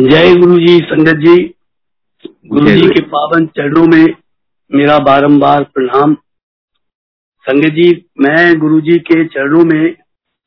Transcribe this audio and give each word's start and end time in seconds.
जय 0.00 0.34
गुरु 0.34 0.56
जी 0.58 0.78
संगत 0.78 1.16
जी। 1.16 1.34
गुरु 2.46 2.70
जी 2.70 2.88
के 2.88 3.00
पावन 3.02 3.46
चरणों 3.46 3.84
में 3.86 4.14
मेरा 4.70 4.98
बारंबार 4.98 5.62
प्रणाम। 5.64 6.14
संगत 7.46 7.72
जी 7.74 7.86
मैं 8.20 8.58
गुरु 8.58 8.80
जी 8.80 8.98
के 8.98 9.24
चरणों 9.26 9.64
में 9.64 9.94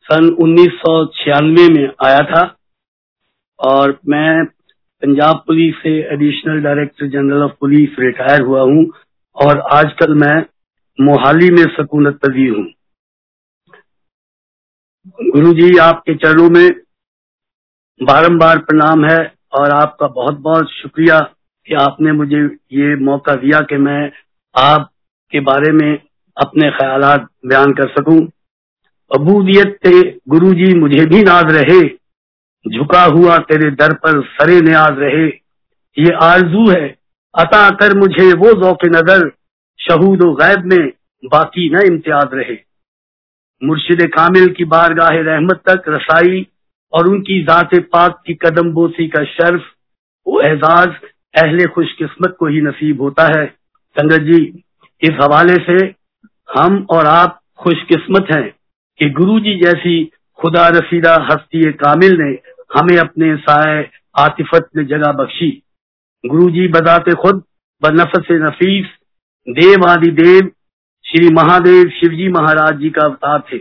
सन 0.05 0.27
उन्नीस 0.41 0.71
सौ 0.71 0.93
छियानवे 1.05 1.67
में 1.67 1.87
आया 2.05 2.19
था 2.21 2.43
और 3.59 3.97
मैं 4.07 4.45
पंजाब 5.03 5.43
पुलिस 5.47 5.75
से 5.75 5.95
additional 6.13 6.61
director 6.61 7.07
general 7.07 7.43
of 7.43 7.57
police 7.59 7.99
retire 7.99 8.41
हुआ 8.41 8.61
हूँ 8.61 8.85
और 9.37 9.59
आजकल 9.71 10.13
मैं 10.15 10.37
मोहाली 10.99 11.49
में 11.49 11.63
सकूनत 11.77 12.19
पदी 12.25 12.47
हूँ। 12.47 12.67
गुरु 15.31 15.53
जी 15.53 15.77
आपके 15.79 16.15
चरणों 16.17 16.49
में 16.49 16.69
बारंबार 18.01 18.57
प्रणाम 18.59 19.05
है। 19.05 19.38
और 19.53 19.71
आपका 19.71 20.07
बहुत 20.09 20.37
बहुत 20.39 20.71
शुक्रिया 20.71 21.19
कि 21.67 21.73
आपने 21.75 22.11
मुझे 22.11 22.43
ये 22.73 22.95
मौका 22.95 23.33
दिया 23.35 23.59
कि 23.61 23.77
मैं 23.79 24.01
आपके 24.55 25.39
बारे 25.41 25.71
में 25.71 25.91
अपने 26.37 26.69
ख्याल 26.71 27.01
बयान 27.45 27.71
कर 27.73 27.87
सकूँ। 27.89 28.19
अबूदियत 29.11 29.77
से 29.85 30.01
गुरु 30.29 30.53
जी 30.53 30.73
मुझे 30.79 31.05
भी 31.05 31.21
नाज 31.23 31.51
रहे, 31.51 31.81
झुका 32.65 33.03
हुआ 33.05 33.37
तेरे 33.49 33.69
दर 33.73 33.93
पर 33.95 34.21
सरे 34.31 34.59
न्याज 34.61 34.99
रहे। 34.99 35.27
ये 35.97 36.13
आरज़ू 36.23 36.69
है, 36.69 36.87
अता 37.33 37.69
कर 37.71 37.97
मुझे 37.97 38.31
वो 38.35 38.51
जौक 38.61 38.85
नज़र, 38.87 39.29
शहूद 39.79 40.23
गैब 40.41 40.65
में 40.65 40.91
बाकी 41.23 41.69
न 41.69 41.81
इम्तियाज़ 41.85 42.35
रहे। 42.35 42.57
मुर्शिद 43.61 44.01
कामिल 44.07 44.47
की 44.53 44.65
बारगाह 44.67 45.19
रहमत 45.23 45.61
तक 45.69 45.89
रसाई 45.89 46.45
और 46.93 47.07
उनकी 47.07 47.41
ज़ात 47.43 47.75
पाक 47.91 48.21
की 48.25 48.33
कदम 48.33 48.71
बोसी 48.73 49.07
का 49.07 49.23
शर्फ, 49.25 49.61
वो 50.27 50.41
एजाज, 50.41 50.89
अहले 51.37 51.65
खुशकिस्मत 51.65 52.35
को 52.39 52.47
ही 52.47 52.61
नसीब 52.61 53.01
होता 53.01 53.23
है। 53.33 53.45
संगत 53.95 54.21
जी, 54.21 54.41
इस 55.01 55.17
हवाले 55.21 55.55
से 55.65 55.77
हम 56.49 56.85
और 56.89 57.05
आप 57.05 57.39
खुशकिस्मत 57.59 58.27
हैं 58.31 58.49
कि 58.99 59.09
गुरु 59.09 59.39
जी 59.39 59.55
जैसी 59.59 60.03
खुदा 60.39 60.67
रसीदा 60.67 61.13
हस्ती 61.23 61.71
कामिल 61.73 62.17
ने 62.21 62.29
हमें 62.73 62.97
अपने 62.97 63.35
साय 63.37 63.89
आतिफत 64.17 64.69
में 64.75 64.85
जगह 64.87 65.11
बख्शी। 65.13 65.51
गुरु 66.23 66.49
जी 66.49 66.67
बजाते 66.67 67.13
खुद 67.13 67.43
बनफस 67.81 68.27
नफीस, 68.31 68.85
देव 69.47 69.85
आदि 69.87 70.11
देव, 70.13 70.51
श्री 71.05 71.29
महादेव 71.33 71.89
शिवजी 71.89 72.27
महाराज 72.29 72.79
जी 72.79 72.89
का 72.89 73.05
अवतार 73.05 73.43
थे। 73.53 73.59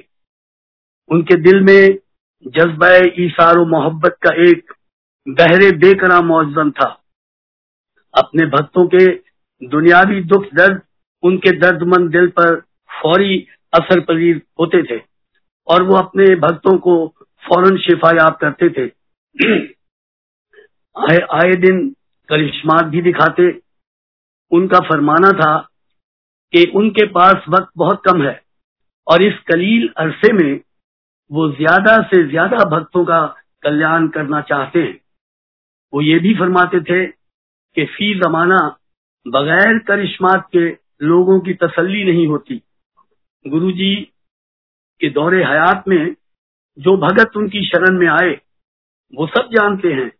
उनके 1.10 1.34
दिल 1.42 1.60
में 1.60 1.98
जज्ब 2.46 2.84
ईसार 3.18 3.58
मोहब्बत 3.58 4.16
का 4.22 4.32
एक 4.50 4.72
बहरे 5.28 5.70
बेकरा 5.76 6.20
मौजन 6.20 6.70
था। 6.70 7.02
अपने 8.14 8.46
भक्तों 8.46 8.86
के 8.86 9.06
दुनियावी 9.66 10.20
दुख 10.24 10.44
दर्द, 10.54 10.80
उनके 11.22 11.50
दर्दमंद 11.50 12.10
दिल 12.10 12.26
पर 12.26 12.60
फौरी 12.90 13.46
असर 13.72 14.00
पजीर 14.00 14.42
होते 14.60 14.82
थे 14.82 15.02
और 15.68 15.82
वो 15.82 15.96
अपने 15.96 16.34
भक्तों 16.34 16.78
को 16.78 17.14
फ़ौरन 17.42 17.76
शिफा 17.76 18.10
याब 18.10 18.38
करते 18.40 18.70
थे। 18.70 18.86
आए 20.96 21.18
आए 21.32 21.54
दिन 21.56 21.88
करिश्मात 22.28 22.84
भी 22.84 23.02
दिखाते। 23.02 23.60
उनका 24.52 24.78
फरमाना 24.78 25.30
था 25.30 25.68
कि 26.52 26.72
उनके 26.74 27.06
पास 27.06 27.44
वक्त 27.48 27.68
बहुत 27.76 28.02
कम 28.04 28.22
है 28.22 28.42
और 29.06 29.22
इस 29.22 29.34
कलील 29.34 29.88
अरसे 29.96 30.32
में 30.32 30.60
वो 31.30 31.48
ज़्यादा 31.52 31.96
से 32.04 32.26
ज़्यादा 32.28 32.64
भक्तों 32.68 33.04
का 33.04 33.20
कल्याण 33.62 34.08
करना 34.08 34.40
चाहते 34.40 34.78
हैं। 34.78 34.98
वो 35.92 36.00
ये 36.00 36.18
भी 36.18 36.34
फरमाते 36.34 36.80
थे 36.80 37.06
कि 37.06 37.84
फ़ी 37.86 38.14
जमाना 38.14 38.58
बगैर 39.26 39.78
करिश्मात 39.78 40.48
के 40.52 40.68
लोगों 41.06 41.38
की 41.40 41.54
तसल्ली 41.54 42.04
नहीं 42.04 42.26
होती। 42.26 42.62
गुरु 43.44 43.72
जी 43.72 43.94
के 45.00 45.08
दौरे 45.10 45.42
हयात 45.44 45.84
में 45.88 46.14
जो 46.78 46.96
भगत 46.96 47.36
उनकी 47.36 47.64
शरण 47.64 47.98
में 47.98 48.08
आए, 48.08 48.30
वो 49.12 49.26
सब 49.26 49.48
जानते 49.52 49.92
हैं 49.92 50.10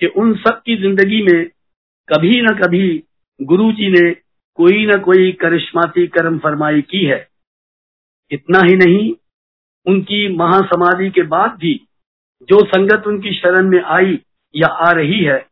कि 0.00 0.06
उन 0.16 0.34
सब 0.36 0.60
की 0.66 0.76
ज़िंदगी 0.76 1.22
में 1.22 1.46
कभी 2.08 2.40
न 2.42 2.54
कभी 2.56 3.02
गुरु 3.40 3.70
जी 3.72 3.90
ने 3.90 4.10
कोई 4.58 4.86
न 4.86 4.98
कोई 5.00 5.32
करिश्माती 5.32 6.06
कर्म 6.08 6.38
फरमाई 6.38 6.80
की 6.82 7.04
है। 7.04 7.26
इतना 8.30 8.60
ही 8.60 8.76
नहीं 8.76 9.12
उनकी 9.86 10.36
महासमाधि 10.36 11.10
के 11.10 11.22
बाद 11.28 11.50
भी 11.60 11.74
जो 12.48 12.64
संगत 12.66 13.06
उनकी 13.06 13.32
शरण 13.34 13.68
में 13.68 13.82
आई 13.82 14.18
या 14.54 14.68
आ 14.78 14.90
रही 14.92 15.24
है, 15.24 15.44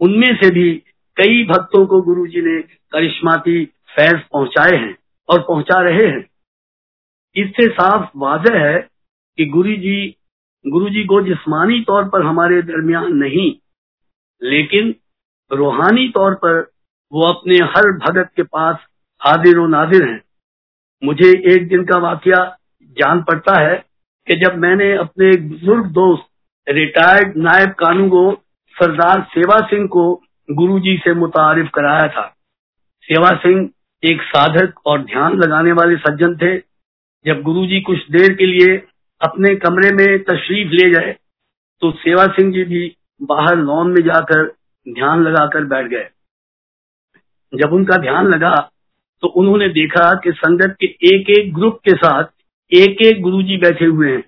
उनमें 0.00 0.34
से 0.34 0.50
भी 0.50 0.72
कई 1.16 1.44
भक्तों 1.44 1.84
को 1.86 2.00
गुरु 2.02 2.26
जी 2.26 2.40
ने 2.42 2.60
करिश्माती 2.92 3.64
फैज 3.96 4.20
पहुँचाए 4.32 4.76
हैं 4.76 4.96
और 5.28 5.40
पहुँचा 5.40 5.80
रहे 5.80 6.06
हैं। 6.06 6.24
इससे 7.36 7.68
साफ़ 7.68 8.10
वाजह 8.16 8.58
है 8.58 8.78
कि 9.38 9.46
गुरु 9.46 9.76
जी 9.76 10.14
गुरु 10.64 10.88
जी 10.90 11.04
को 11.04 11.20
जिस्मानी 11.22 11.80
तौर 11.80 12.08
पर 12.08 12.22
हमारे 12.22 12.60
दरमियान 12.62 13.12
नहीं, 13.12 13.50
लेकिन 14.42 14.94
रूहानी 15.50 16.08
तौर 16.08 16.34
पर 16.34 16.60
वो 17.12 17.26
अपने 17.28 17.56
हर 17.66 17.90
भगत 17.98 18.30
के 18.36 18.42
पास 18.42 18.76
हाजिर 19.22 19.58
नाजिर 19.68 20.04
हैं। 20.04 20.20
मुझे 21.02 21.28
एक 21.54 21.68
दिन 21.68 21.84
का 21.84 21.98
वाक्य 21.98 22.32
जान 22.96 23.22
पड़ता 23.22 23.58
है 23.60 23.74
कि 24.26 24.34
जब 24.38 24.56
मैंने 24.58 24.92
अपने 24.96 25.28
एक 25.28 25.48
बुज़ुर्ग 25.48 25.86
दोस्त 25.92 26.26
रिटायर्ड 26.66 27.36
नायब 27.36 27.72
कानू 27.78 28.08
को, 28.08 28.32
सरदार 28.76 29.22
सेवा 29.30 29.58
सिंह 29.66 29.86
को 29.88 30.04
गुरुजी 30.48 30.96
से 31.04 31.14
मुतारिफ 31.14 31.68
कराया 31.74 32.08
था। 32.08 32.26
सेवा 33.08 33.30
सिंह 33.38 33.68
एक 34.02 34.22
साधक 34.24 34.80
और 34.86 35.02
ध्यान 35.02 35.36
लगाने 35.36 35.72
वाले 35.72 35.96
सज्जन 35.98 36.36
थे। 36.36 36.56
जब 37.24 37.42
गुरुजी 37.42 37.80
कुछ 37.80 38.10
देर 38.10 38.34
के 38.34 38.46
लिए 38.46 38.76
अपने 39.20 39.54
कमरे 39.56 39.90
में 39.92 40.22
तशरीफ़ 40.24 40.72
ले 40.72 40.90
गए 40.90 41.12
तो 41.82 41.90
सेवा 41.92 42.26
सिंह 42.30 42.52
जी 42.52 42.64
भी 42.64 42.84
बाहर 43.20 43.56
लॉन 43.58 43.92
में 43.92 44.02
जाकर 44.02 44.44
ध्यान 44.86 45.22
लगाकर 45.22 45.64
बैठ 45.64 45.86
गए। 45.86 46.08
जब 47.52 47.72
उनका 47.72 47.96
ध्यान 47.96 48.26
लगा 48.26 48.54
तो 49.22 49.28
उन्होंने 49.32 49.68
देखा 49.70 50.12
कि 50.14 50.32
संगत 50.34 50.76
के 50.80 50.86
एक 51.08 51.30
एक 51.30 51.52
ग्रुप 51.54 51.78
के 51.84 51.96
साथ 51.96 52.24
एक 52.72 53.02
एक 53.02 53.20
गुरु 53.22 53.42
जी 53.42 53.56
बैठे 53.56 53.84
हुए 53.84 54.10
हैं। 54.12 54.24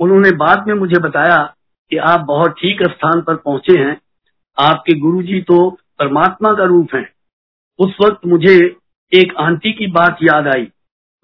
उन्होंने 0.00 0.30
बाद 0.30 0.64
में 0.68 0.74
मुझे 0.74 1.00
बताया 1.00 1.54
कि 1.90 1.96
आप 1.96 2.20
बहुत 2.20 2.50
ठीक 2.50 2.82
स्थान 2.82 3.20
पर 3.20 3.36
पहुँचे 3.36 3.78
हैं। 3.78 4.00
आपके 4.58 4.98
गुरु 4.98 5.22
जी 5.22 5.40
तो 5.40 5.70
परमात्मा 5.98 6.52
का 6.52 6.64
रूप 6.64 6.94
हैं। 6.94 7.08
उस 7.78 7.96
वक्त 8.04 8.26
मुझे 8.26 8.54
एक 9.12 9.34
आंटी 9.36 9.72
की 9.72 9.86
बात 9.86 10.18
याद 10.22 10.48
आई। 10.48 10.68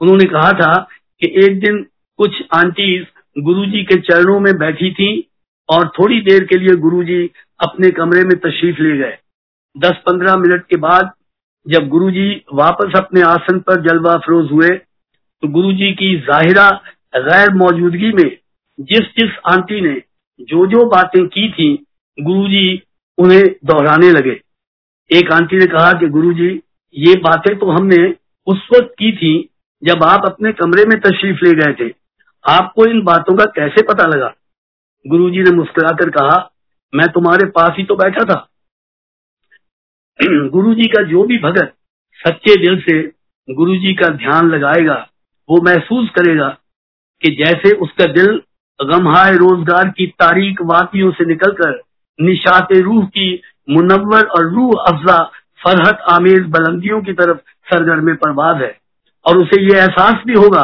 उन्होंने 0.00 0.24
कहा 0.24 0.52
था 0.52 0.74
कि 1.20 1.32
एक 1.44 1.58
दिन 1.60 1.82
कुछ 2.18 2.42
आंटी 2.54 2.98
गुरु 3.38 3.66
जी 3.66 3.82
के 3.82 4.00
चरणों 4.00 4.40
में 4.40 4.52
बैठी 4.58 4.90
थी 4.92 5.10
और 5.68 5.88
थोड़ी 5.88 6.20
देर 6.20 6.44
के 6.44 6.58
लिए 6.58 6.76
गुरु 6.76 7.02
जी 7.04 7.30
अपने 7.60 7.90
कमरे 7.90 8.22
में 8.24 8.38
तशरीफ़ 8.38 8.80
ले 8.80 8.96
गए। 8.98 9.16
दस 9.76 9.96
पंद्रह 10.06 10.36
मिनट 10.36 10.66
के 10.66 10.76
बाद 10.76 11.10
जब 11.66 11.88
गुरुजी 11.88 12.44
वापस 12.52 12.96
अपने 12.96 13.22
आसन 13.22 13.58
पर 13.58 13.80
जलवा 13.80 14.12
अफरोज 14.12 14.50
हुए 14.52 14.68
तो 15.42 15.48
गुरु 15.48 15.72
जी 15.72 15.92
की 15.92 16.16
जाहिरा 16.20 16.70
गैर 17.16 17.50
मौजूदगी 17.50 18.12
में 18.12 18.38
जिस 18.80 19.06
जिस 19.18 19.30
आंटी 19.50 19.80
ने 19.80 20.02
जो 20.40 20.66
जो 20.66 20.84
बातें 20.86 21.26
की 21.26 21.50
थी 21.52 21.86
गुरु 22.18 22.48
जी 22.48 22.82
उन्हें 23.18 23.42
दोहराने 23.64 24.10
लगे। 24.10 24.40
एक 25.10 25.32
आंटी 25.32 25.56
ने 25.56 25.66
कहा 25.66 25.92
कि 25.92 26.08
गुरु 26.08 26.32
जी 26.32 26.48
ये 26.94 27.14
बातें 27.14 27.58
तो 27.58 27.70
हमने 27.70 28.14
उस 28.46 28.68
वक्त 28.74 28.94
की 28.98 29.12
थी 29.12 29.50
जब 29.84 30.04
आप 30.04 30.26
अपने 30.26 30.52
कमरे 30.52 30.84
में 30.84 31.00
तशरीफ़ 31.00 31.44
ले 31.44 31.54
गए 31.54 31.72
थे। 31.80 31.94
आपको 32.48 32.86
इन 32.86 33.02
बातों 33.02 33.36
का 33.36 33.44
कैसे 33.44 33.82
पता 33.82 34.06
लगा? 34.06 34.34
गुरु 35.06 35.30
जी 35.30 35.42
ने 35.42 35.50
मुस्कुराकर 35.50 36.10
कहा, 36.10 36.50
मैं 36.94 37.08
तुम्हारे 37.08 37.46
पास 37.46 37.72
ही 37.78 37.84
तो 37.84 37.96
बैठा 37.96 38.24
था। 38.24 38.48
गुरु 40.48 40.74
जी 40.74 40.86
का 40.86 41.02
जो 41.02 41.22
भी 41.22 41.38
भगत 41.38 41.74
सच्चे 42.26 42.56
दिल 42.56 42.80
से 42.80 43.02
गुरु 43.54 43.76
जी 43.76 43.94
का 43.94 44.08
ध्यान 44.08 44.50
लगाएगा 44.50 45.09
वो 45.50 45.60
महसूस 45.62 46.08
करेगा 46.10 46.48
कि 47.22 47.34
जैसे 47.36 47.74
उसका 47.76 48.04
दिल 48.12 48.40
गमहाय 48.80 49.32
रोज़गार 49.36 49.88
की 49.88 50.06
तारीख 50.18 50.60
वातियों 50.64 51.10
से 51.12 51.24
निकलकर 51.24 51.80
निशात 52.18 52.72
रूह 52.74 53.04
की 53.06 53.28
मुनवर 53.70 54.26
और 54.26 54.50
रूह 54.54 54.84
अफजा 54.88 55.18
फरहत 55.64 56.04
आमेज 56.10 56.46
बुलंदियों 56.48 57.00
की 57.02 57.12
तरफ़ 57.12 57.38
सरगर 57.68 58.00
में 58.00 58.14
परवाज 58.16 58.62
है। 58.62 58.76
और 59.26 59.38
उसे 59.38 59.60
ये 59.62 59.78
एहसास 59.78 60.22
भी 60.26 60.34
होगा 60.34 60.62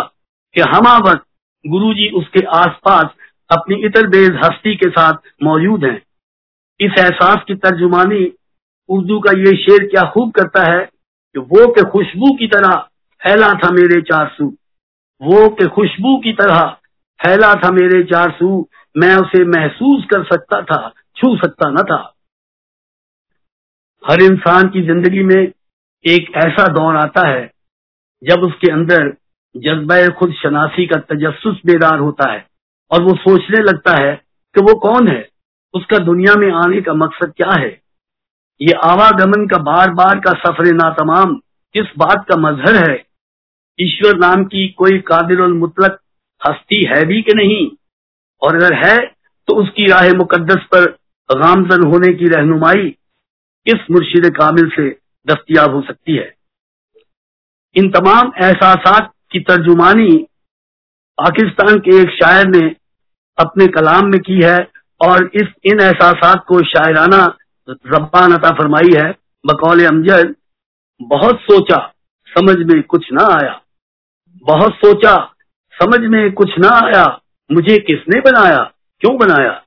कि 0.55 0.61
हम 0.61 0.87
वक्त 1.09 1.25
गुरु 1.65 1.93
जी 1.95 2.09
उसके 2.11 2.45
आसपास 2.57 3.05
अपनी 3.51 3.77
इतर 3.87 4.07
बेज 4.07 4.39
हस्ती 4.45 4.75
के 4.75 4.89
साथ 4.91 5.15
मौजूद 5.43 5.85
हैं। 5.85 6.01
इस 6.81 6.99
एहसास 6.99 7.45
की 7.49 7.55
तर्जुमानी 7.55 8.25
उर्दू 8.89 9.19
का 9.21 9.33
ये 9.39 9.57
शेर 9.57 9.87
क्या 9.87 10.03
खूब 10.11 10.31
करता 10.33 10.63
है 10.73 10.85
कि 10.85 11.41
वो 11.41 11.67
के 11.73 11.83
खुशबू 11.91 12.33
की 12.35 12.47
तरह 12.47 12.77
फैला 13.23 13.53
था 13.55 13.71
मेरे 13.71 14.01
चार 14.03 14.31
सू 14.39 14.55
वो 15.21 15.49
के 15.51 15.67
खुशबू 15.67 16.17
की 16.17 16.33
तरह 16.33 16.61
फैला 17.21 17.55
था 17.55 17.71
मेरे 17.71 18.03
चार 18.05 18.31
सू 18.31 18.69
मैं 18.97 19.15
उसे 19.17 19.45
महसूस 19.45 20.05
कर 20.05 20.25
सकता 20.25 20.61
था, 20.63 20.93
छू 21.17 21.37
सकता 21.37 21.71
न 21.71 21.83
था। 21.83 22.15
हर 24.05 24.23
इंसान 24.23 24.69
की 24.69 24.83
ज़िंदगी 24.83 25.23
में 25.25 25.53
एक 26.05 26.31
ऐसा 26.37 26.67
दौर 26.73 26.97
आता 26.97 27.27
है, 27.29 27.51
जब 28.23 28.43
उसके 28.43 28.73
अंदर 28.73 29.09
जज्बा 29.55 30.07
खुद 30.09 30.33
शनासी 30.33 30.87
का 30.87 30.99
तजस्स 31.09 31.61
बेदार 31.67 31.99
होता 31.99 32.31
है 32.33 32.45
और 32.91 33.03
वो 33.03 33.15
सोचने 33.17 33.63
लगता 33.63 33.97
है 33.97 34.15
कि 34.55 34.61
वो 34.61 34.75
कौन 34.81 35.09
है, 35.09 35.29
उसका 35.75 35.99
दुनिया 35.99 36.35
में 36.35 36.51
आने 36.55 36.81
का 36.81 36.95
मकसद 36.95 37.33
क्या 37.37 37.53
है। 37.53 37.71
ये 38.61 38.73
आवागमन 38.85 39.47
का 39.47 39.59
बार 39.63 39.91
बार 39.91 40.21
का 40.21 40.33
सफ़र 40.33 40.73
ना 40.75 40.91
तमाम 40.91 41.35
किस 41.75 41.87
बात 41.99 42.25
का 42.29 42.37
मजहर 42.37 42.77
है 42.91 43.06
ईश्वर 43.79 44.17
नाम 44.17 44.45
की 44.45 44.69
कोई 44.69 44.99
कादिर 44.99 45.43
मुतलक 45.43 45.99
हस्ती 46.49 46.85
है 46.85 47.05
भी 47.05 47.23
कि 47.23 47.35
नहीं? 47.35 47.67
और 48.43 48.57
अगर 48.57 48.75
है 48.75 48.97
तो 49.49 49.55
उसकी 49.55 49.87
राह 49.87 50.13
मुकद्दस 50.13 50.65
पर 50.75 50.85
गामजन 51.31 51.87
होने 51.89 52.13
की 52.15 52.29
रहनुमाई 52.29 52.89
किस 53.67 53.91
मुर्शिद 53.91 54.27
कामिल 54.37 54.69
से 54.69 54.89
दस्तियाब 55.27 55.75
हो 55.75 55.83
सकती 55.83 56.17
है? 56.17 56.35
इन 57.77 57.91
तमाम 57.91 58.33
एहसास 58.43 59.09
की 59.33 59.41
तर्जुमानी 59.41 60.17
पाकिस्तान 61.19 61.79
के 61.79 61.97
एक 62.01 62.11
शायर 62.11 62.47
ने 62.47 62.77
अपने 63.39 63.67
कलाम 63.67 64.07
में 64.07 64.21
की 64.21 64.41
है 64.45 64.59
और 65.01 65.31
इस 65.35 65.49
इन 65.65 65.81
एहसास 65.81 66.41
को 66.49 66.63
शायराना 66.65 67.37
रब्बान 67.69 68.33
अता 68.33 68.51
फरमाई 68.51 68.95
है। 68.97 69.11
बकौल 69.47 69.85
अमजद, 69.85 70.35
बहुत 71.03 71.41
सोचा, 71.41 71.95
समझ 72.29 72.57
में 72.57 72.83
कुछ 72.83 73.07
ना 73.13 73.25
आया। 73.33 73.61
बहुत 74.47 74.75
सोचा, 74.75 75.35
समझ 75.83 76.01
में 76.01 76.33
कुछ 76.33 76.51
ना 76.59 76.69
आया, 76.69 77.21
मुझे 77.53 77.79
किसने 77.79 78.21
बनाया, 78.21 78.73
क्यों 79.01 79.17
बनाया? 79.19 79.63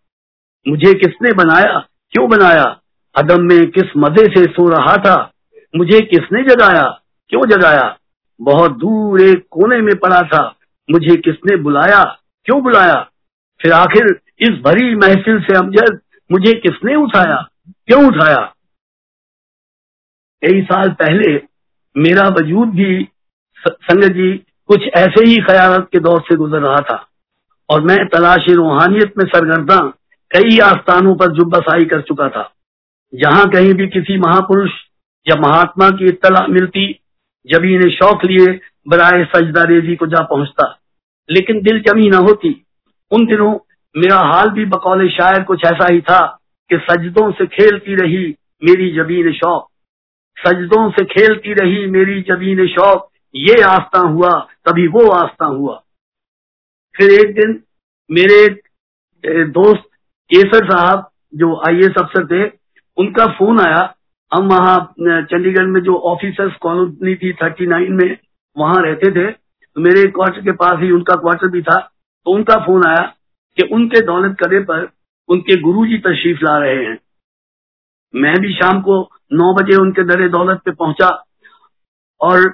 मुझे 0.67 0.93
किसने 0.93 1.33
बनाया, 1.33 1.79
क्यों 2.11 2.29
बनाया? 2.29 2.79
अदम 3.15 3.41
में 3.41 3.71
किस 3.71 3.97
मज़े 3.97 4.25
से 4.25 4.45
सो 4.45 4.69
रहा 4.69 4.95
था? 4.97 5.31
मुझे 5.75 6.01
किसने 6.01 6.43
जगाया, 6.43 7.01
क्यों 7.29 7.41
जगाया? 7.49 7.97
बहुत 8.41 8.71
दूर 8.71 9.21
एक 9.21 9.47
कोने 9.51 9.81
में 9.81 9.95
पड़ा 9.95 10.21
था, 10.21 10.55
मुझे 10.91 11.15
किसने 11.15 11.55
बुलाया, 11.55 12.03
क्यों 12.45 12.61
बुलाया? 12.63 13.09
फिर 13.61 13.71
आखिर 13.73 14.21
इस 14.39 14.49
भरी 14.49 14.95
महफिल 14.95 15.39
से 15.39 15.57
अमजद 15.57 15.99
मुझे 16.31 16.53
किसने 16.53 16.95
उठाया, 16.95 17.47
क्यों 17.87 18.07
उठाया? 18.07 18.53
कई 20.41 20.61
साल 20.61 20.89
पहले 20.89 21.41
मेरा 21.97 22.27
वजूद 22.27 22.69
भी 22.69 23.07
संगत 23.67 24.11
जी 24.11 24.45
कुछ 24.69 24.81
ऐसे 24.98 25.25
ही 25.27 25.38
ख्याल 25.38 25.77
के 25.80 26.00
दौर 26.00 26.21
से 26.21 26.36
गुजर 26.36 26.60
रहा 26.60 26.75
था। 26.75 27.07
और 27.69 27.81
मैं 27.81 28.07
तलाश 28.07 28.45
रूहानियत 28.50 29.13
में 29.18 29.25
सरगर्दा 29.25 29.80
कई 30.38 30.60
आस्थानों 30.60 31.16
पर 31.16 31.31
जुब्बासाई 31.31 31.86
कर 31.86 32.01
चुका 32.01 32.30
था। 32.30 32.54
जहाँ 33.16 33.50
कहीं 33.50 33.74
भी 33.74 33.88
किसी 33.88 34.18
महापुरुष 34.18 34.71
या 35.30 35.42
महात्मा 35.42 35.89
की 35.89 36.06
इतला 36.06 36.48
मिलती, 36.48 37.00
जब 37.48 37.63
इन्हें 37.63 37.92
शौक 37.92 38.25
लिए 38.25 38.60
बराए 38.88 39.27
सजदा 39.36 39.63
रेजी 39.63 39.95
को 39.95 40.07
जा 40.07 40.24
पहुँचता। 40.24 40.80
लेकिन 41.31 41.62
दिल 41.62 41.80
जमी 41.80 42.10
न 42.10 42.13
होती। 42.13 42.65
उन 43.12 43.25
दिनों 43.25 43.54
मेरा 43.98 44.18
हाल 44.18 44.50
भी 44.50 44.65
बकौल 44.65 45.10
शायर 45.10 45.44
कुछ 45.44 45.65
ऐसा 45.65 45.94
ही 45.94 46.01
था 46.01 46.39
कि 46.69 46.77
सजदों 46.77 47.31
से 47.31 47.45
खेलती 47.45 47.95
रही 47.95 48.36
मेरी 48.63 48.92
जबीन 48.92 49.33
शौक। 49.33 49.68
सजदों 50.48 50.92
से 50.92 51.06
खेलती 51.06 51.54
रही 51.54 51.88
मेरी 51.88 52.22
जबीन 52.22 52.68
शौक। 52.68 53.08
ये 53.35 53.61
आस्था 53.61 53.99
हुआ, 53.99 54.29
तभी 54.65 54.87
वो 54.87 55.09
आस्था 55.11 55.45
हुआ। 55.45 55.75
फिर 56.95 57.11
एक 57.11 57.33
दिन 57.35 57.61
मेरे 58.09 58.47
दोस्त 59.47 59.83
केसर 60.31 60.65
साहब, 60.65 61.09
जो 61.35 61.55
आई 61.67 61.79
एस 61.79 61.97
अफसर 61.97 62.25
थे, 62.27 62.49
उनका 62.97 63.25
फ़ोन 63.27 63.59
आया। 63.59 63.83
हम 64.31 64.47
वहाँ 64.47 64.79
चंडीगढ़ 65.01 65.65
में 65.65 65.81
जो 65.81 65.95
ऑफिसर्स 66.05 66.55
कॉलोनी 66.61 67.15
थी, 67.15 67.31
थर्टी 67.33 67.65
नाइन 67.67 67.93
में, 67.93 68.17
वहाँ 68.57 68.81
रहते 68.81 69.11
थे। 69.11 69.31
तो 69.31 69.81
मेरे 69.81 70.07
क्वार्टर 70.07 70.41
के 70.41 70.51
पास 70.53 70.79
ही 70.79 70.91
उनका 70.91 71.15
क्वार्टर 71.15 71.47
भी 71.47 71.61
था। 71.61 71.79
तो 72.25 72.31
उनका 72.31 72.55
फ़ोन 72.65 72.85
आया 72.85 73.05
कि 73.57 73.67
उनके 73.73 74.01
दौलत 74.01 74.37
करे 74.39 74.59
पर 74.59 74.89
उनके 75.29 75.55
गुरुजी 75.61 75.97
तशरीफ़ 75.97 76.39
ला 76.43 76.57
रहे 76.57 76.85
हैं। 76.85 76.97
मैं 78.15 78.35
भी 78.41 78.53
शाम 78.53 78.81
को 78.81 79.01
नौ 79.33 79.53
बजे 79.53 79.75
उनके 79.75 80.03
दरे 80.03 80.29
दौलत 80.29 80.61
पे 80.65 80.71
पहुँचा 80.71 81.09
और 82.21 82.47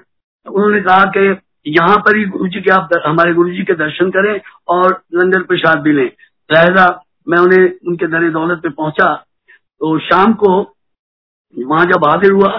उन्होंने 0.46 0.80
कहा 0.82 1.06
कि 1.18 1.36
यहाँ 1.68 1.98
पर 1.98 2.18
ही 2.18 2.26
गुरु 2.26 2.48
जी 2.48 2.62
के 2.62 2.72
आप 2.72 2.90
हमारे 3.06 3.34
गुरु 3.34 3.50
जी 3.50 3.64
के 3.64 3.74
दर्शन 3.76 4.10
करें 4.10 4.40
और 4.68 5.02
लंगर 5.14 5.44
प्रसाद 5.44 5.80
भी 5.80 5.94
लें। 5.94 6.10
लहजा 6.50 6.86
मैं 7.30 7.38
उन्हें, 7.38 7.64
उनके 7.88 8.08
दर 8.08 8.30
दौलत 8.32 8.60
पे 8.64 8.70
पहुँचा। 8.72 9.14
तो 9.82 9.98
शाम 10.00 10.34
को 10.34 10.50
वहाँ 11.56 11.86
जब 11.86 12.06
हाजिर 12.06 12.32
हुआ 12.32 12.50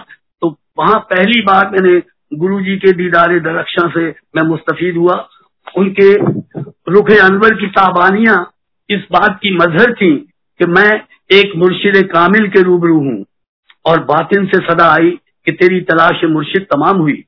तो 0.42 0.48
वहाँ 0.78 0.98
पहली 1.10 1.40
बार 1.42 1.70
मैंने 1.70 1.98
गुरु 2.32 2.60
जी 2.60 2.76
के 2.76 2.92
दीदार 2.92 3.38
दरक्षा 3.40 3.88
से 3.88 4.08
मैं 4.36 4.42
मुस्तफीद 4.42 4.96
हुआ। 4.96 5.14
उनके 5.78 6.12
रुख 6.92 7.10
अनवर 7.12 7.54
की 7.54 7.66
ताबानियाँ 7.68 8.36
इस 8.90 9.06
बात 9.12 9.38
की 9.42 9.54
मजहर 9.56 9.92
थी 9.92 10.16
कि 10.60 10.66
मैं 10.66 10.90
एक 11.32 11.52
मुर्शिद 11.56 11.96
कामिल 12.06 12.48
के 12.48 12.62
रूबरू 12.62 12.98
हूँ 13.00 13.24
और 13.86 14.02
बातिन 14.04 14.46
से 14.46 14.58
सदा 14.66 14.90
आई 14.90 15.10
कि 15.46 15.52
तेरी 15.52 15.80
तलाश 15.80 16.24
मुर्शिद 16.24 16.66
तमाम 16.72 16.98
हुई। 16.98 17.24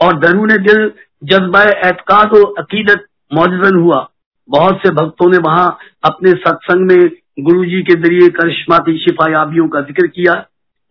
और 0.00 0.18
दरून 0.18 0.48
दिल 0.48 0.92
जज्बा 1.24 1.62
एतकाद 1.88 2.32
और 2.32 2.54
अकीदत 2.58 3.06
मौजन 3.34 3.76
हुआ। 3.76 4.08
बहुत 4.48 4.76
से 4.76 4.90
भक्तों 4.90 5.30
ने 5.30 5.38
वहाँ 5.38 5.78
अपने 6.04 6.30
सत्संग 6.30 6.90
में 6.90 7.10
गुरु 7.40 7.64
जी 7.64 7.82
के 7.82 7.94
ज़रिए 7.94 8.28
करिश्माती 8.30 8.98
शिफायाबियों 8.98 9.68
का 9.68 9.80
ज़िक्र 9.80 10.06
किया, 10.06 10.34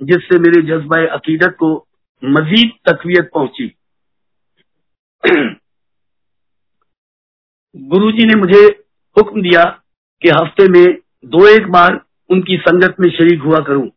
जिससे 0.01 0.39
मेरे 0.39 0.61
जज्बा 0.61 0.97
अकीदत 1.13 1.55
को 1.59 1.88
मजीद 2.23 2.71
तकवीत 2.89 3.29
पहुँची। 3.33 3.67
गुरु 7.77 8.11
जी 8.11 8.25
ने 8.25 8.35
मुझे 8.35 8.61
हुक्म 9.17 9.41
दिया 9.41 9.63
कि 10.21 10.29
हफ़्ते 10.29 10.67
में 10.67 10.97
दो 11.25 11.47
एक 11.47 11.71
बार 11.71 11.99
उनकी 12.29 12.57
संगत 12.57 12.95
में 12.99 13.09
शरीक 13.09 13.41
हुआ 13.41 13.59
करूँ। 13.59 13.89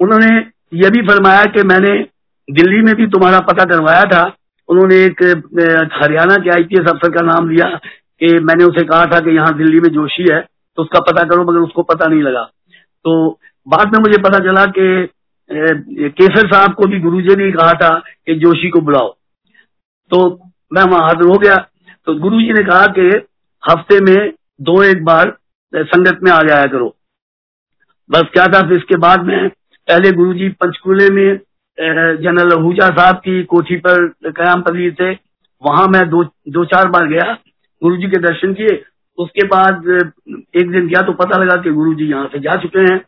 उन्होंने 0.00 0.36
यह 0.74 0.90
भी 0.90 1.02
फरमाया 1.02 1.44
कि 1.44 1.62
मैंने 1.62 1.92
दिल्ली 2.48 2.80
में 2.82 2.94
भी 2.94 3.06
तुम्हारा 3.08 3.38
पता 3.42 3.64
करवाया 3.66 4.02
था। 4.06 4.22
उन्होंने 4.68 4.96
एक 5.04 5.22
हरियाणा 5.94 6.36
के 6.36 6.50
आईपीएस 6.50 6.88
अफसर 6.88 7.10
का 7.10 7.20
नाम 7.24 7.48
लिया 7.50 7.68
कि 8.20 8.38
मैंने 8.40 8.64
उसे 8.64 8.84
कहा 8.84 9.04
था 9.06 9.20
कि 9.20 9.36
यहाँ 9.36 9.56
दिल्ली 9.58 9.80
में 9.80 9.88
जोशी 9.90 10.26
है 10.30 10.40
तो 10.40 10.82
उसका 10.82 11.00
पता 11.02 11.22
करो, 11.24 11.42
मगर 11.42 11.58
उसको 11.60 11.82
पता 11.84 12.06
नहीं 12.06 12.22
लगा। 12.22 12.42
तो 13.04 13.38
बाद 13.66 13.94
में 13.94 14.00
मुझे 14.00 14.18
पता 14.22 14.38
चला 14.40 14.64
कि 14.70 15.08
केसर 16.10 16.48
साहब 16.48 16.74
को 16.74 16.86
भी 16.86 17.00
गुरुजी 17.00 17.36
ने 17.36 17.50
कहा 17.52 17.72
था 17.74 17.88
कि 17.98 18.34
जोशी 18.36 18.68
को 18.70 18.80
बुलाओ। 18.80 19.08
तो 20.10 20.18
मैं 20.72 20.82
वहाँ 20.84 21.02
हाजिर 21.02 21.28
हो 21.28 21.38
गया। 21.38 21.56
तो 22.06 22.14
गुरु 22.16 22.40
जी 22.40 22.52
ने 22.52 22.62
कहा 22.64 22.86
कि 22.98 23.08
हफ़्ते 23.62 24.00
में 24.02 24.32
दो 24.62 24.82
एक 24.82 25.04
बार 25.04 25.36
संगत 25.72 26.20
में 26.22 26.30
आ 26.32 26.40
जाया 26.42 26.66
करो। 26.66 26.94
बस 28.10 28.24
क्या 28.32 28.46
था, 28.46 28.60
फिर 28.60 28.76
इसके 28.76 28.96
बाद 28.98 29.24
में 29.24 29.48
पहले 29.48 30.12
गुरु 30.12 30.32
जी 30.34 30.48
पंचकूले 30.60 31.08
में 31.10 31.38
जनरल 31.78 32.52
आहूजा 32.52 32.88
साहब 32.90 33.16
की 33.24 33.42
कोठी 33.46 33.76
पर 33.78 34.06
कयाम 34.28 34.62
पदीर 34.62 34.94
थे 35.00 35.10
वहाँ 35.62 35.86
मैं 35.88 36.08
दो 36.10 36.22
दो 36.48 36.64
चार 36.66 36.88
बार 36.88 37.06
गया 37.08 37.32
गुरु 37.82 37.96
जी 37.96 38.08
के 38.08 38.18
दर्शन 38.20 38.52
किए। 38.54 38.82
उसके 39.18 39.46
बाद, 39.46 39.86
एक 40.56 40.70
दिन 40.70 40.88
गया 40.88 41.02
तो 41.02 41.12
पता 41.14 41.38
लगा 41.38 41.56
कि 41.62 41.70
गुरु 41.72 41.94
जी 41.94 42.08
यहाँ 42.10 42.26
से 42.26 42.38
जा 42.40 42.54
चुके 42.56 42.80
हैं। 42.82 43.00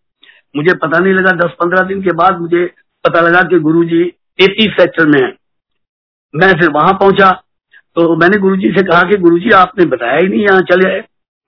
मुझे 0.54 0.74
पता 0.76 0.98
नहीं 0.98 1.12
लगा, 1.14 1.30
दस 1.36 1.52
पंद्रह 1.60 1.82
दिन 1.84 2.02
के 2.02 2.12
बाद 2.14 2.40
मुझे 2.40 2.64
पता 3.04 3.20
लगा 3.20 3.42
कि 3.42 3.58
गुरु 3.60 3.84
जी 3.84 4.02
तैतीस 4.38 4.72
सेक्टर 4.72 5.06
में 5.06 5.20
है। 5.20 5.32
मैं 6.34 6.52
फिर 6.60 6.70
वहाँ 6.70 6.92
पहुँचा 6.94 7.30
तो 7.96 8.16
मैंने 8.16 8.38
गुरु 8.38 8.56
जी 8.56 8.68
से 8.70 8.82
कहा 8.82 9.02
कि 9.02 9.16
गुरु 9.18 9.38
जी 9.38 9.50
आपने 9.56 9.84
बताया 9.86 10.18
ही 10.18 10.28
नहीं 10.28 10.42
यहाँ 10.42 10.60
चले 10.70 10.90
आए। 10.90 11.00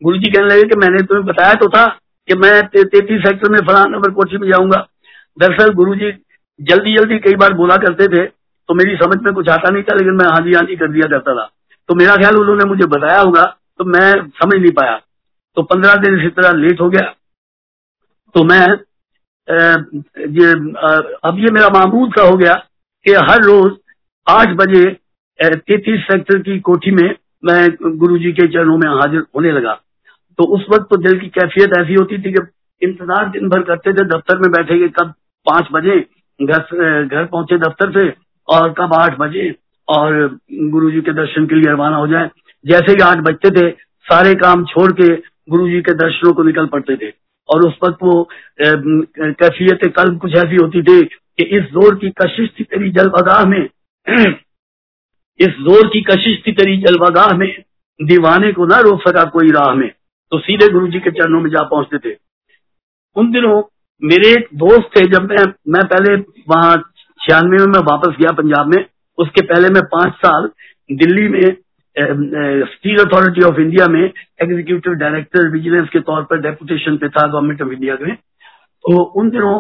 गुरु 0.02 0.18
जी 0.18 0.30
कहने 0.30 0.46
लगे 0.46 0.62
कि 0.64 0.76
मैंने 0.76 1.02
तुम्हें 1.02 1.26
बताया 1.26 1.54
तो 1.54 1.68
था 1.68 1.86
कि 2.28 2.34
मैं 2.36 2.52
तैतीस 2.68 3.22
सेक्टर 3.22 3.52
में 3.52 3.58
फलान 3.60 3.90
नंबर 3.90 4.10
कोठी 4.12 4.38
में 4.38 4.48
जाऊँगा। 4.48 4.86
दरअसल 5.38 5.72
गुरु 5.74 5.94
जी 5.94 6.10
जल्दी 6.62 6.94
जल्दी 6.94 7.18
कई 7.20 7.34
बार 7.36 7.52
बोला 7.54 7.76
करते 7.78 8.06
थे 8.08 8.24
तो 8.68 8.74
मेरी 8.74 8.96
समझ 8.96 9.16
में 9.22 9.32
कुछ 9.34 9.48
आता 9.50 9.70
नहीं 9.70 9.82
था, 9.82 9.94
लेकिन 9.96 10.14
मैं 10.14 10.26
हाजी 10.26 10.54
हाजी 10.54 10.76
कर 10.76 10.90
दिया 10.90 11.08
करता 11.08 11.34
था। 11.34 11.48
तो 11.88 11.94
मेरा 11.94 12.16
ख्याल 12.16 12.36
उन्होंने 12.36 12.64
मुझे 12.66 12.86
बताया 12.88 13.20
होगा 13.20 13.44
तो 13.78 13.84
मैं 13.86 14.10
समझ 14.34 14.54
नहीं 14.54 14.70
पाया। 14.72 14.96
तो 15.56 15.62
पंद्रह 15.64 15.94
दिन 16.02 16.18
इसी 16.18 16.28
तरह 16.30 16.52
लेट 16.58 16.80
हो 16.80 16.88
गया। 16.90 17.12
तो 18.34 18.44
मैं 18.44 18.66
ये 20.32 20.50
अब 21.22 21.38
ये 21.38 21.50
मेरा 21.50 21.68
मामूल 21.70 22.10
सा 22.10 22.22
हो 22.24 22.36
गया 22.36 22.54
कि 23.06 23.12
हर 23.22 23.42
रोज 23.44 23.72
आठ 24.26 24.54
बजे 24.56 24.84
तैतीस 25.38 26.00
सेक्टर 26.02 26.38
की 26.40 26.58
कोठी 26.62 26.90
में 26.92 27.08
मैं 27.44 27.96
गुरु 27.98 28.18
जी 28.18 28.32
के 28.32 28.46
चरणों 28.48 28.76
में 28.78 28.88
हाजिर 28.90 29.24
होने 29.36 29.52
लगा। 29.52 29.72
तो 30.38 30.44
उस 30.56 30.66
वक्त 30.70 30.86
तो 30.90 30.96
दिल 30.98 31.18
की 31.20 31.28
कैफियत 31.30 31.78
ऐसी 31.78 31.94
होती 31.94 32.18
थी 32.18 32.32
कि 32.32 32.42
इंतज़ार 32.82 33.28
दिन 33.30 33.48
भर 33.48 33.62
करते 33.64 33.92
थे, 33.92 34.04
दफ्तर 34.06 34.38
में 34.38 34.50
बैठे 34.52 34.88
कब 34.90 35.12
पाँच 35.46 35.68
बजे 35.72 35.98
घर 36.40 37.04
घर 37.04 37.24
पहुँचे 37.24 37.58
दफ्तर 37.58 37.92
से 37.92 38.14
और 38.48 38.72
कब 38.72 38.94
आठ 38.94 39.18
बजे 39.18 39.54
और 39.88 40.38
गुरु 40.52 40.90
जी 40.90 41.00
के 41.00 41.12
दर्शन 41.12 41.46
के 41.46 41.54
लिए 41.54 41.72
रवाना 41.72 41.96
हो 41.96 42.06
जाए। 42.06 42.30
जैसे 42.66 42.92
ही 42.92 43.02
आठ 43.02 43.18
बजते 43.18 43.50
थे, 43.50 43.70
सारे 44.06 44.34
काम 44.34 44.64
छोड़ 44.64 44.92
के 44.92 45.16
गुरु 45.50 45.68
जी 45.68 45.80
के 45.80 45.94
दर्शनों 45.94 46.32
को 46.32 46.42
निकल 46.42 46.66
पड़ते 46.66 46.96
थे। 46.96 47.12
और 47.48 47.66
उस 47.66 47.74
वक्त 47.84 47.98
वो 48.02 48.28
कैफियत 48.62 49.92
कल 49.96 50.16
कुछ 50.16 50.34
ऐसी 50.34 50.56
होती 50.56 50.82
थी 50.82 51.04
कि 51.04 51.44
इस 51.44 51.62
ज़ोर 51.62 51.94
की 51.94 52.10
कशिश 52.10 52.50
थी 52.60 52.64
तेरी 52.64 52.90
जलवागाह 52.90 53.44
में। 53.44 53.68
इस 55.40 55.48
ज़ोर 55.48 55.86
की 55.86 56.00
कशिश 56.00 56.42
थी 56.46 56.52
तेरी 56.52 56.76
जलवागाह 56.76 57.36
में। 57.36 57.62
दीवाने 58.02 58.52
को 58.52 58.66
ना 58.66 58.78
रोक 58.80 59.00
सका 59.08 59.24
कोई 59.24 59.50
राह 59.50 59.74
में। 59.74 59.88
तो 60.30 60.38
सीधे 60.38 60.68
गुरु 60.68 60.88
जी 60.88 61.00
के 61.00 61.10
चरणों 61.10 61.40
में 61.40 61.50
जा 61.50 61.62
पहुँचते 61.62 62.10
थे। 62.10 62.16
उन 63.16 63.32
दिनों 63.32 63.62
मेरे 64.02 64.30
एक 64.30 64.48
दोस्त 64.58 64.88
थे, 64.96 65.06
जब 65.08 65.28
मैं 65.30 65.44
मैं 65.72 65.84
पहले 65.86 66.14
वहाँ 66.48 66.76
छियानवे 67.20 67.58
में 67.58 67.66
मैं 67.66 67.80
वापस 67.88 68.16
गया 68.20 68.30
पंजाब 68.32 68.74
में, 68.74 68.84
उसके 69.18 69.44
पहले 69.46 69.68
मैं 69.68 69.82
पाँच 69.92 70.12
साल 70.24 70.48
दिल्ली 70.90 71.28
में 71.28 71.56
स्टील 72.66 72.98
अथॉरिटी 72.98 73.42
ऑफ़ 73.46 73.60
इंडिया 73.60 73.86
में 73.88 74.02
एग्जीक्यूटिव 74.02 74.92
डायरेक्टर 75.00 75.48
विजिलेंस 75.50 75.88
के 75.88 76.00
तौर 76.02 76.22
पर 76.30 76.40
डेपुटेशन 76.42 76.96
पे 76.96 77.08
था 77.08 77.26
गवर्नमेंट 77.26 77.62
ऑफ़ 77.62 77.72
इंडिया 77.72 77.96
में। 78.02 78.14
तो 78.14 79.02
उन 79.20 79.30
दिनों 79.30 79.58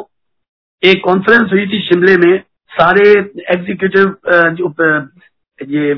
एक 0.82 1.02
कॉन्फ्रेंस 1.04 1.52
हुई 1.52 1.66
थी 1.66 1.80
शिमले 1.80 2.16
में, 2.16 2.38
सारे 2.70 3.08
एग्जीक्यूटिव 3.52 4.16
जो 4.52 4.74
ये 5.58 5.94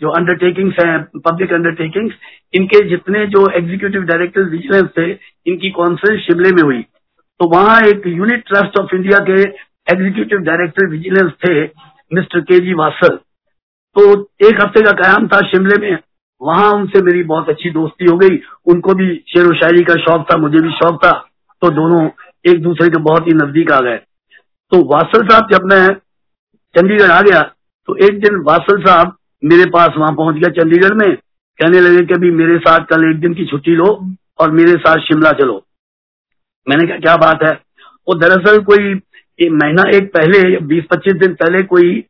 जो 0.00 0.10
अंडरटेकिंग्स 0.10 0.76
हैं 0.80 1.20
पब्लिक 1.20 1.52
अंडरटेकिंग्स 1.52 2.14
इनके 2.54 2.88
जितने 2.88 3.26
जो 3.26 3.46
एग्जीक्यूटिव 3.56 4.02
डायरेक्टर 4.04 4.48
विजिलेंस 4.50 4.88
थे, 4.98 5.10
इनकी 5.46 5.70
कॉन्फ्रेंस 5.72 6.20
शिमले 6.20 6.50
में 6.50 6.62
हुई। 6.62 6.84
तो 7.42 7.46
वहाँ 7.48 7.80
एक 7.82 8.02
यूनिट 8.06 8.42
ट्रस्ट 8.48 8.78
ऑफ़ 8.78 8.94
इंडिया 8.94 9.18
के 9.18 9.36
एग्जीक्यूटिव 9.92 10.38
डायरेक्टर 10.38 10.88
विजिलेंस 10.88 11.30
थे 11.44 11.54
मिस्टर 12.10 12.40
के 12.40 12.58
जी 12.58 12.74
वासल 12.74 13.16
तो 13.96 14.04
एक 14.48 14.60
हफ़्ते 14.60 14.82
का 14.82 14.92
कयाम 14.92 15.26
था 15.28 15.40
शिमले 15.48 15.78
में, 15.78 15.98
वहाँ 16.40 16.70
उनसे 16.72 17.02
मेरी 17.02 17.22
बहुत 17.22 17.48
अच्छी 17.48 17.70
दोस्ती 17.70 18.04
हो 18.04 18.16
गई। 18.18 18.38
उनको 18.66 18.94
भी 18.94 19.08
शेर 19.28 19.46
व 19.46 19.54
शायरी 19.54 19.82
का 19.84 19.94
शौक 19.96 20.26
था, 20.30 20.36
मुझे 20.36 20.60
भी 20.60 20.70
शौक 20.72 21.00
था। 21.04 21.10
तो 21.62 21.70
दोनों 21.70 22.04
एक 22.44 22.62
दूसरे 22.62 22.88
के 22.88 23.00
बहुत 23.00 23.26
ही 23.28 23.34
नज़दीक 23.34 23.72
आ 23.72 23.80
गए। 23.80 23.96
तो 23.96 24.82
वासल 24.94 25.26
साहब 25.28 25.50
जब 25.52 25.68
मैं 25.72 25.88
चंडीगढ़ 26.74 27.10
आ 27.10 27.20
गया 27.22 27.42
तो 27.88 27.96
एक 28.06 28.20
दिन 28.20 28.40
वासल 28.46 28.80
साहब 28.84 29.16
मेरे 29.44 29.70
पास 29.70 29.98
वहाँ 29.98 30.14
पहुँच 30.14 30.36
गया 30.36 30.52
चंडीगढ़ 30.62 30.94
में। 30.94 31.10
कहने 31.14 31.80
लगे 31.80 32.06
कि 32.06 32.14
अभी 32.14 32.30
मेरे 32.36 32.58
साथ 32.60 32.86
कल 32.86 33.10
एक 33.10 33.20
दिन 33.20 33.34
की 33.34 33.46
छुट्टी 33.46 33.76
लो 33.76 33.92
और 34.40 34.50
मेरे 34.52 34.78
साथ 34.78 35.06
शिमला 35.08 35.32
चलो। 35.42 35.62
मैंने 36.66 36.86
कहा, 36.86 36.96
क्या 36.98 37.16
बात 37.16 37.42
है? 37.42 37.52
वो 38.08 38.14
दरअसल 38.16 38.62
कोई 38.64 38.94
महीना 39.52 39.82
एक 39.90 40.12
पहले, 40.14 40.56
बीस 40.58 40.84
पच्चीस 40.90 41.14
दिन 41.14 41.34
पहले 41.34 41.62
कोई 41.64 42.04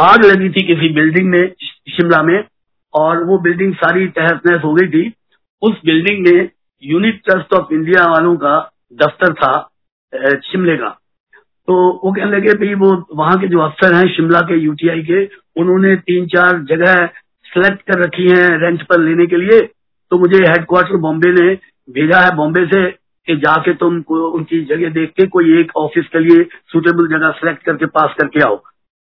आग 0.00 0.24
लगी 0.24 0.48
थी 0.50 0.66
किसी 0.66 0.88
बिल्डिंग 0.94 1.28
में 1.30 1.52
शिमला 1.90 2.22
में, 2.22 2.44
और 2.94 3.22
वो 3.24 3.38
बिल्डिंग 3.38 3.74
सारी 3.74 4.06
तहस 4.08 4.40
नहस 4.46 4.64
हो 4.64 4.72
गई 4.74 4.88
थी। 4.88 5.12
उस 5.62 5.80
बिल्डिंग 5.84 6.26
में 6.26 6.48
यूनिट 6.82 7.20
ट्रस्ट 7.24 7.54
ऑफ़ 7.54 7.72
इंडिया 7.72 8.04
वालों 8.04 8.34
का 8.36 8.58
दफ्तर 9.02 9.32
था 9.34 9.52
शिमले 10.42 10.76
का। 10.76 10.88
तो 11.68 11.74
वो 12.04 12.12
कहने 12.12 12.30
लगे, 12.30 12.52
भाई, 12.54 12.74
वो 12.74 12.90
वहाँ 13.14 13.38
के 13.40 13.48
जो 13.48 13.60
अफसर 13.60 13.94
हैं, 13.94 14.06
शिमला 14.14 14.40
के 14.40 14.58
यूटीआई 14.60 15.02
के, 15.02 15.24
उन्होंने 15.56 15.94
तीन 15.98 16.26
चार 16.26 16.58
जगह 16.68 17.06
सेलेक्ट 17.46 17.82
कर 17.82 18.02
रखी 18.02 18.28
हैं 18.28 18.48
रेंट 18.60 18.82
पर 18.82 19.00
लेने 19.00 19.26
के 19.26 19.36
लिए। 19.36 19.60
तो 19.60 20.18
मुझे 20.18 20.44
हेडक्वार्टर 20.44 20.96
बॉम्बे 20.98 21.32
ने 21.32 21.54
भेजा 21.88 22.20
है 22.20 22.34
बॉम्बे 22.36 22.64
से 22.66 22.84
कि 23.26 23.36
जाके 23.36 23.74
तुम 23.74 24.00
उनकी 24.10 24.60
जगह 24.64 24.90
देख 24.92 25.10
के 25.10 25.26
कोई 25.26 25.58
एक 25.60 25.72
ऑफ़िस 25.76 26.06
के 26.12 26.20
लिए 26.20 26.44
सुटेबल 26.72 27.06
जगह 27.08 27.30
सेलेक्ट 27.32 27.62
करके 27.62 27.86
पास 27.88 28.14
करके 28.20 28.40
आओ। 28.40 28.56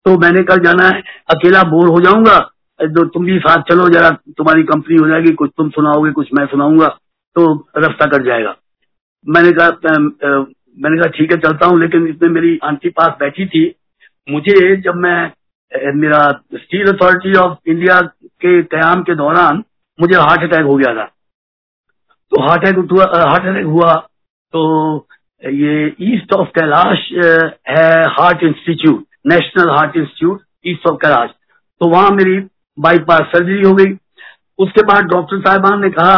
तो 0.05 0.17
मैंने 0.19 0.43
कल 0.43 0.59
जाना 0.63 0.87
है, 0.87 1.01
अकेला 1.29 1.63
बोर 1.69 1.89
हो 1.89 2.01
जाऊँगा। 2.01 2.37
तो 2.79 3.05
तुम 3.05 3.25
भी 3.25 3.37
साथ 3.39 3.61
चलो, 3.69 3.87
जरा 3.89 4.09
तुम्हारी 4.09 4.63
कंपनी 4.63 4.95
हो 4.97 5.07
जाएगी, 5.07 5.31
कुछ 5.33 5.51
तुम 5.57 5.69
सुनाओगे, 5.69 6.11
कुछ 6.11 6.29
मैं 6.33 6.45
सुनाऊँगा 6.45 6.87
तो 7.35 7.53
रास्ता 7.77 8.05
कट 8.07 8.25
जाएगा। 8.25 8.55
मैंने 9.27 9.51
कहा 9.51 9.97
मैंने 10.77 10.97
कहा, 10.97 11.09
ठीक 11.09 11.31
है, 11.31 11.37
चलता 11.39 11.65
हूँ। 11.65 11.79
लेकिन 11.79 12.07
इसमें 12.07 12.29
मेरी 12.29 12.59
आंटी 12.63 12.89
पास 12.89 13.15
बैठी 13.19 13.45
थी। 13.45 13.63
मुझे 14.27 14.75
जब 14.77 14.95
मैं 14.97 15.31
मेरा 15.95 16.19
स्टील 16.55 16.91
अथॉरिटी 16.91 17.33
ऑफ़ 17.37 17.57
इंडिया 17.67 17.99
के 18.41 18.61
क्याम 18.63 19.01
के 19.03 19.15
दौरान 19.15 19.63
मुझे 19.99 20.15
हार्ट 20.15 20.43
अटैक 20.43 20.65
हो 20.65 20.75
गया 20.75 20.93
था। 20.95 21.09
तो 22.31 22.41
हार्ट 22.43 22.65
अटैक 22.65 22.93
हार्ट 23.15 23.45
अटैक 23.47 23.65
हुआ। 23.65 23.93
तो 24.53 25.07
ये 25.43 25.85
ईस्ट 26.03 26.33
ऑफ़ 26.33 26.47
कैलाश 26.55 27.09
है 27.69 27.89
heart 28.11 28.43
institute 28.43 29.03
national 29.27 29.69
heart 29.71 29.97
institute 29.97 30.41
east 30.65 30.87
of 30.89 30.95
Kailash 31.01 31.29
तो 31.81 31.87
वहाँ 31.89 32.09
मेरी 32.11 32.37
बाईपास 32.77 33.21
सर्जरी 33.27 33.61
हो 33.61 33.73
गई। 33.75 33.91
उसके 34.59 34.81
बाद 34.83 35.05
डॉक्टर 35.05 35.39
साहबान 35.39 35.81
ने 35.81 35.89
कहा 35.91 36.17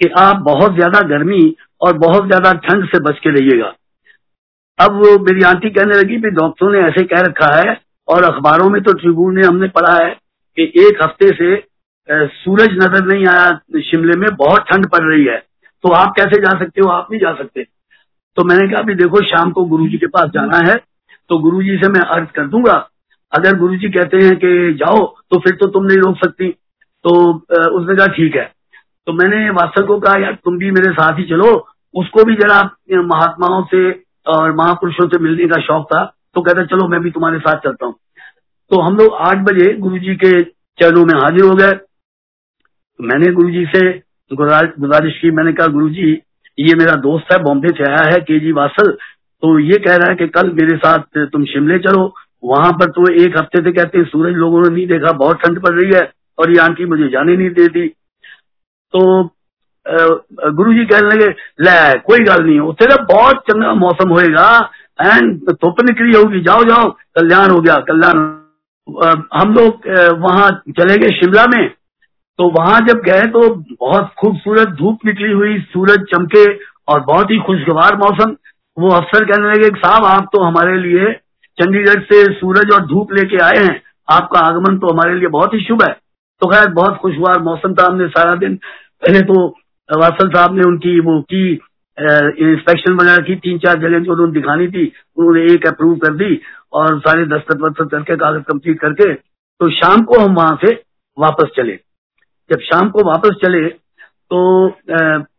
कि 0.00 0.08
आप 0.18 0.36
बहुत 0.44 0.74
ज़्यादा 0.74 1.00
गर्मी 1.08 1.42
और 1.80 1.98
बहुत 1.98 2.26
ज़्यादा 2.26 2.52
ठंड 2.60 2.86
से 2.88 2.98
बच 3.00 3.18
के 3.18 3.30
रहिएगा। 3.30 3.72
अब 4.78 5.00
मेरी 5.22 5.42
आंटी 5.44 5.70
कहने 5.70 5.96
लगी 5.96 6.16
भी 6.18 6.30
डॉक्टरों 6.32 6.70
ने 6.72 6.78
ऐसे 6.80 7.04
कह 7.04 7.20
रखा 7.20 7.54
है 7.54 7.76
और 8.08 8.24
अखबारों 8.24 8.68
में 8.70 8.80
तो 8.82 8.92
ट्रिब्यून 8.94 9.38
ने 9.38 9.46
हमने 9.46 9.68
पढ़ा 9.76 9.94
है 9.96 10.10
कि 10.56 10.62
एक 10.78 11.02
हफ़्ते 11.02 11.28
से 11.34 11.54
सूरज 12.08 12.72
नज़र 12.74 13.04
नहीं 13.06 13.26
आया 13.26 13.80
शिमले 13.82 14.16
में, 14.18 14.28
बहुत 14.32 14.62
ठंड 14.62 14.86
पड़ 14.88 15.02
रही 15.02 15.24
है। 15.24 15.36
तो 15.84 15.92
आप 15.92 16.12
कैसे 16.16 16.40
जा 16.42 16.58
सकते 16.58 16.80
हो? 16.80 16.90
आप 16.90 17.08
नहीं 17.10 17.20
जा 17.20 17.32
सकते। 17.34 17.62
तो 18.36 18.44
मैंने 18.44 18.68
कहा 18.68 18.82
भी 18.82 18.94
देखो, 18.94 19.20
शाम 19.26 19.50
को 19.52 19.64
गुरुजी 19.66 19.98
के 19.98 20.06
पास 20.08 20.30
जाना 20.34 20.58
है 20.66 20.74
तो 21.30 21.38
गुरुजी 21.40 21.76
से 21.78 21.88
मैं 21.90 22.00
अर्ज़ 22.02 22.30
कर 22.30 22.46
दूँगा। 22.48 22.72
अगर 23.32 23.56
गुरुजी 23.58 23.88
कहते 23.90 24.16
हैं 24.18 24.36
कि 24.38 24.72
जाओ 24.74 25.04
तो 25.30 25.38
फिर 25.40 25.54
तो 25.56 25.66
तुम 25.68 25.84
नहीं 25.84 25.98
रोक 25.98 26.16
सकती। 26.18 26.48
तो 27.04 27.12
उसने 27.72 27.94
कहा, 27.96 28.06
ठीक 28.08 28.36
है। 28.36 28.44
तो 29.06 29.12
मैंने 29.12 29.48
वास्तव 29.52 29.86
को 29.86 29.98
कहा, 30.00 30.18
यार, 30.18 30.34
तुम 30.34 30.58
भी 30.58 30.70
मेरे 30.70 30.92
साथ 30.92 31.18
ही 31.18 31.24
चलो। 31.26 31.52
उसको 31.94 32.24
भी 32.24 32.34
जरा 32.34 32.60
महात्माओं 33.04 33.62
से 33.64 33.90
और 34.26 34.52
महापुरुषों 34.54 35.06
से 35.08 35.18
मिलने 35.22 35.46
का 35.48 35.60
शौक 35.62 35.86
था 35.86 36.04
तो 36.34 36.40
कहता, 36.40 36.64
चलो, 36.66 36.88
मैं 36.88 37.00
भी 37.00 37.10
तुम्हारे 37.10 37.38
साथ 37.38 37.58
चलता 37.60 37.86
हूँ। 37.86 37.94
तो 38.70 38.80
हम 38.80 38.96
लोग 38.96 39.14
आठ 39.22 39.44
बजे 39.44 39.72
गुरु 39.78 39.98
जी 39.98 40.14
के 40.16 40.40
चरणों 40.78 41.04
में 41.04 41.14
हाजिर 41.14 41.44
हो 41.44 41.54
गए। 41.54 41.72
मैंने 43.00 43.32
गुरु 43.32 43.50
जी 43.50 43.64
से 43.66 43.80
गुजारिश 44.30 45.18
की, 45.18 45.30
मैंने 45.30 45.52
कहा 45.52 45.66
गुरु 45.68 45.88
जी 45.90 46.12
ये 46.58 46.74
मेरा 46.76 46.94
दोस्त 47.02 47.32
है, 47.32 47.38
बॉम्बे 47.42 47.68
से 47.70 47.84
आया 47.84 48.04
है 48.04 48.20
के 48.22 48.38
जी 48.40 48.52
वासल। 48.54 48.90
तो 49.42 49.58
ये 49.60 49.78
कह 49.78 49.96
रहा 49.96 50.08
है 50.08 50.14
कि 50.16 50.26
कल 50.30 50.50
मेरे 50.52 50.76
साथ 50.78 51.18
तुम 51.32 51.44
शिमले 51.46 51.78
चलो, 51.80 52.14
वहाँ 52.44 52.72
पर 52.72 52.90
तो 52.90 53.10
एक 53.14 53.36
हफ़्ते 53.38 53.62
से 53.62 53.72
कहते 53.72 53.98
हैं, 53.98 54.04
सूरज 54.06 54.34
लोगों 54.36 54.62
ने 54.62 54.68
नहीं 54.68 54.86
देखा, 54.86 55.12
बहुत 55.14 55.40
ठंड 55.42 55.60
पड़ 55.62 55.72
रही 55.72 55.90
है, 55.92 56.10
और 56.38 56.50
ये 56.50 56.58
आंटी 56.60 56.84
मुझे 56.86 57.08
जाने 57.08 57.36
नहीं 57.36 57.50
देती। 57.52 57.86
तो 58.94 59.02
गुरु 59.86 60.72
जी 60.74 60.84
कहने 60.86 61.08
लगे, 61.08 61.28
ले, 61.60 61.98
कोई 62.00 62.24
गल 62.24 62.44
नहीं 62.44 62.58
उत्थे 62.62 62.86
तो 62.86 63.02
बहुत 63.04 63.42
चंगा 63.48 63.72
मौसम 63.76 64.10
होएगा, 64.10 64.48
एंड 64.98 65.50
धुप 65.50 65.80
निकली 65.82 66.16
होगी, 66.16 66.40
जाओ 66.42 66.64
जाओ, 66.64 66.90
कल्याण 67.16 67.50
हो 67.50 67.60
गया, 67.60 67.76
कल्याण। 67.88 68.16
हम 69.34 69.54
लोग 69.54 69.88
वहाँ 70.20 70.50
चले 70.70 70.96
गए 70.98 71.18
शिमला 71.20 71.46
में 71.46 71.62
तो 72.38 72.48
वहाँ 72.50 72.80
जब 72.80 73.00
गए 73.00 73.26
तो 73.32 73.48
बहुत 73.80 74.10
खूबसूरत 74.18 74.68
धूप 74.78 75.04
निकली 75.06 75.32
हुई, 75.32 75.58
सूरज 75.62 76.04
चमके 76.10 76.44
और 76.88 77.00
बहुत 77.02 77.30
ही 77.30 77.38
खुशगवार 77.40 77.96
मौसम। 77.96 78.36
वो 78.76 78.88
अफसर 78.90 79.24
कहने 79.24 79.48
लगे, 79.48 79.68
साहब, 79.70 80.04
आप 80.04 80.28
तो 80.32 80.42
हमारे 80.42 80.78
लिए 80.78 81.12
चंडीगढ़ 81.58 82.00
से 82.02 82.24
सूरज 82.34 82.72
और 82.74 82.86
धूप 82.86 83.12
लेके 83.12 83.36
आए 83.38 83.58
हैं। 83.58 83.80
आपका 84.08 84.40
आगमन 84.40 84.78
तो 84.78 84.92
हमारे 84.92 85.14
लिए 85.14 85.28
बहुत 85.28 85.54
ही 85.54 85.60
शुभ 85.60 85.82
है। 85.82 85.92
तो 86.42 86.46
खैर, 86.48 86.68
बहुत 86.70 86.96
खुशगवार 86.96 87.38
मौसम 87.42 87.74
था 87.74 87.86
हमने 87.86 88.08
सारा 88.08 88.34
दिन। 88.36 88.56
पहले 89.02 89.20
तो 89.22 89.46
वासल 89.88 90.28
साहब 90.28 90.54
ने 90.54 90.62
उनकी 90.62 90.98
वो 91.00 91.20
की 91.22 91.46
इंस्पेक्शन 91.98 92.92
वगैरह 92.94 93.22
की, 93.24 93.34
तीन 93.36 93.58
चार 93.58 93.78
जगह 93.78 93.98
जो 93.98 94.12
उन्होंने 94.12 94.32
दिखानी 94.32 94.66
थी, 94.68 94.92
उन्होंने 95.16 95.42
एक 95.52 95.66
अप्रूव 95.66 95.96
कर 95.98 96.14
दी 96.14 96.40
और 96.72 96.98
सारे 97.00 97.24
दस्तखत 97.26 97.60
वस्तक 97.60 97.90
करके, 97.90 98.16
कागज़ 98.16 98.42
कंप्लीट 98.42 98.80
करके 98.80 99.12
तो 99.12 99.70
शाम 99.72 100.02
को 100.02 100.18
हम 100.18 100.34
वहाँ 100.34 100.58
से 100.64 100.72
वापस 101.18 101.50
चले। 101.56 101.78
जब 102.50 102.60
शाम 102.62 102.88
को 102.90 103.04
वापस 103.06 103.36
चले 103.44 103.68
तो 104.30 104.38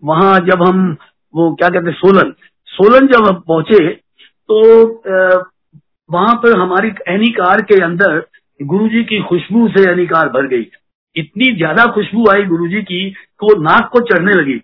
वहाँ 0.07 0.39
जब 0.47 0.61
हम, 0.63 0.97
वो 1.33 1.53
क्या 1.55 1.69
कहते 1.69 1.91
सोलन 1.93 2.33
सोलन 2.69 3.07
जब 3.07 3.27
हम 3.27 3.39
पहुँचे 3.47 3.87
तो 4.49 4.57
वहाँ 6.09 6.33
पर 6.43 6.57
हमारी 6.59 6.89
एनी 7.09 7.31
कार 7.33 7.61
के 7.71 7.81
अंदर 7.83 8.19
गुरुजी 8.59 9.03
की 9.03 9.21
खुशबू 9.29 9.67
से 9.69 9.89
एनी 9.91 10.05
कार 10.07 10.29
भर 10.29 10.47
गई। 10.47 10.67
इतनी 11.15 11.55
ज़्यादा 11.55 11.85
खुशबू 11.93 12.29
आई 12.31 12.43
गुरुजी 12.45 12.81
की 12.83 13.09
कि 13.09 13.45
वो 13.45 13.55
नाक 13.61 13.89
को 13.93 13.99
चढ़ने 14.07 14.33
लगी। 14.33 14.57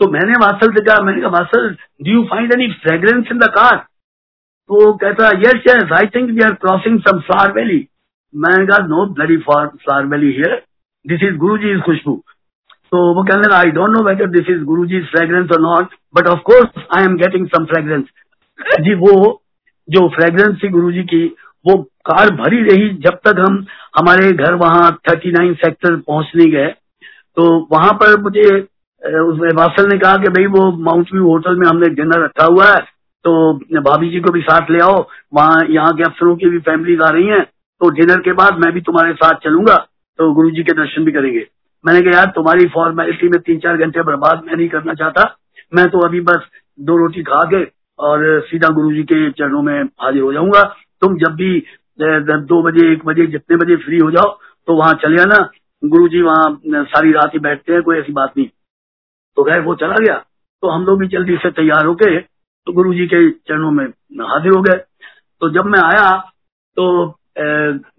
तो 0.00 0.08
मैंने 0.10 0.32
वासल 0.42 0.72
से 0.74 0.84
कहा, 0.84 1.02
मैंने 1.02 1.20
कहा 1.20 1.30
Vasal 1.30 1.68
do 2.04 2.10
you 2.10 2.22
find 2.30 2.52
any 2.52 2.68
fragrance 2.82 3.26
in 3.32 3.38
the 3.38 3.50
car 3.56 3.76
तो 3.76 4.92
कहता 4.94 5.28
yes 5.38 5.62
yes 5.68 5.92
I 5.92 6.06
think 6.14 6.30
we 6.30 6.42
are 6.44 6.54
crossing 6.64 6.98
some 7.00 7.20
flower 7.20 7.52
valley 7.52 7.86
मैंने 8.34 8.66
कहा 8.66 8.86
no 8.86 9.06
bloody 9.14 9.36
flower 9.38 10.06
valley 10.06 10.32
here 10.32 10.62
this 11.04 11.22
is 11.22 11.36
guru 11.38 11.58
ji 11.58 11.70
is 11.72 11.80
खुशबू 11.80 12.14
तो 12.92 12.98
वो 13.14 13.22
कहने 13.22 13.42
लगा 13.42 13.58
I 13.58 13.70
don't 13.72 13.90
know 13.90 14.02
whether 14.04 14.30
this 14.30 14.50
is 14.50 14.62
guru 14.64 14.86
ji 14.86 15.00
fragrance 15.12 15.50
और 15.52 15.60
not 15.62 15.94
but 16.16 16.26
of course 16.28 16.84
I 16.96 17.04
am 17.04 17.16
getting 17.16 17.46
some 17.48 17.64
fragrance 17.64 18.04
जी, 18.80 18.94
वो, 18.94 19.42
जो 19.88 20.08
fragrance 20.08 20.58
थी 20.62 20.68
गुरु 20.68 20.90
जी 20.92 21.02
की, 21.02 21.24
वो 21.64 21.76
कार 22.06 22.30
भरी 22.36 22.62
रही 22.62 22.88
जब 23.04 23.14
तक 23.26 23.38
हम, 23.38 23.54
हमारे 23.98 24.32
घर 24.32 24.54
वहाँ 24.54 24.90
थर्टी 25.08 25.30
नाइन 25.32 25.54
सेक्टर 25.54 25.96
पहुँच 25.96 26.32
नहीं 26.36 26.50
गए। 26.52 26.66
तो 27.36 27.44
वहाँ 27.72 27.92
पर 28.02 28.20
मुझे 28.22 28.48
वासल 29.56 29.88
ने 29.88 29.98
कहा 29.98 30.16
कि 30.16 30.28
भाई 30.30 30.46
वो 30.48 30.70
माउंट 30.84 31.12
व्यू 31.12 31.26
होटल 31.26 31.56
में 31.56 31.66
हमने 31.68 31.88
डिनर 31.94 32.24
रखा 32.24 32.46
हुआ 32.46 32.66
है 32.66 32.80
तो 33.24 33.32
भाभी 33.80 34.10
जी 34.10 34.20
को 34.20 34.32
भी 34.32 34.40
साथ 34.42 34.70
ले 34.70 34.80
आओ। 34.84 34.98
वहाँ 35.34 35.64
यहाँ 35.70 35.92
के 35.94 36.02
अफसरों 36.02 36.36
की 36.36 36.48
भी 36.50 36.58
फैमिलीज़ 36.68 37.02
आ 37.02 37.08
रही 37.10 37.26
हैं 37.28 37.42
तो 37.42 37.90
डिनर 37.90 38.20
के 38.20 38.32
बाद 38.34 38.58
मैं 38.64 38.72
भी 38.74 38.80
तुम्हारे 38.80 39.12
साथ 39.14 39.44
चलूँगा। 39.44 39.76
तो 40.20 40.32
गुरु 40.34 40.50
जी 40.50 40.62
के 40.62 40.72
दर्शन 40.74 41.04
भी 41.04 41.12
करेंगे। 41.12 41.46
मैंने 41.84 42.00
कहा, 42.00 42.10
यार, 42.12 42.26
तुम्हारी 42.26 42.66
फॉर्मेलिटी 42.68 43.28
में 43.28 43.40
तीन 43.40 43.58
चार 43.58 43.76
घंटे 43.76 44.02
बर्बाद 44.02 44.42
मैं 44.46 44.56
नहीं 44.56 44.68
करना 44.68 44.94
चाहता। 44.94 45.22
मैं 45.72 45.88
तो 45.90 46.00
अभी 46.06 46.20
बस 46.22 46.48
दो 46.78 46.96
रोटी 46.96 47.22
खा 47.22 47.40
के 47.44 47.62
और 47.98 48.24
सीधा 48.42 48.68
गुरु 48.70 48.92
जी 48.92 49.02
के 49.04 49.30
चरणों 49.32 49.62
में 49.62 49.82
हाजिर 50.02 50.22
हो 50.22 50.32
जाऊँगा। 50.32 50.62
तुम 51.02 51.16
जब 51.18 51.34
भी 51.36 51.62
दो 51.98 52.62
बजे, 52.62 52.92
एक 52.92 53.04
बजे, 53.06 53.26
जितने 53.26 53.56
बजे 53.56 53.76
फ्री 53.78 53.98
हो 53.98 54.10
जाओ 54.10 54.36
तो 54.68 54.76
वहाँ 54.76 54.94
चले 55.02 55.20
आना। 55.22 55.38
गुरु 55.82 56.08
जी 56.08 56.20
वहाँ 56.22 56.60
सारी 56.66 57.12
रात 57.12 57.34
ही 57.34 57.38
बैठते 57.40 57.72
हैं, 57.72 57.82
कोई 57.82 57.98
ऐसी 57.98 58.12
बात 58.12 58.32
नहीं। 58.36 58.46
तो 59.36 59.44
गए 59.44 59.60
वो 59.60 59.74
चला 59.76 59.94
गया। 59.96 60.16
तो 60.62 60.68
हम 60.68 60.84
लोग 60.84 60.98
भी 61.00 61.06
जल्दी 61.08 61.36
से 61.36 61.50
तैयार 61.52 61.86
होके 61.86 62.18
तो 62.20 62.72
गुरु 62.72 62.92
जी 62.94 63.06
के 63.06 63.30
चरणों 63.30 63.70
में 63.70 63.84
हाजिर 63.84 64.52
हो 64.52 64.60
गए। 64.62 64.76
तो 65.40 65.50
जब 65.50 65.66
मैं 65.66 65.80
आया 65.82 66.10
तो 66.76 66.84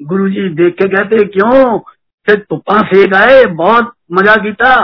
गुरु 0.03 0.29
जी 0.29 0.47
देख 0.55 0.75
के 0.75 0.87
कहते, 0.87 1.23
क्यों? 1.27 1.79
फिर 2.27 2.35
तुप्पा 2.39 2.79
सेक 2.83 3.13
आए, 3.15 3.45
बहुत 3.45 3.93
मज़ा 4.11 4.35
कीता। 4.43 4.75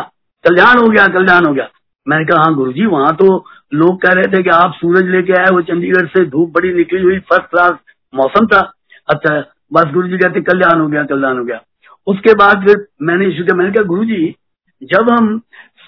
कल्याण 0.45 0.77
हो 0.77 0.87
गया, 0.87 1.05
कल्याण 1.07 1.45
हो 1.45 1.53
गया। 1.53 1.67
मैंने 2.07 2.25
कहा 2.25 2.43
हाँ 2.43 2.53
गुरु 2.55 2.71
जी 2.73 2.85
वहाँ 2.85 3.15
तो 3.15 3.45
लोग 3.73 4.01
कह 4.01 4.13
रहे 4.13 4.27
थे 4.27 4.41
कि 4.43 4.49
आप 4.49 4.73
सूरज 4.75 5.09
लेके 5.09 5.33
आए, 5.33 5.49
वो 5.51 5.61
चंडीगढ़ 5.61 6.07
से 6.07 6.25
धूप 6.25 6.51
बड़ी 6.55 6.73
निकली 6.73 7.01
हुई 7.03 7.19
फ़र्स्ट 7.19 7.49
क्लास 7.51 7.73
मौसम 8.13 8.45
था। 8.47 8.59
अच्छा 9.07 9.39
बस 9.73 9.91
गुरु 9.93 10.07
जी 10.07 10.17
कहते, 10.17 10.41
कल्याण 10.41 10.79
हो 10.79 10.87
गया, 10.87 11.03
कल्याण 11.03 11.37
हो 11.37 11.43
गया। 11.45 11.61
उसके 12.07 12.33
बाद 12.33 12.65
फिर 12.67 12.85
मैंने 13.01 13.25
इशू 13.25 13.43
किया, 13.43 13.55
मैंने 13.55 13.71
कहा 13.71 13.83
गुरु 13.83 14.05
जी 14.05 14.35
जब 14.81 15.09
हम 15.09 15.37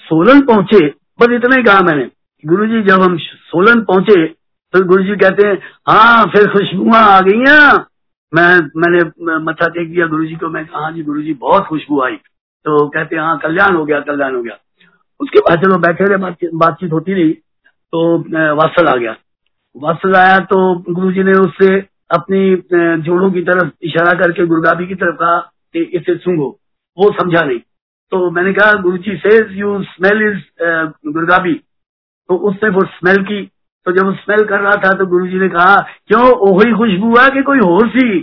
सोलन 0.06 0.42
पहुँचे, 0.42 0.86
बस 1.22 1.34
इतना 1.34 1.56
ही 1.56 1.64
कहा 1.64 1.82
मैंने 1.82 2.10
गुरु 2.44 2.66
जी 2.68 2.82
जब 2.84 3.02
हम 3.02 3.18
सोलन 3.18 3.82
पहुँचे 3.82 4.26
तो 4.74 4.84
गुरु 4.86 5.04
जी 5.04 5.16
कहते 5.16 5.48
हैं 5.48 5.56
हाँ 5.90 6.26
फिर 6.26 6.48
खुशबुआ 6.48 7.00
आ 7.00 7.20
गई 7.22 7.40
मैं, 8.34 8.56
मैंने 8.78 9.38
मथा 9.44 9.68
टेक 9.68 9.92
दिया 9.92 10.06
गुरु 10.08 10.26
जी 10.26 10.36
को, 10.36 10.50
मैं 10.50 10.66
कहा 10.66 10.82
हाँ 10.82 10.92
जी 10.92 11.04
गुरु 11.04 11.22
जी 11.22 11.34
बहुत 11.42 11.66
खुशबू 11.68 12.02
आई। 12.02 12.16
तो 12.66 12.88
कहते 12.90 13.16
हाँ 13.18 13.38
कल्याण 13.40 13.76
हो 13.76 13.86
गया, 13.86 14.00
कल्याण 14.02 14.36
हो 14.36 14.42
गया। 14.44 14.58
उसके 15.20 15.40
बाद 15.40 15.64
चलो 15.64 15.78
बैठे 15.78 16.06
रहे 16.06 16.50
बातचीत 16.58 16.92
होती 16.92 17.14
रही 17.14 17.32
तो 17.94 18.18
वासल 18.56 18.88
आ 18.88 18.96
गया। 18.96 19.16
वासल 19.76 20.16
आया 20.16 20.38
तो 20.46 20.58
गुरु 20.90 21.12
जी 21.12 21.24
ने 21.24 21.32
उससे 21.40 21.76
अपनी 22.12 23.02
जोड़ों 23.04 23.32
की 23.32 23.42
तरफ़ 23.44 23.72
इशारा 23.84 24.14
करके 24.20 24.46
गुरुगाबी 24.48 24.88
की 24.88 24.96
तरफ़ 24.96 25.16
कहा 25.16 25.40
कि 25.74 25.82
इसे 25.96 26.16
सूंघो। 26.18 26.50
वो 26.98 27.12
समझा 27.14 27.42
नहीं। 27.42 27.60
तो 28.12 28.30
मैंने 28.32 28.54
कहा 28.54 28.74
गुरु 28.82 28.98
जी 28.98 29.16
से 29.18 29.38
यू 29.56 29.82
स्मेल 29.86 30.22
इज़ 30.28 30.40
गुरगाबी 31.08 31.54
तो 32.30 32.36
उसने 32.50 32.70
वो 32.70 32.86
स्मेल 32.88 33.24
की 33.24 33.42
तो 33.86 33.92
जब 33.92 34.14
स्मेल 34.16 34.44
कर 34.46 34.60
रहा 34.60 34.76
था 34.76 34.92
तो 34.98 35.06
गुरु 35.06 35.28
जी 35.28 35.40
ने 35.40 35.48
कहा, 35.50 35.76
क्यों? 36.08 36.24
ओही 36.48 36.74
खुशबू 36.74 37.14
है 37.20 37.30
कि 37.30 37.42
कोई 37.44 37.60
और 37.60 37.88
सी? 37.90 38.20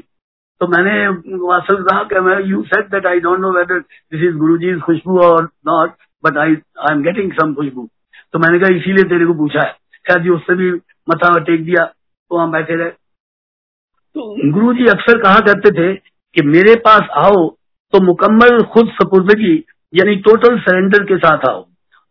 तो 0.60 0.66
मैंने 0.68 1.06
वासल 1.46 1.82
कहा 1.82 2.02
कि 2.02 2.20
मैं 2.20 2.38
you 2.44 2.62
said 2.64 2.90
that 2.90 3.06
I 3.06 3.20
don't 3.20 3.40
know 3.40 3.50
whether 3.52 3.78
this 3.78 4.22
is 4.22 4.36
guru 4.36 4.56
ji 4.58 4.74
खुशबू 4.80 5.18
और 5.20 5.48
not 5.68 5.92
but 6.24 6.38
I 6.38 6.54
I 6.80 6.94
am 6.94 7.02
getting 7.02 7.32
some 7.32 7.54
खुशबू. 7.54 7.88
तो 8.32 8.38
मैंने 8.38 8.58
कहा, 8.58 8.74
इसीलिए 8.76 9.04
तेरे 9.04 9.26
को 9.26 9.34
पूछा 9.34 9.60
है. 9.60 9.72
खैर 10.06 10.22
जी, 10.22 10.28
उससे 10.28 10.54
भी 10.54 10.70
मथा 11.08 11.38
टेक 11.40 11.64
दिया 11.64 11.84
तो 11.84 12.36
हम 12.36 12.52
बैठे 12.52 12.76
रहे। 12.76 12.90
तो 12.90 14.52
गुरु 14.52 14.72
जी 14.74 14.86
अक्सर 14.86 15.18
कहा 15.18 15.40
करते 15.40 15.70
थे 15.72 15.94
कि, 15.94 16.42
मेरे 16.42 16.74
पास 16.76 17.08
आओ 17.16 17.48
तो 17.92 18.00
मुकम्मल 18.04 18.62
खुद 18.72 18.88
सपुर्दगी, 18.92 19.54
यानी 19.94 20.16
टोटल 20.22 20.58
सरेंडर 20.60 21.04
के 21.04 21.16
साथ 21.18 21.44
आओ, 21.48 21.60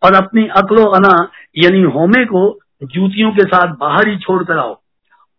और 0.02 0.14
अपनी 0.14 0.48
अकलो 0.58 0.84
अना, 0.92 1.12
यानी 1.58 1.82
होमे 1.92 2.26
को 2.26 2.48
जूतियों 2.82 3.32
के 3.32 3.44
साथ 3.46 3.76
बाहर 3.78 4.08
ही 4.08 4.18
छोड़ 4.18 4.44
कर 4.44 4.58
आओ। 4.58 4.80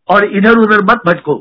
और 0.08 0.24
इधर 0.36 0.58
उधर 0.58 0.82
मत 0.84 1.02
भटको। 1.06 1.34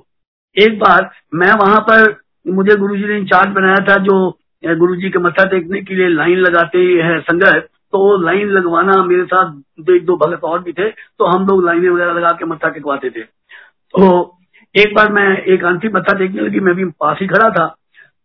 एक 0.56 0.80
बार 0.80 1.10
मैं 1.34 1.52
वहाँ 1.56 1.80
पर, 1.82 2.16
मुझे 2.46 2.76
गुरुजी 2.76 3.04
ने 3.04 3.18
इंचार्ज 3.18 3.50
बनाया 3.54 3.86
था 3.88 3.96
जो 4.04 4.16
गुरुजी 4.64 5.10
के 5.10 5.20
मत्था 5.20 5.44
टेकने 5.46 5.82
के 5.82 5.96
लिए 5.96 6.08
लाइन 6.10 6.38
लगाते 6.40 6.80
हैं 7.04 7.20
संगत 7.22 7.68
तो 7.94 8.18
लाइन 8.22 8.50
लगवाना 8.50 9.02
मेरे 9.06 9.24
साथ 9.26 9.90
एक 9.90 10.06
दो 10.06 10.16
भगत 10.18 10.44
और 10.44 10.60
भी 10.64 10.72
थे 10.74 10.90
तो 10.90 11.26
हम 11.28 11.46
लोग 11.48 11.64
लाइनें 11.66 11.90
वगैरह 11.90 12.14
लगा 12.14 12.30
के 12.40 12.46
मत्था 12.46 12.70
टेकवाते 12.70 13.10
थे। 13.10 13.22
तो 13.22 14.38
एक 14.76 14.96
बार 14.96 15.12
मैं 15.14 15.28
एक 15.38 15.64
आंटी 15.66 15.90
मत्था 15.90 16.18
टेकने 16.20 16.42
लगी, 16.42 16.60
मैं 16.60 16.76
भी 16.76 16.86
पास 16.86 17.18
ही 17.22 17.28
खड़ा 17.28 17.50
था। 17.50 17.66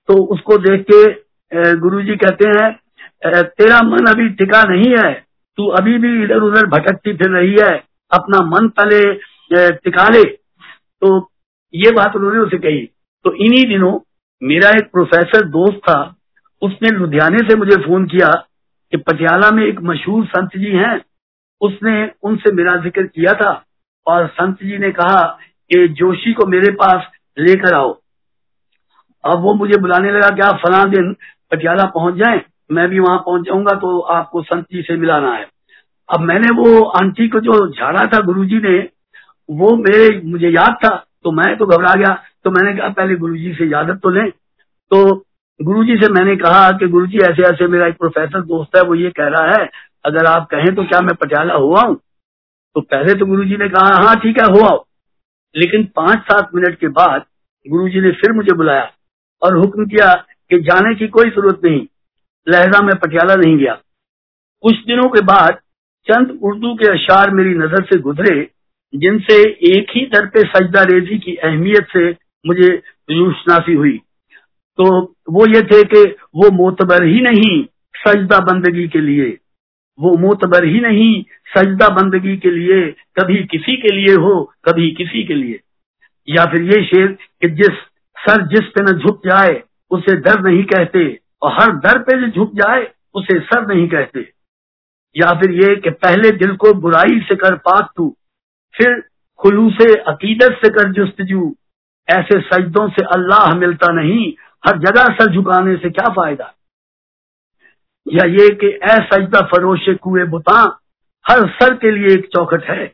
तो 0.08 0.14
उसको 0.26 0.56
देख 0.58 0.84
के 0.90 1.76
गुरु 1.80 2.02
जी 2.02 2.16
कहते 2.16 2.48
हैं 2.48 3.42
तेरा 3.52 3.80
मन 3.84 4.06
अभी 4.10 4.28
टिका 4.34 4.62
नहीं 4.68 4.94
है। 4.94 5.12
तू 5.60 5.66
अभी 5.76 5.96
भी 5.98 6.10
इधर 6.24 6.42
उधर 6.42 6.66
भटकती 6.68 7.12
फिर 7.14 7.30
रही 7.30 7.56
है, 7.60 7.72
अपना 8.10 8.38
मन 8.46 8.68
पहले 8.70 9.68
टिका 9.74 10.06
ले 10.08 10.22
तो 10.22 11.08
ये 11.74 11.90
बात 11.90 12.16
उन्होंने 12.16 12.38
उसे 12.38 12.58
कही। 12.58 12.80
तो 13.24 13.32
इन्हीं 13.36 13.64
दिनों 13.68 13.92
मेरा 14.42 14.70
एक 14.70 14.90
प्रोफेसर 14.92 15.44
दोस्त 15.48 15.78
था, 15.78 16.14
उसने 16.62 16.88
लुधियाने 16.90 17.38
से 17.48 17.56
मुझे 17.56 17.76
फ़ोन 17.76 18.06
किया 18.06 18.28
कि 18.92 18.96
पटियाला 18.98 19.50
में 19.50 19.62
एक 19.64 19.80
मशहूर 19.82 20.24
संत 20.26 20.56
जी 20.56 20.70
हैं। 20.72 21.00
उसने 21.60 21.92
उनसे 22.22 22.52
मेरा 22.52 22.76
ज़िक्र 22.76 23.02
किया 23.04 23.32
था 23.34 23.52
और 24.06 24.26
संत 24.30 24.62
जी 24.62 24.78
ने 24.78 24.90
कहा 24.92 25.22
कि 25.70 25.86
जोशी 25.94 26.32
को 26.32 26.46
मेरे 26.46 26.72
पास 26.74 27.10
लेकर 27.36 27.74
आओ। 27.74 27.92
अब 29.24 29.42
वो 29.42 29.54
मुझे 29.54 29.80
बुलाने 29.80 30.12
लगा 30.12 30.28
कि 30.28 30.42
आप 30.42 30.60
फला 30.64 30.84
दिन 30.86 31.12
पटियाला 31.52 31.84
पहुँच 31.94 32.14
जाएँ? 32.14 32.40
मैं 32.70 32.88
भी 32.88 32.98
वहाँ 32.98 33.18
पहुँच 33.18 33.42
जाऊँगा 33.42 33.74
तो 33.76 33.98
आपको 34.00 34.42
संत 34.42 34.64
जी 34.72 34.82
से 34.82 34.96
मिलाना 34.96 35.32
है। 35.32 35.46
अब 36.08 36.20
मैंने 36.20 36.50
वो 36.50 36.82
आंटी 36.82 37.28
को 37.28 37.40
जो 37.40 37.66
झाड़ा 37.68 38.04
था 38.06 38.20
गुरुजी 38.20 38.58
ने, 38.58 38.78
वो 39.50 39.76
मेरे, 39.76 40.20
मुझे 40.24 40.48
याद 40.48 40.76
था 40.84 40.94
तो 41.24 41.32
मैं 41.32 41.56
तो 41.56 41.66
घबरा 41.66 41.94
गया। 41.94 42.14
तो 42.44 42.50
मैंने 42.50 42.76
कहा, 42.78 42.88
पहले 42.88 43.14
गुरुजी 43.16 43.52
से 43.54 43.64
इजाज़त 43.64 44.00
तो 44.02 44.10
लें। 44.10 44.30
तो 44.90 45.24
गुरुजी 45.60 45.96
से 45.96 46.12
मैंने 46.12 46.36
कहा 46.36 46.70
कि 46.72 46.86
गुरुजी, 46.88 47.18
ऐसे 47.18 47.42
ऐसे 47.42 47.66
मेरा 47.66 47.86
एक 47.86 47.96
प्रोफेसर 47.98 48.40
दोस्त 48.42 48.76
है, 48.76 48.82
वो 48.82 48.94
ये 48.94 49.10
कह 49.10 49.26
रहा 49.26 49.50
है, 49.52 49.68
अगर 50.04 50.26
आप 50.26 50.46
कहें 50.50 50.74
तो 50.74 50.84
क्या 50.84 51.00
मैं 51.00 51.14
पटियाला 51.14 51.54
हुआ 51.54 51.80
हूँ? 51.80 51.96
तो 52.76 52.80
पहले 52.80 53.14
तो 53.14 53.26
गुरुजी 53.26 53.56
ने 53.56 53.68
कहा 53.68 54.04
हाँ 54.04 54.14
ठीक 54.16 54.38
है, 54.38 54.46
हो 54.46 54.66
आओ। 54.66 54.84
लेकिन 55.54 55.84
पाँच 55.96 56.18
सात 56.22 56.50
मिनट 56.54 56.78
के 56.78 56.88
बाद 56.88 57.24
गुरुजी 57.66 58.00
ने 58.00 58.10
फिर 58.12 58.32
मुझे 58.32 58.54
बुलाया 58.56 58.90
और 59.42 59.56
हुक्म 59.56 59.86
किया 59.86 60.12
कि 60.50 60.58
जाने 60.60 60.94
की 60.94 61.08
कोई 61.08 61.30
ज़रूरत 61.30 61.60
नहीं। 61.64 61.80
लहजा 62.48 62.80
में 62.82 62.94
पटियाला 62.96 63.34
नहीं 63.34 63.56
गया। 63.58 63.74
कुछ 64.62 64.76
दिनों 64.86 65.08
के 65.08 65.20
बाद 65.20 65.58
चंद 66.06 66.38
उर्दू 66.42 66.74
के 66.74 66.90
अशार 66.90 67.30
मेरी 67.30 67.54
नज़र 67.54 67.84
से 67.84 67.98
गुजरे, 67.98 68.48
जिनसे 68.94 69.34
एक 69.78 69.86
ही 69.90 70.06
दर 70.06 70.26
पे 70.26 70.40
सजदा 70.40 70.82
रेजी 70.82 71.18
की 71.18 71.34
अहमियत 71.34 71.86
से 71.92 72.10
मुझे 72.46 72.68
रूशनासी 73.10 73.74
हुई। 73.74 74.00
तो 74.78 75.14
वो 75.30 75.46
ये 75.46 75.62
थे 75.62 75.84
कि 75.84 76.04
वो 76.34 76.50
मोतबर 76.50 77.04
ही 77.04 77.20
नहीं 77.20 77.64
सजदा 77.96 78.38
बंदगी 78.38 78.88
के 78.88 79.00
लिए। 79.00 79.38
वो 80.00 80.16
मोतबर 80.16 80.64
ही 80.64 80.80
नहीं 80.80 81.22
सजदा 81.56 81.88
बंदगी 81.88 82.36
के 82.36 82.50
लिए, 82.50 82.90
कभी 82.90 83.44
किसी 83.44 83.76
के 83.76 83.94
लिए 83.94 84.14
हो, 84.14 84.52
कभी 84.64 84.90
किसी 84.90 85.24
के 85.24 85.34
लिए। 85.34 85.60
या 86.28 86.44
फिर 86.44 86.62
ये 86.62 86.84
शेर 86.84 87.06
कि 87.40 87.48
जिस 87.48 87.72
सर 88.16 88.46
जिस 88.46 88.64
पे 88.68 88.82
न 88.82 88.98
झुक 88.98 89.26
जाए, 89.26 89.62
उसे 89.90 90.16
दर 90.16 90.40
नहीं 90.40 90.64
कहते। 90.64 91.18
और 91.42 91.52
हर 91.52 91.72
दर 91.72 91.98
पे 91.98 92.20
जो 92.20 92.26
झुक 92.26 92.54
जाए, 92.54 92.92
उसे 93.14 93.40
सर 93.40 93.66
नहीं 93.66 93.88
कहते। 93.88 94.32
या 95.16 95.32
फिर 95.32 95.50
ये 95.50 95.76
कि 95.76 95.90
पहले 95.90 96.30
दिल 96.30 96.56
को 96.56 96.72
बुराई 96.74 97.20
से 97.20 97.36
कर 97.36 97.54
पाक 97.54 97.92
तू, 97.96 98.16
फिर 98.74 99.02
खुलू 99.38 99.70
से 99.70 99.94
अकीदत 99.94 100.58
से 100.64 100.68
कर 100.68 100.92
जुस्तजू 100.92 101.56
ऐसे 102.08 102.40
सजदों 102.40 102.88
से 102.88 103.04
अल्लाह 103.04 103.54
मिलता 103.54 103.92
नहीं, 103.92 104.32
हर 104.66 104.78
जगह 104.78 105.04
सर 105.04 105.34
झुकाने 105.34 105.76
से 105.76 105.90
क्या 105.90 106.08
फ़ायदा? 106.12 106.54
या 108.08 108.24
ये 108.26 108.54
कि 108.54 108.66
ए 108.66 109.08
सजदा 109.12 109.40
फरोश 109.40 109.86
कुए 109.88 110.24
बुता, 110.24 110.80
हर 111.28 111.48
सर 111.48 111.74
के 111.74 111.90
लिए 111.90 112.14
एक 112.18 112.26
चौखट 112.26 112.64
है। 112.64 112.84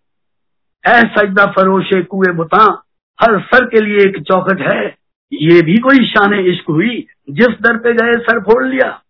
ए 0.88 1.00
सजदा 1.00 1.46
फरोश 1.46 1.90
कुए 1.94 2.32
बुता, 2.32 2.62
हर 3.18 3.40
सर 3.40 3.64
के 3.64 3.80
लिए 3.80 3.98
एक 3.98 4.22
चौखट 4.22 4.60
है। 4.60 5.05
ये 5.32 5.62
भी 5.62 5.78
कोई 5.78 6.06
शान 6.06 6.34
इश्क 6.34 6.64
हुई, 6.70 7.06
जिस 7.30 7.48
दर 7.48 7.76
पे 7.76 7.92
गए 7.92 8.12
सर 8.12 8.40
फोड़ 8.40 8.64
लिया। 8.64 9.02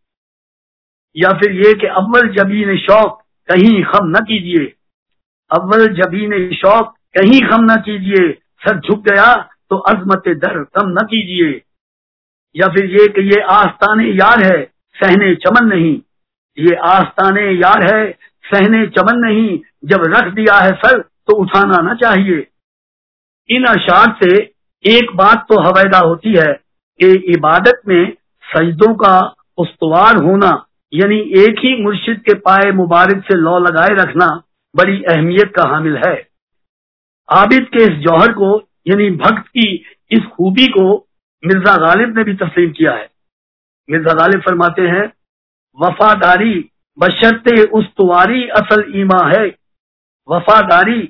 या 1.17 1.29
फिर 1.29 1.53
ये 1.53 1.75
कि 1.75 1.87
अव्वल 1.87 2.29
जबीन 2.29 2.79
शौक, 2.79 3.23
कहीं 3.49 3.85
खम 3.85 4.09
न 4.09 4.15
कीजिए। 4.15 4.73
अव्वल 5.51 5.87
जबीन 5.87 6.53
शौक, 6.53 6.89
कहीं 7.19 7.41
खम 7.41 7.65
न 7.65 7.77
कीजिए। 7.77 8.33
सर 8.33 8.79
झुक 8.79 8.99
गया 8.99 9.49
तो 9.71 9.77
अजमत 9.77 10.23
दर 10.29 10.65
कम 10.65 10.89
न 10.89 10.97
कीजिए। 10.97 11.63
या 12.57 12.69
फिर 12.69 12.85
ये 12.85 13.09
कि 13.09 13.21
ये 13.21 13.41
आस्ताने 13.41 14.11
यार 14.11 14.43
है, 14.45 14.65
सहने 14.95 15.35
चमन 15.35 15.67
नहीं। 15.67 16.01
ये 16.59 16.75
आस्ताने 16.75 17.51
यार 17.51 17.95
है, 17.95 18.13
सहने 18.45 18.87
चमन 18.87 19.19
नहीं। 19.19 19.61
जब 19.85 20.03
रख 20.07 20.33
दिया 20.35 20.59
है 20.59 20.73
सर 20.73 20.99
तो 21.01 21.37
उठाना 21.37 21.81
ना 21.81 21.95
चाहिए। 21.95 22.47
इन 23.49 23.65
अशार 23.65 24.17
से 24.23 24.56
एक 24.85 25.15
बात 25.17 25.47
तो 25.49 25.61
हवैदा 25.61 25.99
होती 25.99 26.33
है 26.33 26.53
कि 27.01 27.13
इबादत 27.33 27.81
में 27.89 28.13
सजदों 28.45 28.95
का 28.95 29.19
उस्तवार 29.59 30.17
होना, 30.17 30.51
यानी 30.93 31.19
एक 31.39 31.59
ही 31.59 31.83
मुर्शिद 31.83 32.21
के 32.21 32.35
पाए 32.39 32.71
मुबारक 32.73 33.25
से 33.25 33.37
लौ 33.37 33.59
लगाए 33.59 33.95
रखना 33.95 34.27
बड़ी 34.75 35.03
अहमियत 35.05 35.53
का 35.57 35.69
हामिल 35.69 35.97
है। 35.97 36.15
आबिद 37.29 37.67
के 37.67 37.83
इस 37.83 37.99
जौहर 38.01 38.33
को, 38.33 38.57
यानी 38.89 39.11
भक्त 39.17 39.47
की 39.49 39.69
इस 40.11 40.25
खूबी 40.27 40.67
को 40.69 40.87
मिर्ज़ा 41.43 41.77
गालिब 41.77 42.17
ने 42.19 42.25
भी 42.25 42.35
तस्लीम 42.37 42.71
किया 42.71 42.93
है। 42.93 43.09
मिर्ज़ा 43.89 44.13
गालिब 44.15 44.41
फरमाते 44.41 44.83
हैं, 44.83 45.07
वफादारी 45.79 46.55
बशर्ते 46.99 47.63
उस्तवारी 47.73 48.47
असल 48.57 48.85
ईमा 48.95 49.25
है। 49.29 49.47
वफादारी 50.29 51.01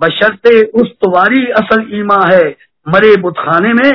बशर्ते 0.00 0.62
उस्तवारी 0.80 1.46
असल 1.52 1.84
ईमा 1.94 2.24
है। 2.26 2.48
मरे 2.86 3.16
बुतखाने 3.16 3.72
में 3.72 3.90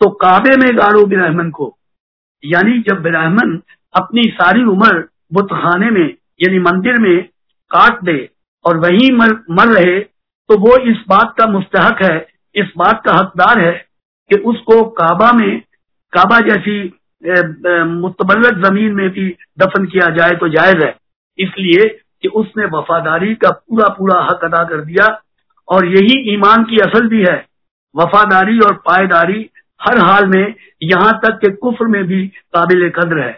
तो 0.00 0.10
काबे 0.16 0.56
में 0.56 0.70
गाड़ो 0.78 1.04
बिरहमन 1.06 1.50
को। 1.50 1.74
यानी 2.42 2.78
जब 2.88 3.02
बिरहमन 3.02 3.60
अपनी 3.94 4.22
सारी 4.32 4.64
उम्र 4.66 5.04
बुतखाने 5.32 5.90
में 5.90 6.06
यानी 6.40 6.58
मंदिर 6.60 6.98
में 7.00 7.22
काट 7.70 8.02
दे 8.04 8.18
और 8.64 8.76
वहीं 8.76 9.10
मर, 9.12 9.32
मर 9.50 9.68
रहे 9.68 9.98
तो 10.00 10.58
वो 10.58 10.76
इस 10.90 10.96
बात 11.08 11.34
का 11.38 11.46
मुस्तहक 11.48 12.02
है 12.02 12.26
इस 12.54 12.72
बात 12.78 13.02
का 13.06 13.12
हकदार 13.12 13.60
है 13.60 13.72
कि 14.30 14.38
उसको 14.42 14.82
काबा 15.00 15.30
में 15.32 15.60
काबा 16.12 16.38
जैसी 16.40 16.78
मुतबरक 17.22 18.56
ज़मीन 18.64 18.92
में 18.94 19.08
भी 19.10 19.28
दफन 19.58 19.86
किया 19.86 20.06
जाए 20.16 20.36
तो 20.36 20.48
जायज़ 20.48 20.84
है। 20.84 20.94
इसलिए 21.38 21.88
कि 22.22 22.28
उसने 22.36 22.64
वफादारी 22.66 23.34
का 23.34 23.50
पूरा 23.50 23.88
पूरा 23.88 24.20
हक 24.22 24.44
अदा 24.44 24.62
कर 24.64 24.84
दिया 24.84 25.06
और 25.68 25.86
यही 25.86 26.18
ईमान 26.34 26.64
की 26.64 26.78
असल 26.80 27.08
भी 27.08 27.22
है। 27.22 27.36
वफादारी 27.96 28.58
और 28.60 28.74
पायदारी 28.86 29.48
हर 29.80 29.98
हाल 29.98 30.26
में 30.26 30.54
यहाँ 30.82 31.12
तक 31.20 31.38
के 31.38 31.50
कुफर 31.56 31.86
में 31.88 32.02
भी 32.04 32.26
काबिल 32.26 32.88
कद्र 32.90 33.20
है। 33.20 33.32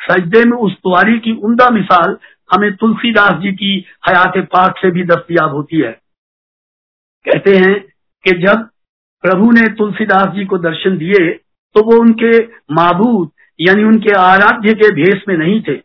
सजदे 0.00 0.44
में 0.44 0.56
उस्तवारी 0.58 1.18
की 1.18 1.32
उमदा 1.38 1.68
मिसाल 1.70 2.16
हमें 2.50 2.72
तुलसीदास 2.76 3.40
जी 3.40 3.52
की 3.54 3.72
हयात 4.08 4.38
पाक 4.52 4.78
से 4.78 4.90
भी 4.90 5.04
दस्तियाब 5.06 5.54
होती 5.54 5.80
है। 5.80 5.92
कहते 7.26 7.56
हैं 7.56 7.74
कि 8.24 8.36
जब 8.38 8.68
प्रभु 9.24 9.50
ने 9.52 9.66
तुलसीदास 9.74 10.32
जी 10.34 10.44
को 10.44 10.58
दर्शन 10.60 10.96
दिए 10.98 11.28
तो 11.74 11.82
वो 11.84 12.00
उनके 12.00 12.38
माबूद, 12.74 13.30
यानी 13.58 13.84
उनके 13.84 14.14
आराध्य 14.16 14.72
के 14.74 14.88
भेष 14.94 15.22
में 15.28 15.36
नहीं 15.36 15.60
थे। 15.62 15.76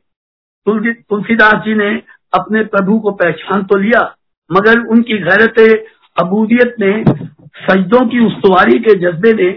तुलसीदास 0.68 1.64
जी 1.66 1.74
ने 1.76 1.90
अपने 2.34 2.64
प्रभु 2.66 3.00
को 3.00 3.12
पहचान 3.14 3.64
तो 3.64 3.78
लिया, 3.78 4.02
मगर 4.50 4.80
उनकी 4.88 5.18
गैरत 5.20 5.60
अबूदियत 6.18 6.76
ने 6.80 6.94
सजदों 7.56 8.06
की 8.08 8.26
उस्तवारी 8.26 8.80
के 8.80 8.94
जज्बे 9.00 9.34
ने 9.34 9.48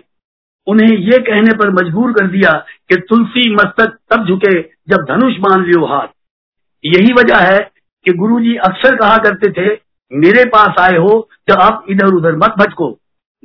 उन्हें 0.67 0.97
ये 1.01 1.19
कहने 1.21 1.53
पर 1.57 1.71
मजबूर 1.73 2.13
कर 2.13 2.27
दिया 2.29 2.51
कि 2.89 2.97
तुलसी 3.09 3.51
मस्तक 3.55 3.97
तब 4.11 4.27
झुके 4.27 4.61
जब 4.89 5.05
धनुष 5.05 5.37
मान 5.41 5.65
लियो 5.65 5.85
हाथ। 5.87 6.09
यही 6.85 7.13
वजह 7.13 7.39
है 7.45 7.59
कि 8.07 8.13
गुरुजी 8.15 8.55
अक्सर 8.65 8.97
कहा 8.97 9.17
करते 9.19 9.51
थे, 9.53 9.69
मेरे 10.11 10.45
पास 10.47 10.81
आए 10.81 10.97
हो 10.99 11.29
तो 11.49 11.55
आप 11.55 11.85
इधर 11.91 12.15
उधर 12.15 12.37
मत 12.37 12.55
भटको। 12.59 12.91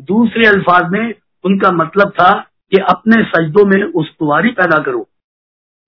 दूसरे 0.03 0.47
अल्फाज 0.47 0.91
में 0.91 1.13
उनका 1.43 1.71
मतलब 1.73 2.11
था 2.11 2.31
कि 2.71 2.77
अपने 2.89 3.23
सजदों 3.25 3.65
में 3.65 3.81
उस्तवारी 3.83 4.49
पैदा 4.51 4.77
करो। 4.83 5.07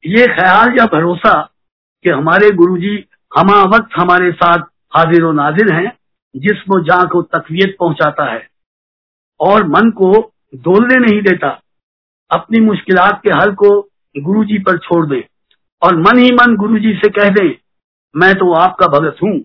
ये 0.04 0.26
ख्याल 0.30 0.78
या 0.78 0.86
भरोसा 0.94 1.34
कि 2.06 2.10
हमारे 2.10 2.50
गुरुजी 2.56 2.96
हमा 3.32 3.62
वक्त 3.68 3.98
हमारे 3.98 4.32
साथ 4.34 4.68
हाजिर 4.96 5.32
नाजिर 5.34 5.74
हैं 5.74 5.92
जिसम 6.36 6.82
जहाँ 6.84 7.08
को 7.08 7.22
तकवीत 7.22 7.76
पहुंचाता 7.80 8.26
है। 8.26 8.48
और 9.40 9.68
मन 9.68 9.90
को 9.92 10.12
डोलने 10.56 11.00
नहीं 11.00 11.22
देता, 11.22 11.62
अपनी 12.32 12.60
मुश्किलात 12.60 13.22
के 13.24 13.30
हल 13.30 13.54
को 13.54 13.70
गुरु 14.16 14.44
जी 14.44 14.58
पर 14.60 14.78
छोड़ 14.78 15.06
दे। 15.08 15.24
और 15.82 15.96
मन 15.96 16.18
ही 16.18 16.32
मन 16.32 16.56
गुरु 16.56 16.80
जी 16.80 16.94
से 16.94 17.10
कह 17.10 17.30
दे, 17.30 17.48
मैं 18.16 18.34
तो 18.36 18.54
आपका 18.54 18.88
भगत 18.88 19.18
हूँ। 19.24 19.40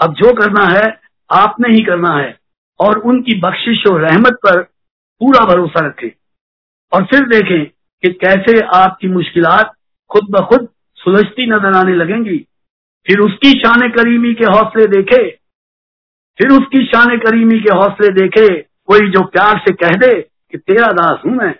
अब 0.00 0.14
जो 0.14 0.32
करना 0.34 0.64
है, 0.64 1.00
आपने 1.30 1.72
ही 1.72 1.80
करना 1.80 2.16
है। 2.16 2.38
और 2.80 2.98
उनकी 2.98 3.34
बख्शिश 3.40 3.86
और 3.86 4.00
रहमत 4.00 4.38
पर 4.44 4.62
पूरा 5.20 5.44
भरोसा 5.44 5.86
रखें। 5.86 6.10
और 6.92 7.04
फिर 7.04 7.20
देखें 7.20 7.64
कि 8.02 8.12
कैसे 8.12 8.60
आपकी 8.74 9.08
मुश्किलात 9.08 9.72
खुद 10.10 10.26
ब 10.30 10.44
खुद 10.44 10.68
सुलझती 10.98 11.46
नज़र 11.46 11.74
आने 11.74 11.94
लगेंगी। 11.94 12.38
फिर 13.06 13.18
उसकी 13.18 13.50
शान 13.60 13.88
करीमी 13.90 14.34
के 14.34 14.44
हौसले 14.44 14.86
देखे। 14.86 15.30
फिर 16.38 16.48
उसकी 16.48 16.84
शान 16.86 17.18
करीमी 17.18 17.58
के 17.60 17.74
हौसले 17.76 18.08
देखे 18.12 18.48
कोई 18.90 19.10
जो 19.10 19.22
प्यार 19.24 19.58
से 19.58 19.72
कह 19.74 19.96
दे 19.96 20.12
कि 20.20 20.58
तेरा 20.58 20.86
दास 20.92 21.22
हूँ 21.26 21.32
मैं, 21.32 21.52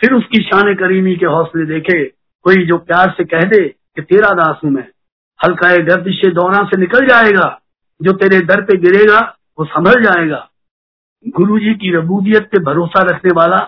फिर 0.00 0.12
उसकी 0.12 0.42
शान 0.42 0.74
करीमी 0.74 1.14
के 1.16 1.26
हौसले 1.26 1.64
देखे, 1.66 2.04
कोई 2.44 2.66
जो 2.66 2.78
प्यार 2.78 3.14
से 3.16 3.24
कह 3.24 3.42
दे 3.42 3.68
कि 3.68 4.02
तेरा 4.02 4.28
दास 4.34 4.60
हूँ 4.64 4.70
मैं 4.70 4.86
हल्का 5.40 5.74
गर्दिश 5.76 6.20
दौरा 6.34 6.62
से 6.64 6.76
निकल 6.76 7.06
जाएगा, 7.06 7.48
जो 8.00 8.12
तेरे 8.12 8.40
दर 8.40 8.62
पे 8.62 8.76
गिरेगा, 8.76 9.18
वो 9.58 9.64
संभल 9.64 10.02
जाएगा। 10.02 10.48
गुरु 11.36 11.58
जी 11.58 11.74
की 11.74 11.90
रबूदियत 11.96 12.42
पे 12.42 12.58
भरोसा 12.64 13.02
रखने 13.02 13.30
वाला 13.36 13.58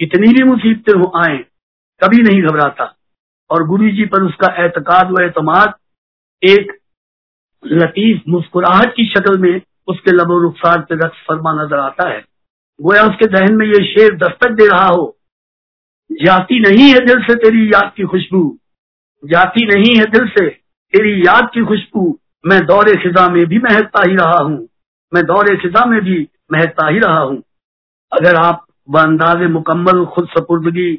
कितनी 0.00 0.32
भी 0.32 0.42
मुसीबतें 0.42 0.92
हो 0.92 1.12
आए, 1.16 1.36
कभी 2.00 2.22
नहीं 2.22 2.42
घबराता। 2.42 2.94
और 3.50 3.66
गुरु 3.66 3.90
जी 3.90 4.04
पर 4.06 4.22
उसका 4.22 4.54
एतकाद 4.64 5.10
व 5.10 5.22
एतमाद, 5.22 5.74
एक 6.42 6.72
लतीफ 7.66 8.22
मुस्कुराहट 8.28 8.94
की 8.96 9.06
शक्ल 9.06 9.38
में 9.38 9.60
उसके 9.88 10.12
लबो 10.12 10.38
रुखसार 10.38 10.80
पे 10.80 10.94
रक्स 10.96 11.24
फरमा 11.28 11.52
नज़र 11.54 11.78
आता 11.78 12.08
है। 12.08 12.20
गोया 12.80 13.02
उसके 13.04 13.26
जहन 13.28 13.54
में 13.54 13.66
ये 13.66 13.84
शेर 13.84 14.16
दस्तक 14.18 14.50
दे 14.52 14.66
रहा 14.66 14.86
हो। 14.86 15.14
जाती 16.10 16.60
नहीं 16.60 16.88
है 16.90 16.98
दिल 17.06 17.22
से 17.22 17.34
तेरी 17.36 17.66
याद 17.68 17.92
की 17.96 18.04
खुशबू। 18.04 18.42
जाती 19.22 19.66
नहीं 19.66 19.94
है 19.96 20.04
दिल 20.10 20.26
से 20.28 20.48
तेरी 20.94 21.18
याद 21.20 21.50
की 21.54 21.64
खुशबू। 21.64 22.04
मैं 22.44 22.60
दौरे 22.66 22.94
खिजा 23.02 23.28
में 23.28 23.44
भी 23.46 23.58
महकता 23.58 24.02
ही 24.08 24.16
रहा 24.16 24.38
हूँ। 24.38 24.58
मैं 25.12 25.24
दौरे 25.24 25.56
खिजा 25.56 25.84
में 25.84 26.00
भी 26.00 26.20
महकता 26.52 26.88
ही 26.88 26.98
रहा 26.98 27.20
हूँ। 27.20 27.42
अगर 28.12 28.36
आप 28.36 28.64
व 28.88 28.98
अंदाज 28.98 29.42
मुकम्मल 29.50 30.04
खुद 30.06 30.28
सपुर्दगी 30.28 30.92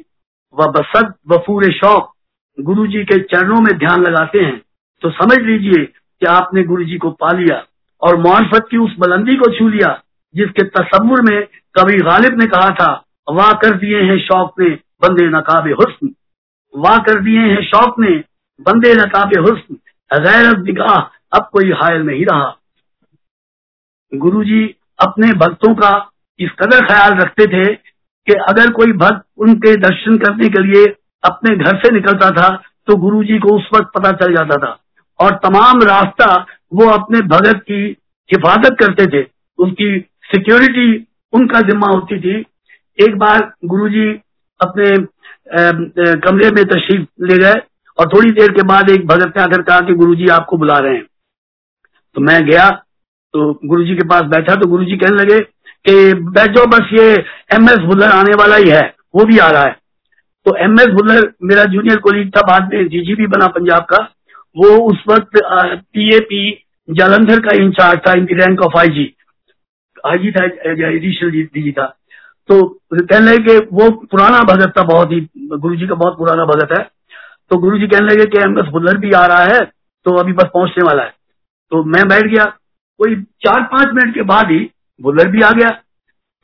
व 0.54 0.66
बसद 0.72 1.14
व 1.28 1.38
पूरे 1.38 1.72
शौक 1.72 2.12
गुरु 2.58 2.86
जी 2.86 3.04
के 3.04 3.18
चरणों 3.24 3.60
में 3.60 3.72
ध्यान 3.78 4.02
लगाते 4.02 4.40
हैं 4.40 4.60
तो 5.02 5.10
समझ 5.12 5.38
लीजिए 5.38 5.84
कि 5.84 6.26
आपने 6.26 6.62
गुरु 6.64 6.84
जी 6.84 6.96
को 6.98 7.10
पा 7.20 7.30
लिया। 7.32 7.56
और 8.02 8.16
मोहफत 8.18 8.66
की 8.70 8.78
उस 8.78 8.94
बुलंदी 8.98 9.36
को 9.36 9.50
छू 9.58 9.68
लिया, 9.68 9.92
जिसके 10.34 10.62
तस्वुर 10.68 11.22
में 11.22 11.42
कभी 11.74 11.98
गालिब 12.00 12.38
ने 12.40 12.46
कहा 12.46 12.70
था, 12.70 12.92
वाह 13.28 13.52
कर 13.54 13.76
दिए 13.76 14.00
हैं 14.02 14.18
शौक 14.18 14.60
ने 14.60 14.70
बंदे 15.02 15.26
नकाब 15.28 15.68
हुस्न। 15.80 16.14
वाह 16.74 16.98
कर 16.98 17.20
दिए 17.20 17.40
हैं 17.40 17.62
शौक 17.64 17.98
ने 18.00 18.10
बंदे 18.60 18.94
नकाब 18.94 19.38
हुस्न। 19.40 19.74
गैरत 20.10 20.58
दिगाह 20.58 20.96
अब 21.32 21.48
कोई 21.52 21.70
हायल 21.72 22.02
नहीं 22.02 22.24
रहा। 22.26 22.56
गुरुजी 24.12 24.62
अपने 24.98 25.32
भक्तों 25.38 25.74
का 25.74 25.90
इस 26.38 26.50
कदर 26.60 26.86
ख्याल 26.86 27.12
रखते 27.14 27.46
थे 27.46 27.64
कि 27.66 28.34
अगर 28.48 28.70
कोई 28.70 28.92
भक्त 28.94 29.22
उनके 29.38 29.74
दर्शन 29.78 30.16
करने 30.16 30.48
के 30.48 30.62
लिए 30.62 30.84
अपने 31.24 31.56
घर 31.56 31.76
से 31.76 31.92
निकलता 31.94 32.30
था 32.30 32.48
तो 32.88 32.96
गुरुजी 32.96 33.38
को 33.38 33.56
उस 33.56 33.68
वक्त 33.74 33.90
पता 33.94 34.10
चल 34.14 34.34
जाता 34.34 34.56
था। 34.56 34.76
और 35.18 35.34
तमाम 35.44 35.82
रास्ता 35.84 36.34
वो 36.72 36.88
अपने 36.90 37.20
भगत 37.28 37.62
की 37.62 37.82
हिफाजत 38.30 38.76
करते 38.80 39.06
थे 39.12 39.22
उसकी 39.58 39.88
सिक्योरिटी 40.30 40.88
उनका 41.32 41.60
जिम्मा 41.62 41.86
होती 41.88 42.18
थी। 42.20 42.36
एक 42.98 43.16
बार 43.18 43.50
गुरुजी 43.66 44.08
अपने 44.60 44.90
कमरे 46.18 46.50
में 46.50 46.64
तशरीफ़ 46.66 47.06
ले 47.24 47.38
गए 47.38 47.60
और 47.98 48.08
थोड़ी 48.08 48.30
देर 48.32 48.52
के 48.52 48.62
बाद 48.64 48.90
एक 48.90 49.06
भगत 49.06 49.36
ने 49.36 49.42
आकर 49.42 49.62
कहा 49.62 49.80
कि 49.80 49.94
गुरुजी 49.94 50.28
आपको 50.30 50.56
बुला 50.56 50.78
रहे 50.78 50.94
हैं। 50.94 51.04
तो 52.16 52.20
मैं 52.20 52.44
गया 52.46 52.68
तो 53.34 53.52
गुरुजी 53.64 53.94
के 53.96 54.06
पास 54.08 54.22
बैठा 54.30 54.54
तो 54.54 54.68
गुरुजी 54.68 54.96
कहने 54.96 55.16
लगे 55.16 55.38
कि 55.84 56.14
बैठ 56.30 56.50
जाओ 56.50 56.66
बस 56.68 56.88
ये 56.92 57.10
एम 57.56 57.68
एस 57.70 57.78
बुल्लर 57.80 58.10
आने 58.10 58.34
वाला 58.38 58.56
ही 58.56 58.70
है, 58.70 58.82
वो 59.14 59.24
भी 59.24 59.38
आ 59.38 59.48
रहा 59.48 59.62
है। 59.62 59.76
तो 60.46 60.54
एम 60.58 60.80
एस 60.80 60.88
बुल्लर 60.94 61.30
मेरा 61.44 61.64
जूनियर 61.66 61.98
कोलीग 62.00 62.30
था, 62.30 62.40
बाद 62.42 62.74
में 62.74 62.88
जीजीपी 62.88 63.26
बना 63.28 63.46
पंजाब 63.48 63.82
का। 63.84 63.98
वो 64.56 64.68
उस 64.90 65.02
वक्त 65.08 65.40
पीएपी 65.94 66.50
जालंधर 66.88 67.40
का 67.40 67.56
इंचार्ज 67.56 68.00
था 68.06 68.12
इन 68.12 68.26
रैंक 68.32 68.60
ऑफ़ 68.60 68.78
आई 68.78 68.88
जी 68.88 69.14
आई 70.04 70.18
जी 70.18 70.30
था 70.32 70.44
एडिशनल 70.88 71.30
जी 71.30 71.72
था। 71.72 71.86
तो 72.48 72.62
कहने 72.92 73.26
लगे 73.26 73.42
कि 73.44 73.66
वो 73.72 73.90
पुराना 73.90 74.40
भगत 74.44 74.72
था, 74.78 74.82
बहुत 74.84 75.12
ही 75.12 75.20
गुरु 75.36 75.76
जी 75.76 75.86
का 75.86 75.94
बहुत 75.94 76.16
पुराना 76.18 76.44
भगत 76.44 76.72
है। 76.72 76.82
तो 77.50 77.58
गुरु 77.58 77.78
जी 77.78 77.86
कहने 77.86 78.06
लगे 78.06 78.24
कि 78.26 78.38
एम 78.40 78.58
एस 78.58 78.66
बुल्लर 78.72 78.96
भी 78.98 79.10
आ 79.12 79.24
रहा 79.26 79.44
है 79.44 79.60
तो 80.06 80.14
अभी 80.16 80.32
बस 80.32 80.48
पहुँचने 80.54 80.84
वाला 80.86 81.02
है। 81.02 81.12
तो 81.72 81.82
मैं 81.86 82.06
बैठ 82.08 82.26
गया। 82.26 82.44
कोई 83.00 83.14
चार 83.44 83.62
पाँच 83.72 83.94
मिनट 83.94 84.14
के 84.14 84.22
बाद 84.24 84.50
ही 84.50 84.58
बुल्लर 85.00 85.28
भी 85.28 85.42
आ 85.42 85.50
गया। 85.52 85.70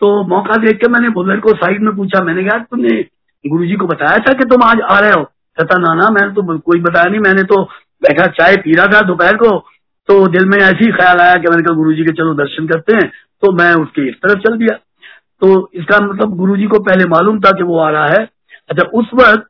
तो 0.02 0.08
मौका 0.28 0.56
देख 0.56 0.76
के 0.76 0.88
मैंने 0.88 1.08
बुल्लर 1.10 1.40
को 1.40 1.54
साइड 1.54 1.82
में 1.82 1.94
पूछा, 1.96 2.22
मैंने 2.24 2.44
कहा, 2.44 2.58
तुमने 2.60 3.00
गुरु 3.44 3.66
जी 3.66 3.74
को 3.74 3.86
बताया 3.86 4.18
था 4.18 4.32
कि 4.32 4.44
तुम 4.44 4.62
आज 4.62 4.80
आ 4.82 4.98
रहे 4.98 5.10
हो? 5.10 5.22
कहता, 5.22 5.78
ना 5.78 5.94
ना, 5.94 6.08
मैंने 6.10 6.32
तो 6.34 6.58
कोई 6.60 6.80
बताया 6.80 7.10
नहीं, 7.10 7.20
मैंने 7.20 7.42
तो 7.44 7.62
बैठा 8.02 8.26
चाय 8.32 8.56
पी 8.56 8.74
रहा 8.74 8.86
था 8.86 9.00
दोपहर 9.06 9.36
को 9.36 9.58
तो 10.08 10.26
दिल 10.28 10.44
में 10.46 10.56
ऐसे 10.58 10.84
ही 10.84 10.90
ख्याल 10.92 11.20
आया 11.20 11.34
कि 11.34 11.48
मैंने 11.48 11.62
कहा 11.62 11.74
गुरु 11.74 11.92
जी 11.92 12.04
के 12.04 12.12
चलो 12.12 12.34
दर्शन 12.36 12.66
करते 12.66 12.94
हैं। 12.94 13.08
तो 13.42 13.52
मैं 13.52 13.72
उसके 13.76 14.08
इस 14.08 14.14
तरफ़ 14.16 14.38
चल 14.40 14.56
दिया। 14.58 14.74
तो 15.42 15.48
इसका 15.74 15.98
मतलब 16.02 16.36
गुरु 16.36 16.56
जी 16.56 16.66
को 16.66 16.78
पहले 16.80 17.04
मालूम 17.08 17.40
था 17.40 17.50
कि 17.50 17.62
वो 17.62 17.78
आ 17.78 17.88
रहा 17.90 18.06
है। 18.08 18.22
अच्छा 18.70 18.84
उस 18.94 19.10
वक्त 19.14 19.46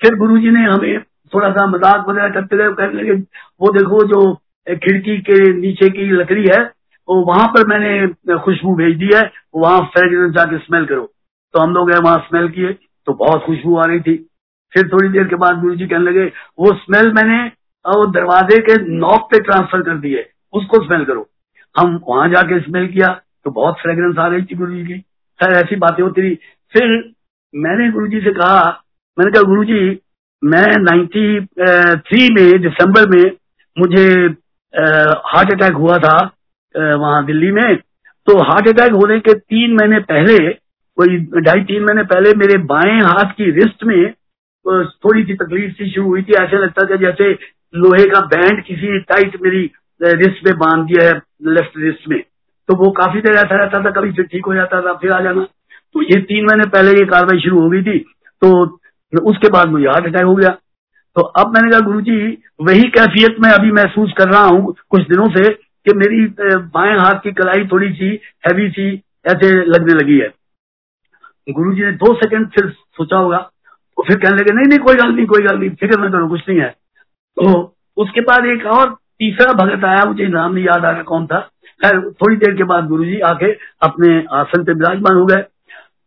फिर 0.00 0.14
गुरु 0.16 0.38
जी 0.38 0.50
ने 0.50 0.64
हमें 0.64 1.00
थोड़ा 1.32 1.50
सा 1.50 1.66
मज़ाक 1.66 2.08
वगैरह 2.08 2.28
करते 2.30 2.56
रहे 2.56 2.72
कहने 2.72 3.02
लगे, 3.02 3.12
वो 3.60 3.72
देखो, 3.72 4.02
जो 4.04 4.34
खिड़की 4.66 5.16
के 5.20 5.38
नीचे 5.52 5.88
की 5.90 6.10
लकड़ी 6.12 6.46
है, 6.46 6.62
वो 7.08 7.20
वहाँ 7.24 7.46
पर 7.48 7.66
मैंने 7.68 8.36
खुशबू 8.38 8.74
भेज 8.76 8.96
दी 8.98 9.10
है, 9.14 9.22
वहाँ 9.56 9.80
फ्रेग्रेंस 9.94 10.32
जाके 10.34 10.58
स्मेल 10.58 10.84
करो। 10.86 11.10
तो 11.54 11.60
हम 11.60 11.74
लोग 11.74 11.90
वहाँ 11.94 12.18
स्मेल 12.28 12.48
किए 12.50 12.72
तो 13.06 13.12
बहुत 13.14 13.44
खुशबू 13.44 13.76
आ 13.78 13.84
रही 13.84 14.00
थी। 14.00 14.16
फिर 14.72 14.88
थोड़ी 14.88 15.08
देर 15.08 15.24
के 15.24 15.36
बाद 15.36 15.60
गुरु 15.60 15.74
जी 15.74 15.86
कहने 15.86 16.04
लगे, 16.04 16.24
वो 16.58 16.72
स्मेल 16.76 17.12
मैंने 17.12 17.44
वो 17.84 18.06
दरवाजे 18.12 18.58
के 18.60 18.74
नॉक 18.90 19.28
पे 19.30 19.40
ट्रांसफ़र 19.40 19.82
कर 19.82 19.96
दिए। 19.98 20.26
उसको 20.52 20.84
स्मेल 20.84 21.04
करो। 21.04 21.28
हम 21.76 21.98
वहाँ 22.08 22.28
जाके 22.28 22.60
स्मेल 22.60 22.86
किया 22.88 23.06
तो 23.44 23.50
बहुत 23.50 23.76
फ्रेग्रेंस 23.80 24.18
आ 24.18 24.26
रही 24.26 24.42
थी 24.42 24.54
गुरु 24.56 24.72
जी 24.72 24.84
की। 24.84 24.98
खैर, 24.98 25.52
ऐसी 25.54 25.76
बातें 25.76 26.02
होती 26.02 26.20
रही। 26.20 26.34
फिर 26.74 27.12
मैंने 27.54 27.90
गुरु 27.92 28.06
जी 28.06 28.20
से 28.20 28.32
कहा, 28.32 28.82
मैंने 29.18 29.30
कहा 29.30 29.42
गुरु 29.42 29.64
जी 29.64 29.98
मैं 30.42 30.66
नाइन्टी 30.80 31.40
थ्री 32.00 32.28
में 32.34 32.60
दिसंबर 32.62 33.08
में 33.08 33.30
मुझे 33.76 34.06
हार्ट 35.26 35.52
अटैक 35.52 35.72
हुआ 35.74 35.98
था 35.98 36.16
वहाँ 36.74 37.24
दिल्ली 37.26 37.50
में। 37.52 37.76
तो 38.26 38.38
हार्ट 38.42 38.68
अटैक 38.68 38.92
होने 38.92 39.18
के 39.20 39.34
तीन 39.34 39.74
महीने 39.74 39.98
पहले, 40.02 40.36
कोई 40.98 41.16
ढाई 41.42 41.64
तीन 41.64 41.84
महीने 41.84 42.02
पहले 42.04 42.32
मेरे 42.36 42.58
बाएँ 42.66 43.00
हाथ 43.02 43.32
की 43.32 43.50
रिस्ट 43.60 43.84
में 43.84 44.12
थोड़ी 44.66 45.22
सी 45.24 45.34
तकलीफ़ 45.34 45.72
सी 45.72 45.90
शुरू 45.90 46.06
हुई 46.06 46.22
थी। 46.22 46.32
ऐसे 46.42 46.58
लगता 46.58 46.86
था 46.90 46.96
जैसे 46.98 47.32
लोहे 47.74 48.04
का 48.04 48.20
बैंड 48.26 48.62
किसी 48.64 48.90
ने 48.90 48.98
टाइट 49.00 49.40
मेरी 49.42 49.70
रिस्ट 50.00 50.46
में 50.46 50.56
बाँध 50.58 50.86
दिया 50.86 51.06
है 51.08 51.20
लेफ़्ट 51.46 51.78
रिस्ट 51.78 52.08
में। 52.08 52.20
तो 52.68 52.74
वो 52.74 52.90
काफ़ी 52.90 53.20
देर 53.20 53.34
ऐसा 53.34 53.56
रहता 53.56 53.80
था, 53.84 53.90
कभी 53.90 54.12
फिर 54.12 54.24
ठीक 54.24 54.46
हो 54.46 54.54
जाता 54.54 54.80
था, 54.80 54.92
फिर 54.94 55.12
आ 55.12 55.20
जाना। 55.20 55.42
तो 55.94 56.02
ये 56.02 56.20
तीन 56.22 56.44
महीने 56.44 56.66
पहले 56.66 56.90
ये 56.90 57.04
कार्रवाई 57.06 57.40
शुरू 57.40 57.60
हो 57.60 57.68
गई 57.70 57.82
थी। 57.82 57.98
तो 58.42 58.50
उसके 59.22 59.48
बाद 59.48 59.68
मुझे 59.68 59.86
हार्ट 59.86 60.06
अटैक 60.06 60.24
हो 60.24 60.34
गया। 60.34 60.50
तो 61.16 61.22
अब 61.40 61.54
मैंने 61.54 61.70
कहा, 61.70 61.80
गुरु 61.80 62.00
जी, 62.00 62.38
वही 62.60 62.88
कैफियत 62.90 63.36
में 63.40 63.50
अभी 63.50 63.70
महसूस 63.72 64.12
कर 64.18 64.28
रहा 64.28 64.44
हूँ 64.44 64.74
कुछ 64.90 65.02
दिनों 65.08 65.28
से 65.28 65.52
कि 65.52 65.96
मेरी 65.96 66.26
बाएँ 66.74 66.96
हाथ 66.98 67.20
की 67.22 67.32
कलाई 67.32 67.66
थोड़ी 67.72 67.92
सी 67.92 68.08
हैवी 68.46 68.68
सी 68.70 68.88
ऐसे 69.26 69.52
लगने 69.64 69.94
लगी 69.94 70.18
है। 70.18 70.28
गुरु 71.48 71.74
जी 71.74 71.82
ने 71.82 71.92
दो 71.92 72.14
सेकंड 72.14 72.48
फिर 72.48 72.70
सोचा 72.70 73.16
होगा। 73.16 73.38
तो 73.38 74.02
फिर 74.02 74.16
कहने 74.16 74.36
लगे, 74.36 74.54
नहीं 74.54 74.66
नहीं, 74.66 74.78
कोई 74.78 74.94
गल 74.94 75.14
नहीं, 75.14 75.26
कोई 75.26 75.42
गल 75.42 75.58
नहीं, 75.58 75.70
फ़िक्र 75.70 76.00
न 76.00 76.10
करो, 76.12 76.28
कुछ 76.28 76.48
नहीं 76.48 76.60
है। 76.60 76.74
तो 77.36 77.76
उसके 77.96 78.20
बाद 78.20 78.46
एक 78.46 78.66
और 78.66 78.94
तीसरा 79.18 79.52
भगत 79.52 79.84
आया, 79.84 80.04
मुझे 80.04 80.26
नाम 80.26 80.54
नहीं 80.54 80.64
याद 80.64 80.84
आ 80.84 80.90
रहा 80.90 81.02
कौन 81.02 81.26
था। 81.26 81.38
खैर, 81.82 82.00
थोड़ी 82.10 82.36
देर 82.36 82.54
के 82.54 82.64
बाद 82.64 82.86
गुरुजी 82.86 83.20
आके 83.20 83.52
अपने 83.82 84.24
आसन 84.32 84.64
पे 84.64 84.72
विराजमान 84.72 85.16
हो 85.16 85.26
गए। 85.26 85.42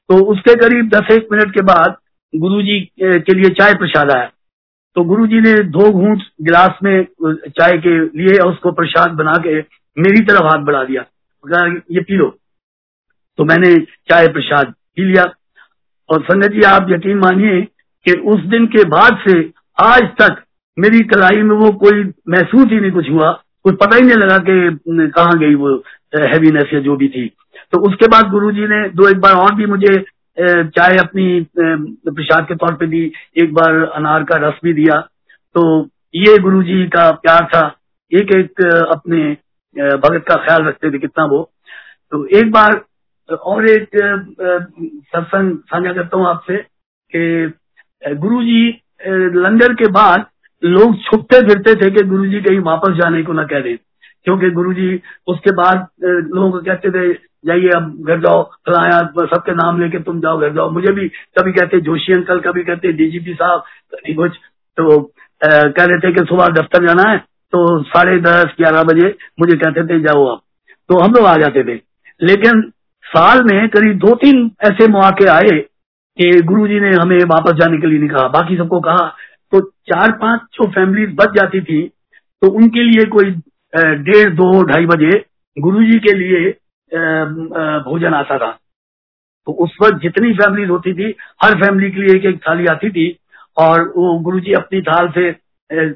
तो 0.09 0.25
उसके 0.25 0.55
करीब 0.55 0.89
दस 0.89 1.11
एक 1.11 1.27
मिनट 1.31 1.53
के 1.53 1.61
बाद 1.61 1.95
गुरुजी 2.35 2.79
के 3.03 3.33
लिए 3.33 3.49
चाय 3.49 3.73
प्रसाद 3.73 4.11
आया। 4.11 4.29
तो 4.95 5.03
गुरुजी 5.03 5.39
ने 5.41 5.53
दो 5.63 5.91
घूंट 5.91 6.21
गिलास 6.41 6.77
में 6.83 7.05
चाय 7.49 7.77
के 7.77 7.99
लिए 8.19 8.39
और 8.43 8.51
उसको 8.51 8.71
प्रसाद 8.71 9.11
बना 9.11 9.33
के 9.33 9.59
मेरी 9.97 10.23
तरफ़ 10.25 10.43
हाथ 10.43 10.63
बढ़ा 10.63 10.83
दिया। 10.83 11.01
कहा 11.47 11.65
ये 11.91 12.01
पी 12.01 12.15
लो। 12.15 12.37
तो 13.37 13.43
मैंने 13.43 13.75
चाय 14.09 14.27
प्रसाद 14.27 14.73
पी 14.95 15.03
लिया। 15.03 15.23
और 16.09 16.23
संगत 16.23 16.47
जी, 16.47 16.61
आप 16.61 16.87
यकीन 16.89 17.17
मानिए 17.17 17.61
कि 18.05 18.11
उस 18.11 18.39
दिन 18.41 18.65
के 18.67 18.83
बाद 18.85 19.17
से 19.27 19.51
आज 19.83 20.03
तक 20.21 20.43
मेरी 20.77 20.99
कलाई 21.05 21.41
में 21.41 21.55
वो 21.55 21.71
कोई 21.83 22.03
महसूस 22.29 22.67
ही 22.71 22.79
नहीं 22.79 22.91
कुछ 22.91 23.09
हुआ। 23.09 23.31
कुछ 23.63 23.75
पता 23.75 23.95
ही 23.95 24.01
नहीं 24.01 24.17
लगा 24.17 24.37
कि 24.47 25.09
कहाँ 25.09 25.37
गई 25.39 25.55
वो 25.55 25.75
हैवीनेस 26.25 26.73
या 26.73 26.79
जो 26.79 26.95
भी 26.95 27.07
थी। 27.07 27.27
तो 27.71 27.79
उसके 27.87 28.07
बाद 28.07 28.29
गुरुजी 28.31 28.67
ने 28.67 28.87
दो 28.89 29.09
एक 29.09 29.19
बार 29.21 29.33
और 29.35 29.55
भी 29.55 29.65
मुझे 29.65 29.95
चाय 30.37 30.97
अपनी 30.97 31.25
प्रसाद 31.59 32.47
के 32.47 32.55
तौर 32.55 32.73
पे 32.75 32.87
दी। 32.87 33.01
एक 33.37 33.53
बार 33.53 33.83
अनार 33.85 34.23
का 34.23 34.35
रस 34.47 34.59
भी 34.63 34.73
दिया। 34.73 34.99
तो 35.55 35.63
ये 36.15 36.37
गुरुजी 36.39 36.85
का 36.87 37.09
प्यार 37.23 37.47
था। 37.53 37.65
एक 38.11 38.31
एक 38.31 38.61
अपने 38.91 39.21
भगत 39.75 40.23
का 40.27 40.35
ख्याल 40.45 40.63
रखते 40.63 40.91
थे 40.91 40.99
कितना 40.99 41.25
वो। 41.25 41.41
तो 42.11 42.25
एक 42.37 42.51
बार 42.51 42.81
और 43.29 43.69
एक 43.69 43.89
सत्संग 45.05 45.57
साझा 45.59 45.93
करता 45.93 46.17
हूँ 46.17 46.27
आपसे 46.27 46.57
कि 47.11 48.13
गुरुजी 48.15 48.67
लंगर 49.35 49.73
के 49.73 49.87
बाद 49.91 50.25
लोग 50.63 50.95
छुपते 51.01 51.39
फिरते 51.47 51.75
थे 51.75 51.89
कि 51.91 52.03
गुरुजी 52.03 52.41
कहीं 52.41 52.59
वापस 52.59 52.93
जाने 52.93 53.23
को 53.23 53.33
ना 53.33 53.43
कह 53.43 53.59
दें। 53.59 53.75
क्योंकि 54.23 54.49
गुरुजी, 54.51 55.01
उसके 55.27 55.51
बाद 55.55 55.87
लोग 56.35 56.65
कहते 56.65 56.89
थे, 56.91 57.13
जाइए 57.45 57.69
अब 57.69 58.05
घर 58.07 58.19
जाओ, 58.19 58.41
फलाया, 58.67 58.99
सबके 59.25 59.53
नाम 59.53 59.79
लेके 59.81 59.99
तुम 59.99 60.19
जाओ, 60.21 60.39
घर 60.39 60.53
जाओ। 60.53 60.69
मुझे 60.69 60.91
भी 60.93 61.07
कभी 61.37 61.51
कहते, 61.51 61.79
जोशी 61.81 62.13
अंकल 62.13 62.39
कभी 62.39 62.63
कहते, 62.63 62.91
डीजीपी 62.93 63.33
साहब, 63.33 63.63
कभी 63.93 64.13
कुछ 64.13 64.31
तो 64.77 64.99
कह 65.43 65.85
रहे 65.85 65.99
थे 65.99 66.11
कि 66.13 66.25
सुबह 66.25 66.47
दफ्तर 66.47 66.85
जाना 66.87 67.09
है 67.09 67.17
तो 67.53 67.83
साढ़े 67.83 68.19
दस, 68.19 68.45
ग्यारह 68.59 68.83
बजे 68.83 69.15
मुझे 69.39 69.57
कहते 69.57 69.83
थे, 69.83 69.99
जाओ 69.99 70.25
आप। 70.27 70.41
तो 70.89 70.99
हम 70.99 71.11
लोग 71.11 71.25
आ 71.25 71.35
जाते 71.35 71.63
थे। 71.63 71.79
लेकिन 72.21 72.61
साल 73.03 73.43
में 73.43 73.67
करीब 73.69 73.97
दो 73.97 74.15
तीन 74.15 74.51
ऐसे 74.63 74.87
मौके 74.87 75.25
आए 75.27 75.59
कि 76.17 76.41
गुरुजी 76.41 76.79
ने 76.79 76.91
हमें 76.93 77.17
वापस 77.27 77.51
जाने 77.53 77.77
के 77.77 77.87
लिए 77.87 77.99
नहीं 77.99 78.09
कहा। 78.09 78.27
बाकी 78.27 78.57
सबको 78.57 78.79
कहा 78.79 79.05
तो 79.53 79.59
चार 79.89 80.11
पाँच 80.21 80.41
जो 80.53 80.67
फैमिली 80.71 81.05
बच 81.15 81.35
जाती 81.35 81.61
थी 81.61 81.81
तो 82.41 82.49
उनके 82.51 82.83
लिए 82.83 83.05
कोई 83.09 83.31
डेढ़ 84.03 84.29
दो 84.35 84.63
ढाई 84.65 84.85
बजे 84.85 85.11
गुरुजी 85.57 85.99
के 85.99 86.13
लिए 86.15 86.49
भोजन 87.83 88.13
आता 88.13 88.37
था। 88.37 88.51
तो 89.47 89.53
उस 89.63 89.77
वक्त 89.81 90.01
जितनी 90.01 90.33
फैमिलीज़ 90.33 90.69
होती 90.69 90.93
थी, 90.93 91.13
हर 91.43 91.55
फैमिली 91.55 91.89
के 91.91 92.01
लिए 92.01 92.15
एक 92.15 92.25
एक 92.25 92.39
थाली 92.47 92.65
आती 92.67 92.89
थी 92.89 93.07
और 93.57 93.81
वो 93.97 94.17
गुरुजी 94.21 94.53
अपनी 94.53 94.81
थाल 94.81 95.09
से 95.09 95.31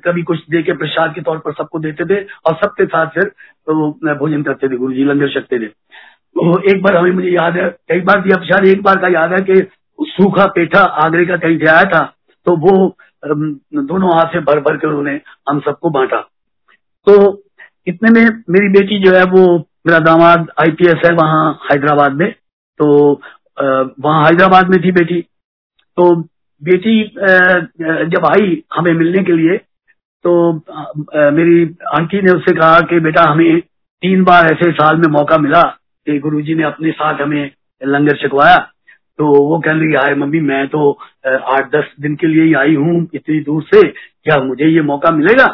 कभी 0.04 0.24
कुछ 0.24 0.40
दे 0.52 0.62
के 0.64 0.74
प्रसाद 0.78 1.14
के 1.16 1.22
तौर 1.22 1.38
पर 1.40 1.54
सबको 1.54 1.80
देते 1.80 2.06
थे 2.06 2.22
और 2.46 2.56
सबके 2.56 2.86
साथ 2.86 3.08
फिर 3.10 3.24
तो 3.24 4.16
भोजन 4.16 4.44
करते 4.44 4.70
थे 4.70 4.78
गुरुजी, 4.78 5.04
लंगर 5.04 5.30
सकते 5.32 5.60
थे। 5.60 5.68
तो 5.68 6.60
एक 6.72 6.82
बार 6.84 6.96
हमें 6.98 7.12
मुझे 7.12 7.30
याद 7.30 7.58
है, 7.58 7.70
कई 7.90 8.02
बार 8.02 8.22
दिया 8.22 8.38
प्रसाद, 8.38 8.68
एक 8.68 8.82
बार 8.84 8.98
का 8.98 9.12
याद 9.12 9.34
है 9.34 9.40
कि 9.42 9.62
सूखा 10.12 10.46
पेठा 10.56 10.80
आगरे 11.06 11.26
का 11.26 11.38
कहीं 11.38 11.58
से 11.60 11.68
आया 11.68 11.84
था 11.86 12.04
तो 12.48 12.56
वो 12.60 12.74
दोनों 13.24 14.14
हाथ 14.14 14.34
से 14.34 14.40
भर 14.42 14.60
भर 14.60 14.78
कर 14.78 14.88
उन्होंने 14.88 15.20
हम 15.50 15.60
सबको 15.60 15.90
बांटा। 15.90 16.22
तो 17.08 17.44
इतने 17.88 18.10
में 18.12 18.26
मेरी 18.50 18.70
बेटी 18.70 19.00
जो 19.04 19.16
है 19.16 19.24
वो 19.26 19.44
मेरा 19.88 20.00
दामाद 20.02 20.48
आईपीएस 20.62 21.02
है, 21.06 21.14
वहाँ 21.14 21.60
हैदराबाद 21.64 22.14
में। 22.14 22.32
तो 22.32 23.12
वहाँ 23.60 24.24
हैदराबाद 24.26 24.70
में 24.70 24.80
थी 24.84 24.92
बेटी। 24.92 25.22
तो 25.98 26.16
बेटी 26.62 27.04
जब 28.08 28.26
आई 28.28 28.64
हमें 28.76 28.94
मिलने 28.94 29.24
के 29.24 29.34
लिए 29.34 29.58
तो 30.26 30.32
मेरी 31.32 31.64
आंटी 31.94 32.22
ने 32.22 32.32
उससे 32.32 32.54
कहा 32.56 32.80
कि 32.82 33.00
बेटा 33.00 33.24
हमें 33.24 33.60
तीन 33.60 34.24
बार 34.24 34.46
ऐसे 34.46 34.72
साल 34.74 34.98
में 34.98 35.08
मौका 35.12 35.38
मिला 35.38 35.62
कि 36.08 36.18
गुरुजी 36.20 36.56
ने 36.56 36.64
अपने 36.64 36.92
साथ 36.92 37.22
हमें 37.22 37.52
लंगर 37.82 38.18
छकवाया। 38.18 38.58
तो 39.20 39.26
वो 39.48 39.60
कह 39.60 39.72
रही 39.74 39.96
आए 39.98 40.14
मम्मी, 40.16 40.40
मैं 40.42 40.68
तो 40.68 40.92
आठ 41.26 41.70
दस 41.72 41.92
दिन 42.02 42.16
के 42.16 42.28
लिए 42.28 42.44
ही 42.44 42.54
आई 42.56 42.76
हूँ, 42.76 43.08
इतनी 43.14 43.40
दूर 43.42 43.64
से, 43.64 43.82
क्या 43.88 44.40
मुझे 44.44 44.68
ये 44.68 44.82
मौका 44.84 45.12
मिलेगा? 45.12 45.46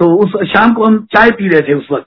तो 0.00 0.14
उस 0.24 0.36
शाम 0.48 0.72
को 0.74 0.84
हम 0.84 0.98
चाय 1.14 1.30
पी 1.30 1.48
रहे 1.48 1.60
थे 1.60 1.74
उस 1.74 1.88
वक्त। 1.92 2.06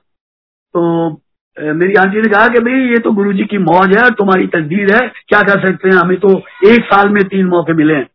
तो 0.75 1.09
मेरी 1.57 1.93
आंटी 1.95 2.21
ने 2.21 2.29
कहा 2.29 2.47
कि 2.47 2.59
भाई, 2.59 2.79
ये 2.89 2.99
तो 2.99 3.11
गुरुजी 3.13 3.43
की 3.45 3.57
मौज 3.59 3.95
है 3.97 4.03
और 4.03 4.13
तुम्हारी 4.13 4.47
तकदीर 4.49 4.93
है, 4.93 5.07
क्या 5.29 5.41
कर 5.43 5.59
सकते 5.61 5.89
हैं? 5.89 5.95
हमें 5.95 6.17
तो 6.19 6.29
एक 6.67 6.85
साल 6.85 7.09
में 7.09 7.23
तीन 7.25 7.45
मौके 7.47 7.73
मिले 7.73 7.95
हैं। 7.95 8.05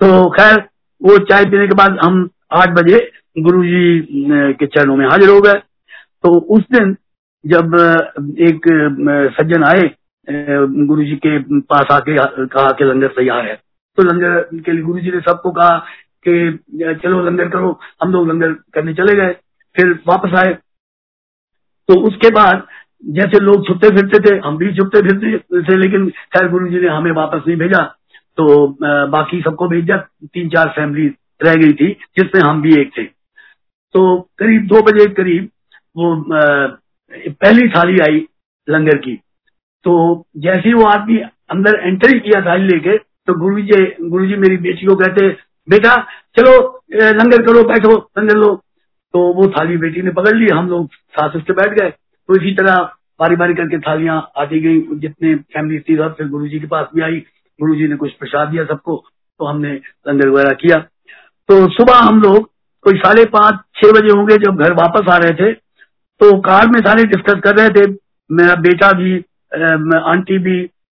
तो 0.00 0.28
खैर, 0.30 0.58
वो 1.00 1.18
चाय 1.24 1.44
पीने 1.44 1.66
के 1.68 1.74
बाद 1.74 1.98
हम 2.04 2.28
आठ 2.54 2.70
बजे 2.74 2.98
गुरुजी 3.38 4.52
के 4.54 4.66
चरणों 4.66 4.96
में 4.96 5.06
हाजिर 5.06 5.28
हो 5.28 5.40
गए। 5.40 5.58
तो 6.24 6.38
उस 6.56 6.62
दिन 6.72 6.96
जब 7.44 7.74
एक 8.42 8.68
सज्जन 9.34 9.64
आए 9.64 9.88
गुरु 10.28 11.04
जी 11.04 11.16
के 11.16 11.38
पास 11.62 11.86
आके, 11.92 12.16
कहा 12.46 12.70
कि 12.72 12.84
लंगर 12.84 13.08
तैयार 13.16 13.46
है। 13.46 13.54
तो 13.98 14.02
लंगर 14.02 14.40
के 14.56 14.72
लिए 14.72 14.82
गुरु 14.82 15.00
जी 15.00 15.10
ने 15.10 15.20
सबको 15.22 15.50
कहा 15.52 15.78
कि 16.26 16.94
चलो 17.02 17.22
लंगर 17.24 17.48
करो, 17.48 17.78
हम 18.02 18.12
लोग 18.12 18.28
लंगर 18.28 18.52
करने 18.74 18.94
चले 18.94 19.14
गए, 19.16 19.32
फिर 19.76 19.92
वापस 20.08 20.34
आए। 20.36 20.52
तो 21.88 22.00
उसके 22.08 22.30
बाद 22.30 22.66
जैसे 23.04 23.38
लोग 23.40 23.66
छुपते 23.66 23.88
फिरते 23.90 24.18
थे, 24.20 24.36
हम 24.38 24.56
भी 24.56 24.72
छुपते 24.74 25.00
फिरते 25.02 25.62
थे, 25.62 25.76
लेकिन 25.76 26.08
खैर 26.08 26.48
गुरु 26.50 26.68
जी 26.68 26.80
ने 26.80 26.88
हमें 26.88 27.10
वापस 27.12 27.42
नहीं 27.46 27.56
भेजा। 27.58 27.82
तो 28.38 28.66
बाकी 29.08 29.40
सबको 29.42 29.68
भेज, 29.68 29.90
तीन 29.90 30.48
चार 30.48 30.72
फैमिली 30.76 31.06
रह 31.40 31.54
गई 31.56 31.72
थी, 31.72 31.92
जिसमें 32.16 32.42
हम 32.42 32.62
भी 32.62 32.74
एक 32.80 32.90
थे। 32.98 33.04
तो 33.04 34.18
करीब 34.38 34.66
दो 34.66 34.80
बजे 34.82 35.06
करीब 35.14 35.48
वो 35.96 36.14
पहली 36.28 37.68
थाली 37.68 37.98
आई 38.00 38.26
लंगर 38.68 38.98
की। 38.98 39.18
तो 39.86 39.92
जैसे 40.36 40.68
ही 40.68 40.72
वो 40.74 40.84
आदमी 40.84 41.18
अंदर 41.50 41.78
एंट्री 41.80 42.18
किया 42.20 42.40
थाली 42.40 42.66
लेके 42.68 42.96
तो 42.98 43.34
गुरु 43.34 43.60
जी 43.60 43.84
गुरु 44.02 44.26
जी 44.26 44.36
मेरी 44.36 44.56
बेटी 44.58 44.86
को 44.86 44.94
कहते, 44.96 45.28
बेटा, 45.68 45.94
चलो 46.36 46.52
लंगर 46.92 47.42
करो, 47.42 47.62
बैठो, 47.64 47.96
लंगर 48.18 48.36
लो। 48.36 48.54
तो 49.14 49.20
वो 49.34 49.46
थाली 49.50 49.76
बेटी 49.76 50.02
ने 50.02 50.10
पकड़ 50.10 50.34
ली, 50.36 50.48
हम 50.48 50.68
लोग 50.68 50.90
साथ 51.10 51.36
उसके 51.36 51.52
बैठ 51.52 51.78
गए। 51.78 51.90
तो 51.90 52.36
इसी 52.36 52.54
तरह 52.54 52.76
बारी 53.20 53.36
बारी 53.36 53.54
करके 53.54 53.78
थालियाँ 53.78 54.16
आती 54.36 54.60
गई। 54.60 54.80
जितने 54.98 55.34
फैमिली 55.34 55.78
थी 55.80 55.96
सब, 55.96 56.14
फिर 56.16 56.28
गुरु 56.28 56.48
जी 56.48 56.60
के 56.60 56.66
पास 56.66 56.86
भी 56.94 57.02
आई। 57.02 57.18
गुरु 57.58 57.74
जी 57.74 57.88
ने 57.88 57.96
कुछ 57.96 58.12
प्रसाद 58.14 58.48
दिया 58.48 58.64
सबको 58.64 58.96
तो 59.40 59.46
हमने 59.46 59.72
लंगर 60.08 60.28
वगैरह 60.28 60.54
किया। 60.56 60.78
तो 61.48 61.68
सुबह 61.70 61.98
हम 61.98 62.20
लोग, 62.22 62.50
कोई 62.84 62.98
साढ़े 62.98 63.24
पाँच, 63.32 63.60
छह 63.76 63.92
बजे 63.92 64.12
होंगे 64.12 64.36
जब 64.38 64.56
घर 64.56 64.72
वापस 64.74 65.08
आ 65.10 65.16
रहे 65.16 65.32
थे। 65.34 65.52
तो 66.20 66.36
कार 66.42 66.68
में 66.68 66.80
सारे 66.80 67.04
डिस्कस 67.06 67.40
कर 67.44 67.56
रहे 67.56 67.70
थे। 67.70 67.90
मेरा 68.30 68.54
बेटा 68.62 68.92
भी 68.92 69.18
आंटी 69.52 70.38
भी 70.40 70.58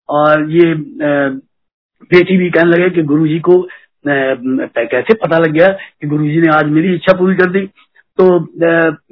और 0.09 0.49
ये 0.51 0.73
बेटी 0.75 2.37
भी 2.37 2.49
कहने 2.49 2.71
लगे 2.71 2.89
कि 2.89 3.01
गुरुजी 3.03 3.39
को 3.39 3.61
कैसे 4.05 5.13
पता 5.15 5.37
लग 5.37 5.51
गया 5.51 5.67
कि 5.67 6.07
गुरुजी 6.07 6.41
ने 6.41 6.47
आज 6.55 6.65
मेरी 6.71 6.93
इच्छा 6.95 7.17
पूरी 7.19 7.35
कर 7.35 7.49
दी। 7.51 7.65
तो 8.19 8.27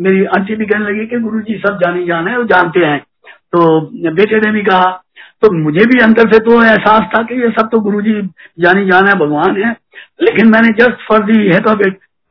मेरी 0.04 0.24
आंटी 0.38 0.56
भी 0.56 0.66
कहने 0.66 0.86
लगी 0.86 1.06
कि 1.06 1.20
गुरुजी 1.20 1.58
सब 1.58 1.80
जाने 1.80 2.06
जाने 2.06 2.32
हैं 2.32 2.38
वो 2.38 2.44
जानते 2.46 2.86
हैं। 2.86 3.00
तो 3.00 3.80
बेटे 4.12 4.40
ने 4.40 4.52
भी 4.52 4.62
कहा 4.64 4.92
तो 5.44 5.52
मुझे 5.54 5.86
भी 5.86 6.00
अंदर 6.04 6.32
से 6.32 6.40
तो 6.40 6.62
एहसास 6.64 7.02
था 7.10 7.22
कि 7.24 7.42
ये 7.42 7.50
सब 7.52 7.70
तो 7.72 7.80
गुरुजी 7.82 8.14
जानी 8.60 8.86
जाना 8.86 9.10
है, 9.10 9.16
भगवान 9.18 9.58
है। 9.58 9.72
लेकिन 10.22 10.50
मैंने 10.50 10.70
जस्ट 10.78 11.08
फॉर 11.08 11.24
दी 11.26 11.38
है 11.46 11.60
तो 11.62 11.76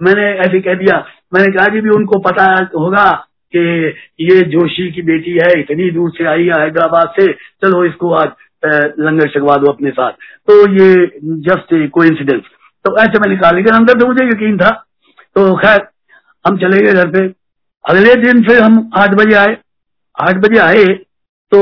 मैंने 0.01 0.25
ऐसे 0.41 0.61
कह 0.61 0.75
दिया। 0.75 0.99
मैंने 1.35 1.53
कहा 1.53 1.67
कि 1.69 1.81
भी 1.81 1.91
उनको 1.91 2.19
पता 2.21 2.45
होगा 2.77 3.05
कि 3.57 4.25
ये 4.25 4.41
जोशी 4.51 4.91
की 4.93 5.03
बेटी 5.05 5.33
है, 5.33 5.49
इतनी 5.61 5.91
दूर 5.91 6.11
से 6.11 6.25
आई 6.27 6.47
है 6.47 6.61
हैदराबाद 6.61 7.13
से, 7.19 7.33
चलो 7.33 7.85
इसको 7.85 8.13
आज 8.15 8.29
लंगर 9.01 9.29
छकवा 9.29 9.57
दो 9.57 9.71
अपने 9.71 9.91
साथ। 9.91 10.13
तो 10.49 10.59
ये 10.73 10.95
जस्ट 11.43 11.75
को 11.91 12.05
इंसिडेंस 12.05 12.43
तो 12.85 12.97
ऐसे 12.99 13.19
मैंने 13.21 13.37
कहा 13.37 13.51
लेकिन 13.51 13.75
अंदर 13.75 13.99
तो 14.01 14.07
मुझे 14.07 14.25
यकीन 14.27 14.57
था। 14.59 14.71
तो 15.37 15.55
खैर, 15.57 15.81
हम 16.45 16.57
चले 16.59 16.79
गए 16.79 16.93
घर 16.93 17.09
पे। 17.09 17.25
अगले 17.85 18.15
दिन 18.23 18.43
फिर 18.45 18.63
हम 18.63 18.91
आठ 18.97 19.15
बजे 19.15 19.37
आए। 19.37 19.57
आठ 20.17 20.37
बजे 20.39 20.59
आए 20.61 20.85
तो 21.53 21.61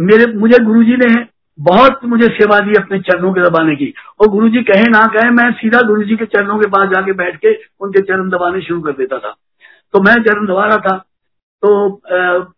मेरे, 0.00 0.26
मुझे 0.34 0.58
गुरुजी 0.64 0.96
ने 0.96 1.14
बहुत 1.58 2.04
मुझे 2.04 2.26
सेवा 2.30 2.58
दी 2.60 2.74
अपने 2.74 2.98
चरणों 3.00 3.32
के 3.32 3.40
दबाने 3.40 3.74
की। 3.76 3.92
और 4.20 4.28
गुरुजी 4.28 4.62
कहे 4.62 4.84
ना 4.90 5.06
कहे, 5.08 5.30
मैं 5.30 5.50
सीधा 5.52 5.80
गुरुजी 5.82 6.16
के 6.16 6.24
चरणों 6.26 6.58
के 6.58 6.68
पास 6.68 6.88
जाके 6.88 7.12
बैठ 7.14 7.36
के 7.36 7.54
उनके 7.80 8.00
चरण 8.02 8.28
दबाने 8.30 8.60
शुरू 8.60 8.80
कर 8.80 8.92
देता 8.92 9.18
था। 9.18 9.34
तो 9.94 10.00
मैं 10.02 10.14
चरण 10.22 10.46
दबा 10.46 10.66
रहा 10.66 10.76
था 10.78 10.96
तो 11.62 11.70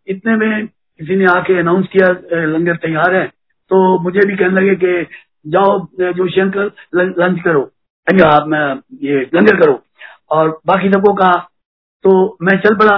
इतने 0.09 0.37
में 0.37 0.67
किसी 0.67 1.17
ने 1.17 1.25
आके 1.31 1.59
अनाउंस 1.59 1.87
किया 1.93 2.09
लंगर 2.47 2.77
तैयार 2.83 3.15
है 3.15 3.25
तो 3.71 3.79
मुझे 4.03 4.27
भी 4.27 4.37
कहने 4.37 4.61
लगे 4.61 4.75
कि 4.77 5.07
जाओ 5.47 5.79
जोशी 6.13 6.41
अंकल 6.41 6.71
लंच 6.95 7.41
करो। 7.45 7.61
आप, 8.27 8.47
मैं, 8.49 8.75
ये 9.03 9.21
लंगर 9.35 9.61
करो। 9.61 9.83
और 10.31 10.49
बाकी 10.67 10.91
सबको 10.91 11.13
कहा 11.15 11.37
तो 12.05 12.15
मैं 12.43 12.59
चल 12.61 12.75
पड़ा। 12.77 12.97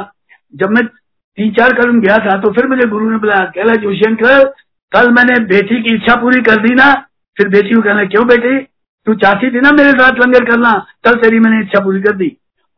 जब 0.55 0.71
मैं 0.71 0.85
तीन 0.87 1.51
चार 1.53 1.73
कदम 1.73 2.01
गया 2.01 2.17
था 2.19 2.37
तो 2.41 2.51
फिर 2.53 2.67
मुझे 2.67 2.89
गुरु 2.89 3.11
ने 3.11 3.19
बुलाया, 3.19 3.45
कहला 3.47 3.75
जोशी 3.83 4.05
अंकल 4.07 4.45
कल 4.93 5.11
मैंने 5.13 5.39
बेटी 5.47 5.83
की 5.83 5.95
इच्छा 5.95 6.15
पूरी 6.21 6.41
कर 6.43 6.63
दी 6.63 6.75
ना, 6.75 6.93
फिर 7.37 7.49
बेटी 7.49 7.75
को 7.75 7.81
कहना, 7.83 8.05
क्यों 8.07 8.27
बेटी? 8.27 8.59
तू 9.07 9.15
चाहती 9.17 9.51
थी 9.51 9.61
ना 9.61 9.71
मेरे 9.73 9.91
साथ 9.93 10.21
लंगर 10.21 10.45
करना, 10.45 10.73
कल 11.05 11.19
तेरी 11.21 11.39
मैंने 11.41 11.61
इच्छा 11.61 11.81
पूरी 11.85 12.01
कर 12.03 12.17
दी। 12.17 12.29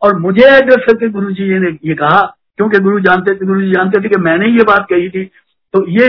और 0.03 0.19
मुझे 0.19 0.45
एड्रेस 0.49 0.85
करके 0.87 1.09
गुरु 1.11 1.31
जी 1.33 1.59
ने 1.61 1.71
ये 1.85 1.95
कहा, 1.95 2.21
क्योंकि 2.59 2.79
गुरु 2.81 3.01
जानते 3.01 3.35
थे 3.35 3.47
गुरु 3.47 3.61
जी 3.61 3.71
जानते 3.73 4.01
थे 4.01 4.09
कि 4.09 4.21
मैंने 4.21 4.49
ये 4.49 4.65
बात 4.67 4.87
कही 4.91 5.09
थी 5.11 5.25
तो 5.75 5.87
ये 5.91 6.09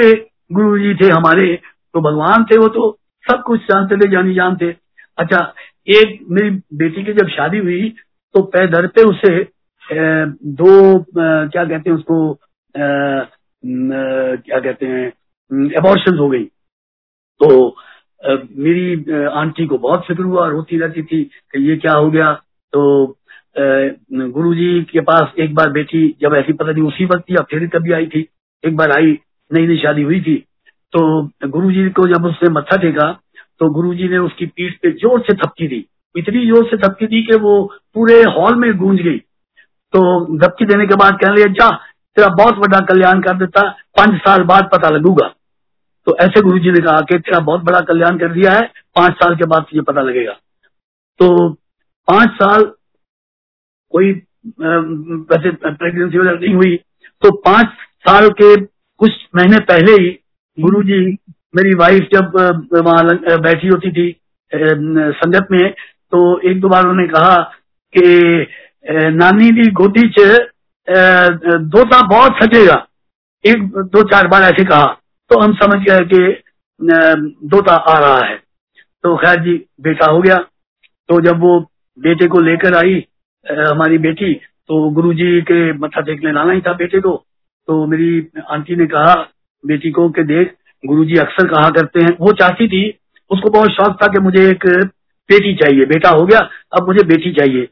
गुरु 0.52 0.78
जी 0.80 0.94
थे 0.96 1.10
हमारे 1.10 1.54
तो 1.94 2.02
भगवान 2.02 2.44
थे 2.44 2.58
वो 2.58 2.68
तो 2.70 2.92
सब 3.26 3.42
कुछ 3.44 3.62
जानते 3.62 3.96
थे, 3.98 4.12
जानी 4.12 4.34
जानते। 4.36 4.76
अच्छा 5.18 5.54
एक 5.90 6.20
मेरी 6.30 6.50
बेटी 6.76 7.04
की 7.04 7.14
जब 7.14 7.28
शादी 7.30 7.58
हुई 7.60 7.90
तो 8.36 8.42
पैदर 8.54 8.88
पे 8.88 9.04
उसे 9.04 9.44
दो 10.56 10.74
क्या 11.10 11.64
कहते 11.66 11.90
हैं 11.90 11.98
उसको 11.98 12.18
क्या 14.44 14.60
कहते 14.60 14.86
हैं 14.86 15.08
एबॉर्शन 15.78 16.18
हो 16.18 16.30
गई। 16.30 16.44
तो 17.42 17.76
मेरी 18.24 19.26
आंटी 19.32 19.66
को 19.68 19.78
बहुत 19.80 20.06
फ़िक्र 20.08 20.24
हुआ 20.24 20.48
रोती 20.50 20.78
रहती 20.80 21.04
थी 21.04 21.24
कि 21.24 21.70
ये 21.70 21.78
क्या 21.78 21.94
हो 21.94 22.10
गया 22.12 22.34
तो 22.74 22.82
गुरुजी 23.56 24.82
के 24.84 25.02
पास 25.02 25.34
एक 25.40 25.54
बार 25.56 25.70
बेटी 25.72 26.08
जब 26.22 26.34
ऐसी 26.36 26.54
पता 26.54 26.72
नहीं 26.72 26.84
उसी 26.84 27.06
वक्त 27.06 27.32
या 27.32 27.42
फिर 27.52 27.68
कभी 27.70 27.92
आई 27.94 28.06
थी। 28.08 28.28
एक 28.64 28.76
बार 28.78 28.92
आई 28.92 29.18
नई 29.52 29.68
नई 29.68 29.78
शादी 29.78 30.02
हुई 30.04 30.22
थी। 30.22 30.36
तो 30.94 31.02
गुरुजी 31.48 31.90
को 31.92 32.08
जब 32.08 32.26
उसने 32.26 32.50
मत्था 32.52 32.78
टेका 32.78 33.12
तो 33.60 33.70
गुरुजी 33.72 34.08
ने 34.10 34.18
उसकी 34.20 34.46
पीठ 34.48 34.78
पे 34.82 34.92
ज़ोर 34.94 35.22
से 35.22 35.34
थपकी 35.36 35.68
दी। 35.68 35.86
इतनी 36.16 36.46
ज़ोर 36.48 36.66
से 36.70 36.78
थपकी 36.78 37.08
दी 37.08 37.22
कि 37.24 37.36
वो 37.38 37.54
पूरे 37.94 38.22
हॉल 38.32 38.56
में 38.56 38.74
गूंज 38.78 39.02
गई। 39.02 39.18
तो 39.94 40.02
धपकी 40.38 40.66
देने 40.66 40.86
के 40.88 40.96
बाद 40.96 41.18
कहने 41.22 41.34
लगे, 41.34 41.52
जा, 41.52 41.70
तेरा 42.18 42.28
बहुत 42.36 42.58
बड़ा 42.60 42.80
कल्याण 42.86 43.22
कर 43.22 43.38
देता, 43.38 43.70
पाँच 43.98 44.20
साल 44.20 44.44
बाद 44.46 44.70
पता 44.74 44.90
लगूगा। 44.90 45.28
तो 46.08 46.16
ऐसे 46.18 46.42
गुरु 46.42 46.60
जी 46.60 46.72
ने 46.72 46.80
कहा 46.80 47.02
कि 47.02 47.18
तेरा 47.20 47.40
बहुत 47.42 47.64
बड़ा 47.64 47.80
कल्याण 47.82 48.18
कर 48.18 48.32
दिया 48.34 48.52
है, 48.52 48.62
पाँच 48.96 49.14
साल 49.14 49.36
के 49.36 49.46
बाद 49.46 49.66
तुझे 49.72 49.82
पता 49.84 50.02
लगेगा। 50.02 50.34
तो 51.20 51.50
पाँच 52.08 52.30
साल 52.34 52.72
कोई 53.92 54.12
वैसे 54.60 55.52
प्रेगनेंसी 55.54 56.18
वगैरह 56.18 56.40
नहीं 56.40 56.54
हुई। 56.56 56.76
तो 57.22 57.32
पाँच 57.40 57.74
साल 58.06 58.30
के 58.42 58.56
कुछ 59.00 59.12
महीने 59.36 59.60
पहले 59.66 59.92
ही 59.94 60.10
गुरु 60.58 60.82
जी 60.84 61.00
मेरी 61.54 61.74
वाइफ 61.76 62.08
जब 62.14 62.38
वहाँ 62.76 63.40
बैठी 63.42 63.68
होती 63.68 63.92
थी 63.92 64.10
संगत 64.52 65.48
में 65.52 65.70
तो 66.12 66.20
एक 66.50 66.60
दो 66.62 66.70
बार 66.70 66.84
उन्होंने 66.84 67.08
कहा 67.08 67.36
कि 67.94 68.48
नानी 69.16 69.52
दी 69.52 69.70
गोदी 69.74 70.08
च 70.18 70.20
दोता 70.88 72.02
बहुत 72.08 72.44
सजेगा 72.44 72.76
एक, 73.46 73.64
दो, 73.64 74.04
चार 74.04 74.28
बार 74.28 74.44
ऐसे 74.44 74.64
कहा। 74.66 74.86
तो 75.32 75.40
हम 75.40 75.54
समझ 75.56 75.80
गए 75.82 76.06
कि 76.06 76.42
दोता 77.50 77.74
आ 77.74 77.98
रहा 78.00 78.26
है। 78.26 78.36
तो 79.04 79.16
खैर 79.18 79.40
जी, 79.44 79.54
बेटा 79.82 80.12
हो 80.12 80.22
गया। 80.22 80.36
तो 81.10 81.20
जब 81.22 81.40
वो 81.42 81.60
बेटे 81.98 82.28
को 82.28 82.40
लेकर 82.42 82.76
आई 82.76 83.00
हमारी 83.46 83.98
बेटी 83.98 84.34
तो 84.70 84.90
गुरुजी 84.90 85.42
के 85.42 85.74
मत्था 85.74 86.02
टेकने 86.02 86.32
लाना 86.32 86.52
ही 86.52 86.62
था 86.62 86.74
बेटे 86.74 87.00
को। 87.00 87.16
तो 87.68 87.86
मेरी 87.88 88.28
आंटी 88.50 88.76
ने 88.76 88.86
कहा, 88.86 89.14
बेटी 89.64 89.92
को 89.92 90.10
कि 90.10 90.24
देख, 90.24 90.54
गुरुजी 90.86 91.16
अक्सर 91.16 91.48
कहा 91.48 91.70
करते 91.70 92.00
हैं। 92.00 92.16
वो 92.20 92.32
चाहती 92.32 92.68
थी, 92.68 93.00
उसको 93.32 93.50
बहुत 93.50 93.70
शौक 93.70 93.98
था 94.04 94.08
कि 94.08 94.20
मुझे 94.20 94.50
एक 94.50 94.66
बेटी 95.30 95.54
चाहिए। 95.56 95.86
बेटा 95.86 96.10
हो 96.10 96.26
गया, 96.26 96.40
अब 96.78 96.88
मुझे 96.88 97.04
बेटी 97.08 97.32
चाहिए। 97.32 97.68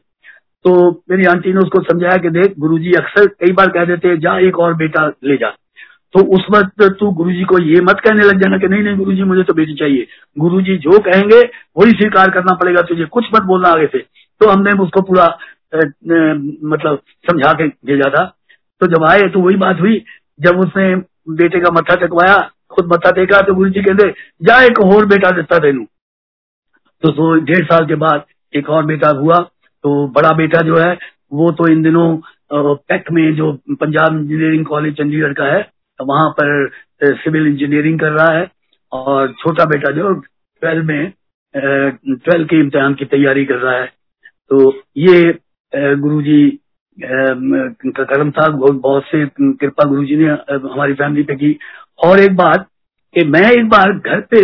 तो 0.64 1.02
मेरी 1.10 1.24
आंटी 1.24 1.52
ने 1.52 1.58
उसको 1.58 1.82
समझाया 1.82 2.16
कि 2.16 2.30
देख, 2.30 2.54
गुरुजी 2.58 2.92
अक्सर 2.92 3.26
कई 3.26 3.52
बार 3.52 3.70
कह 3.70 3.84
देते 3.84 4.16
जा 4.16 4.38
एक 4.38 4.58
और 4.58 4.74
बेटा 4.74 5.06
ले 5.24 5.36
जा। 5.36 5.50
तो 6.14 6.22
उस 6.34 6.46
वक्त 6.50 6.82
तू 7.00 7.10
गुरुजी 7.10 7.44
को 7.44 7.62
ये 7.62 7.80
मत 7.80 8.00
कहने 8.00 8.22
लग 8.22 8.40
जाना 8.40 8.58
कि 8.58 8.68
नहीं 8.68 8.82
नहीं 8.82 8.96
गुरुजी, 8.96 9.22
मुझे 9.22 9.42
तो 9.42 9.54
बेटी 9.54 9.74
चाहिए। 9.74 10.06
गुरुजी 10.38 10.76
जो 10.76 10.98
कहेंगे, 10.98 11.40
वही 11.78 11.90
स्वीकार 11.90 12.30
करना 12.30 12.54
पड़ेगा 12.54 12.82
तुझे, 12.82 13.04
कुछ 13.04 13.24
मत 13.34 13.42
बोलना 13.42 13.68
आगे 13.68 13.86
से। 13.86 13.98
तो 14.40 14.48
हमने 14.48 14.70
उसको 14.82 15.00
पूरा 15.00 15.26
मतलब 15.72 17.00
समझा 17.26 17.52
के 17.52 17.66
भेजा 17.86 18.10
था 18.10 18.24
तो 18.80 18.86
जब 18.88 19.04
आए 19.04 19.28
तो 19.30 19.40
वही 19.40 19.56
बात 19.58 19.80
हुई। 19.80 20.04
जब 20.40 20.58
उसने 20.60 20.94
बेटे 21.36 21.60
का 21.60 21.70
मत्था 21.72 21.94
टेकवाया, 21.96 22.36
खुद 22.70 22.92
मत्था 22.92 23.10
टेका 23.12 23.40
तो 23.42 23.54
गुरु 23.54 23.70
जी 23.70 23.82
कहते, 23.82 24.10
जा 24.42 24.60
एक 24.64 24.80
और 24.82 25.06
बेटा 25.06 25.30
देता 25.30 25.58
तेनू 25.58 25.84
तो 27.02 27.10
तो 27.10 27.34
डेढ़ 27.42 27.64
साल 27.64 27.86
के 27.86 27.94
बाद 27.96 28.24
एक 28.52 28.68
और 28.70 28.84
बेटा 28.86 29.08
हुआ। 29.18 29.36
तो 29.84 30.06
बड़ा 30.08 30.30
बेटा 30.34 30.60
जो 30.62 30.76
है, 30.76 30.96
वो 31.32 31.50
तो 31.52 31.66
इन 31.72 31.82
दिनों 31.82 32.16
पैक 32.52 33.10
में 33.12 33.34
जो 33.36 33.52
पंजाब 33.72 34.16
इंजीनियरिंग 34.16 34.64
कॉलेज 34.66 34.96
चंडीगढ़ 34.96 35.32
का 35.32 35.44
है 35.46 35.60
वहाँ 36.00 36.28
पर 36.40 36.70
सिविल 37.04 37.46
इंजीनियरिंग 37.46 37.98
कर 38.00 38.10
रहा 38.12 38.32
है। 38.32 38.50
और 38.92 39.32
छोटा 39.34 39.64
बेटा 39.66 39.92
जो 39.92 40.12
ट्वेल्व 40.14 40.84
में 40.84 41.12
ट्वेल्व 41.54 42.46
के 42.46 42.60
इम्तिहान 42.60 42.94
की 42.94 43.04
तैयारी 43.06 43.44
कर 43.44 43.56
रहा 43.56 43.74
है। 43.74 43.86
तो 43.86 44.72
ये 44.98 45.30
गुरु 45.72 46.20
जी 46.22 46.40
का 46.98 48.04
कर्म 48.04 48.30
था 48.30 48.48
बहुत 48.48 49.04
से 49.04 49.24
कृपा 49.36 49.84
गुरु 49.88 50.04
जी 50.04 50.16
ने 50.16 50.24
हमारी 50.24 50.94
फैमिली 50.94 51.22
पे 51.22 51.34
की। 51.36 51.56
और 51.98 52.20
एक 52.20 52.36
बात 52.36 52.66
कि 53.14 53.24
मैं 53.26 53.50
एक 53.50 53.68
बार 53.68 53.92
घर 53.92 54.20
पे 54.30 54.42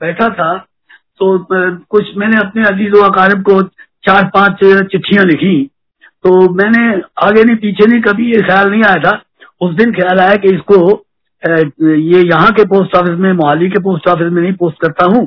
बैठा 0.00 0.28
था 0.30 0.56
तो 1.20 1.38
कुछ 1.90 2.16
मैंने 2.16 2.36
अपने 2.38 2.62
अज़ीज़, 2.64 2.94
अकारब 3.04 3.42
को 3.42 3.62
चार, 4.04 4.24
पाँच 4.34 4.58
चिट्ठियाँ 4.92 5.24
लिखी। 5.24 5.64
तो 6.24 6.30
मैंने 6.54 6.80
आगे 7.22 7.44
नहीं, 7.44 7.56
पीछे 7.56 7.86
नहीं, 7.86 8.00
कभी 8.02 8.30
ये 8.30 8.40
ख्याल 8.42 8.70
नहीं 8.70 8.82
आया 8.84 9.02
था। 9.02 9.20
उस 9.60 9.74
दिन 9.76 9.92
ख्याल 9.94 10.20
आया 10.20 10.36
कि 10.36 10.54
इसको 10.56 10.76
ये 11.42 12.22
यहाँ 12.22 12.50
के 12.52 12.64
पोस्ट 12.66 12.96
ऑफ़िस 12.96 13.18
में, 13.18 13.32
मोहाली 13.32 13.68
के 13.70 13.80
पोस्ट 13.82 14.08
ऑफ़िस 14.08 14.32
में 14.32 14.42
नहीं, 14.42 14.52
पोस्ट 14.54 14.80
करता 14.82 15.04
हूँ। 15.06 15.26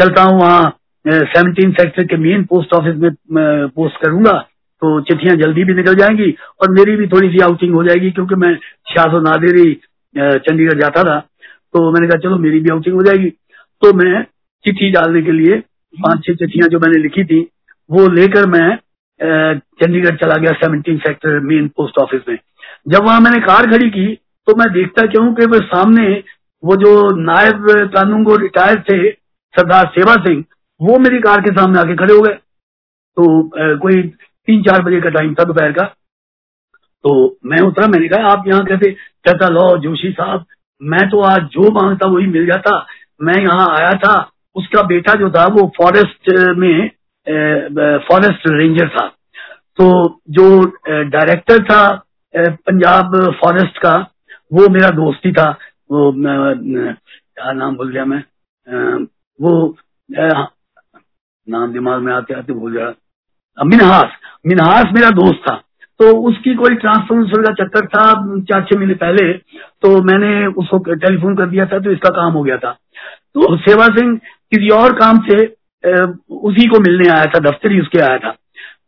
चलता 0.00 0.22
हूँ 0.22 0.40
वहाँ 0.40 0.76
सेवनटीन 1.04 1.72
सेक्टर 1.72 2.04
के 2.04 2.16
मेन 2.16 2.44
पोस्ट 2.44 2.72
ऑफ़िस 2.74 2.94
में 2.96 3.68
पोस्ट 3.68 4.04
करूँगा 4.04 4.32
तो 4.82 5.00
चिट्ठियाँ 5.00 5.36
जल्दी 5.36 5.64
भी 5.64 5.74
निकल 5.74 5.94
जाएँगी 5.94 6.30
और 6.62 6.70
मेरी 6.70 6.96
भी 6.96 7.06
थोड़ी 7.06 7.28
सी 7.30 7.40
आउटिंग 7.44 7.74
हो 7.74 7.82
जाएगी 7.84 8.10
क्योंकि 8.10 8.34
मैं 8.34 8.54
शाह 8.94 9.18
नादेरी 9.22 9.72
चंडीगढ़ 10.14 10.80
जाता 10.80 11.02
था। 11.02 11.18
तो 11.18 11.90
मैंने 11.92 12.08
कहा, 12.08 12.18
चलो, 12.18 12.36
मेरी 12.38 12.60
भी 12.60 12.70
आउटिंग 12.70 12.94
हो 12.94 13.02
जाएगी। 13.02 13.30
तो 13.82 13.92
मैं 13.96 14.22
चिट्ठी 14.64 14.90
डालने 14.90 15.22
के 15.22 15.32
लिए 15.32 15.58
पाँच 15.94 16.24
छह 16.26 16.34
चिट्ठियाँ 16.34 16.68
जो 16.68 16.78
मैंने 16.78 16.98
लिखी 17.02 17.24
थी, 17.24 17.40
वो 17.90 18.08
लेकर 18.08 18.46
मैं 18.48 18.76
चंडीगढ़ 19.80 20.16
चला 20.16 20.36
गया 20.36 20.52
seventeen 20.54 20.98
sector 20.98 21.38
main 21.40 21.68
post 21.76 21.98
office 21.98 22.20
में। 22.28 22.38
जब 22.88 23.04
वहाँ 23.06 23.20
मैंने 23.20 23.40
कार 23.40 23.70
खड़ी 23.70 23.90
की 23.90 24.06
तो 24.48 24.54
मैं 24.56 24.72
देखता 24.72 25.06
क्यों 25.06 25.32
कि 25.34 25.46
वो 25.46 25.58
सामने 25.66 26.08
वो 26.62 26.76
जो 26.76 26.94
नायब 27.16 27.66
कानून 27.94 28.24
को 28.24 28.36
रिटायर 28.36 28.80
थे, 28.80 29.10
सरदार 29.10 29.86
सेवा 29.94 30.14
सिंह 30.24 30.42
वो 30.84 30.98
मेरी 30.98 31.18
कार 31.20 31.40
के 31.40 31.50
सामने 31.52 31.78
आके 31.80 31.96
खड़े 31.96 32.14
हो 32.14 32.20
गए। 32.20 32.32
तो 33.16 33.24
आ, 33.42 33.74
कोई 33.78 34.02
तीन 34.48 34.62
चार 34.62 34.82
बजे 34.82 35.00
का 35.00 35.10
टाइम 35.10 35.34
था 35.34 35.44
दोपहर 35.44 35.72
का। 35.72 35.84
तो 37.04 37.12
मैं 37.46 37.60
उतरा 37.62 37.86
मैंने 37.88 38.08
कहा 38.08 38.30
आप 38.30 38.44
यहाँ 38.48 38.64
कैसे? 38.64 38.90
कहता 38.90 39.48
लो 39.48 39.66
जोशी 39.78 40.10
साहब 40.12 40.44
मैं 40.80 41.08
तो 41.10 41.20
आज 41.24 41.42
जो 41.52 41.70
माँगता 41.72 42.06
वही 42.08 42.26
मिल 42.26 42.46
जाता। 42.46 42.78
मैं 43.22 43.40
यहाँ 43.42 43.66
आया 43.70 43.92
था 43.98 44.14
उसका 44.56 44.82
बेटा 44.84 45.14
जो 45.14 45.30
था 45.30 45.44
वो 45.52 45.66
फॉरेस्ट 45.76 46.30
में 46.58 46.88
फॉरेस्ट 48.08 48.48
रेंजर 48.48 48.88
था। 48.88 49.06
तो 49.78 49.86
जो 50.30 50.46
डायरेक्टर 51.10 51.62
था 51.64 51.82
पंजाब 52.34 53.14
फॉरेस्ट 53.40 53.78
का 53.78 53.94
वो 54.52 54.68
मेरा 54.68 54.90
दोस्त 54.92 55.26
ही 55.26 55.32
था। 55.32 55.48
वो 55.90 56.12
क्या 56.16 57.52
नाम 57.52 57.76
भूल 57.76 57.92
गया 57.92 58.04
मैं? 58.04 58.22
वो 59.40 59.76
नाम 61.46 61.72
दिमाग 61.72 62.02
में 62.02 62.12
आते 62.12 62.34
आते 62.34 62.52
भूल 62.52 62.72
गया 62.72 62.92
मिनहास 63.58 64.12
मिनहास 64.46 64.84
मेरा 64.94 65.10
दोस्त 65.10 65.40
था। 65.48 65.54
तो 66.00 66.06
उसकी 66.28 66.54
कोई 66.54 66.74
ट्रांसफ़र 66.74 67.42
का 67.42 67.52
चक्कर 67.54 67.86
था 67.86 68.04
चार 68.40 68.62
छह 68.62 68.78
महीने 68.78 68.94
पहले। 68.94 69.32
तो 69.82 70.00
मैंने 70.02 70.46
उसको 70.46 70.78
टेलीफोन 70.94 71.36
कर 71.36 71.46
दिया 71.46 71.66
था 71.66 71.78
तो 71.78 71.90
इसका 71.90 72.10
काम 72.10 72.32
हो 72.32 72.42
गया 72.42 72.56
था। 72.56 72.70
तो 73.34 73.56
सेवा 73.56 73.86
सिंह 73.88 74.16
किसी 74.16 74.68
और 74.68 74.92
काम 74.92 75.18
से 75.20 75.44
उसी 76.30 76.66
को 76.68 76.80
मिलने 76.80 77.08
आया 77.08 77.24
था, 77.24 77.38
दफ्तर 77.40 77.72
ही 77.72 77.80
उसके 77.80 78.00
आया 78.00 78.18
था। 78.18 78.30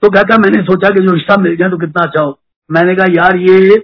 तो 0.03 0.11
कहता, 0.11 0.37
मैंने 0.39 0.63
सोचा 0.63 0.89
कि 0.89 1.01
जो 1.01 1.13
रिश्ता 1.13 1.37
मिल 1.37 1.53
गया 1.53 1.69
तो 1.69 1.77
कितना 1.77 2.03
अच्छा 2.03 2.23
हो। 2.23 2.39
मैंने 2.71 2.95
कहा, 2.95 3.07
यार, 3.11 3.37
ये 3.37 3.79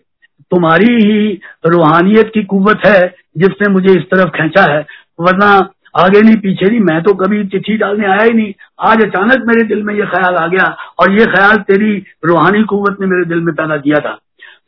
तुम्हारी 0.51 0.95
ही 0.95 1.41
रूहानियत 1.67 2.31
की 2.35 2.43
कुवत 2.45 2.81
है, 2.87 3.15
जिसने 3.37 3.73
मुझे 3.73 3.93
इस 3.93 4.05
तरफ़ 4.05 4.31
खींचा 4.31 4.63
है। 4.73 4.87
वरना 5.21 5.59
आगे 5.95 6.21
नहीं, 6.21 6.37
पीछे 6.37 6.69
नहीं, 6.69 6.81
मैं 6.81 7.03
तो 7.03 7.15
कभी 7.15 7.45
चिट्ठी 7.49 7.77
डालने 7.77 8.07
आया 8.07 8.23
ही 8.23 8.33
नहीं। 8.33 8.53
आज 8.81 9.03
अचानक 9.05 9.45
मेरे 9.47 9.67
दिल 9.69 9.83
में 9.83 9.95
ये 9.95 10.07
ख्याल 10.07 10.37
आ 10.37 10.47
गया 10.47 10.65
और 11.01 11.13
ये 11.13 11.27
ख्याल 11.27 11.57
तेरी 11.69 11.95
रूहानी 12.25 12.63
कुत 12.65 13.01
ने 13.01 13.07
मेरे 13.07 13.25
दिल 13.25 13.41
में 13.41 13.55
पैदा 13.55 13.77
किया 13.77 13.99
था। 13.99 14.19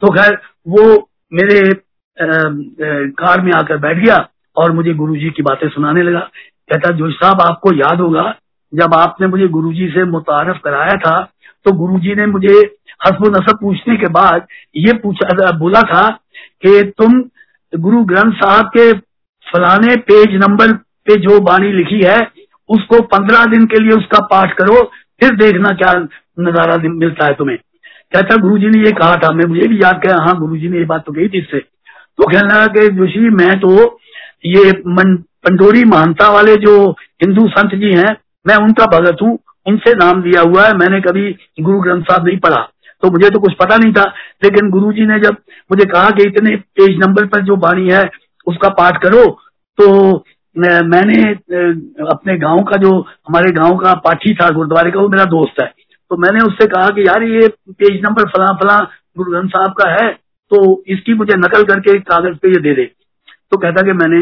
तो 0.02 0.12
खैर, 0.12 0.38
वो 0.68 1.08
मेरे 1.32 1.60
कार 3.18 3.40
में 3.40 3.52
आकर 3.52 3.76
बैठ 3.78 3.96
गया 3.96 4.16
और 4.56 4.72
मुझे 4.72 4.94
गुरुजी 4.94 5.30
की 5.30 5.42
बातें 5.42 5.68
सुनाने 5.68 6.02
लगा। 6.02 6.20
कहता, 6.20 6.90
जोश 6.90 7.14
साहब, 7.14 7.40
आपको 7.40 7.74
याद 7.74 8.00
होगा, 8.00 8.34
जब 8.72 8.94
आपने 8.94 9.26
मुझे 9.26 9.46
गुरुजी 9.48 9.88
से 9.88 10.04
मुतारफ 10.04 10.60
कराया 10.64 10.96
था 10.98 11.16
तो 11.66 11.72
गुरुजी 11.72 12.14
ने 12.14 12.26
मुझे 12.26 12.54
हसब 13.06 13.26
नसब 13.36 13.58
पूछने 13.60 13.96
के 13.96 14.08
बाद 14.12 14.46
ये 14.76 14.92
पूछा 14.98 15.50
बोला 15.58 15.82
था 15.82 16.08
कि 16.62 16.82
तुम 16.98 17.22
गुरु 17.72 18.02
ग्रंथ 18.04 18.32
साहब 18.34 18.66
के 18.76 18.92
फलाने 19.46 19.96
पेज 20.08 20.34
नंबर 20.42 20.72
पे 21.06 21.16
जो 21.18 21.40
बाणी 21.42 21.72
लिखी 21.72 22.00
है, 22.02 22.18
उसको 22.68 23.00
पंद्रह 23.08 23.44
दिन 23.46 23.64
के 23.66 23.82
लिए 23.82 23.96
उसका 23.96 24.18
पाठ 24.26 24.52
करो, 24.58 24.82
फिर 25.20 25.34
देखना 25.36 25.74
क्या 25.74 25.92
नज़ारा 26.40 26.76
मिलता 26.84 27.26
है 27.26 27.34
तुम्हें। 27.34 27.58
कहता 28.12 28.36
गुरु 28.38 28.58
जी 28.58 28.68
ने 28.68 28.78
ये 28.78 28.92
कहा 28.92 29.16
था, 29.16 29.30
मैं 29.30 29.44
मुझे 29.46 29.68
भी 29.68 29.82
याद 29.82 30.00
किया 30.02 30.16
हाँ 30.18 30.38
गुरु 30.38 30.56
जी 30.56 30.68
ने 30.68 30.78
ये 30.78 30.84
बात 30.86 31.04
तो 31.06 31.12
कही 31.12 31.28
थी 31.28 31.38
इससे। 31.38 31.58
तो 31.58 32.24
कहने 32.24 32.48
लगा 32.48 32.66
कि 32.68 32.88
जोशी, 32.96 33.28
मैं 33.30 33.58
तो 33.60 34.00
ये 34.46 34.72
पंडोरी 35.46 35.84
महानता 35.84 36.28
वाले 36.30 36.56
जो 36.56 36.74
हिंदू 37.22 37.46
संत 37.48 37.74
जी 37.74 37.92
हैं, 37.92 38.16
मैं 38.46 38.56
उनका 38.56 38.86
भगत 38.88 39.22
हूँ, 39.22 39.38
उनसे 39.66 39.94
नाम 39.94 40.22
दिया 40.22 40.40
हुआ 40.42 40.66
है, 40.66 40.74
मैंने 40.74 41.00
कभी 41.00 41.30
गुरु 41.60 41.80
ग्रंथ 41.80 42.02
साहब 42.02 42.26
नहीं 42.26 42.38
पढ़ा। 42.38 42.60
तो 43.02 43.10
मुझे 43.10 43.30
तो 43.30 43.40
कुछ 43.40 43.54
पता 43.54 43.76
नहीं 43.76 43.92
था, 43.92 44.04
लेकिन 44.44 44.70
गुरु 44.70 44.92
जी 44.92 45.06
ने 45.06 45.18
जब 45.20 45.36
मुझे 45.70 45.84
कहा 45.86 46.10
कि 46.10 46.22
इतने 46.22 46.54
पेज 46.56 46.98
नंबर 46.98 47.26
पर 47.26 47.42
जो 47.44 47.56
बाणी 47.58 47.90
है, 47.90 48.02
उसका 48.46 48.68
पाठ 48.70 49.02
करो 49.02 49.24
तो 49.78 50.24
मैंने 50.56 51.22
अपने 52.06 52.36
गाँव 52.38 52.62
का 52.64 52.76
जो, 52.78 52.90
हमारे 53.28 53.50
गाँव 53.52 53.76
का 53.78 53.92
पाठी 54.00 54.34
था 54.34 54.48
गुरुद्वारे 54.50 54.90
का, 54.90 55.00
वो 55.00 55.08
मेरा 55.08 55.24
दोस्त 55.30 55.60
है। 55.62 55.66
तो 56.10 56.16
मैंने 56.16 56.44
उससे 56.46 56.66
कहा 56.68 56.88
कि 56.88 57.06
यार 57.06 57.22
ये 57.24 57.48
पेज 57.70 58.00
नंबर 58.04 58.28
फला 58.30 58.52
फला 58.56 58.76
गुरु 59.16 59.30
ग्रंथ 59.32 59.48
साहब 59.50 59.72
का 59.72 59.90
है 59.92 60.10
तो 60.50 60.60
इसकी 60.88 61.14
मुझे 61.14 61.36
नकल 61.36 61.62
करके 61.64 61.98
कागज़ 62.02 62.36
पे 62.38 62.48
ये 62.48 62.60
दे 62.62 62.74
दे। 62.74 62.84
तो 62.84 63.56
कहता 63.58 63.82
कि 63.82 63.92
मैंने 63.94 64.20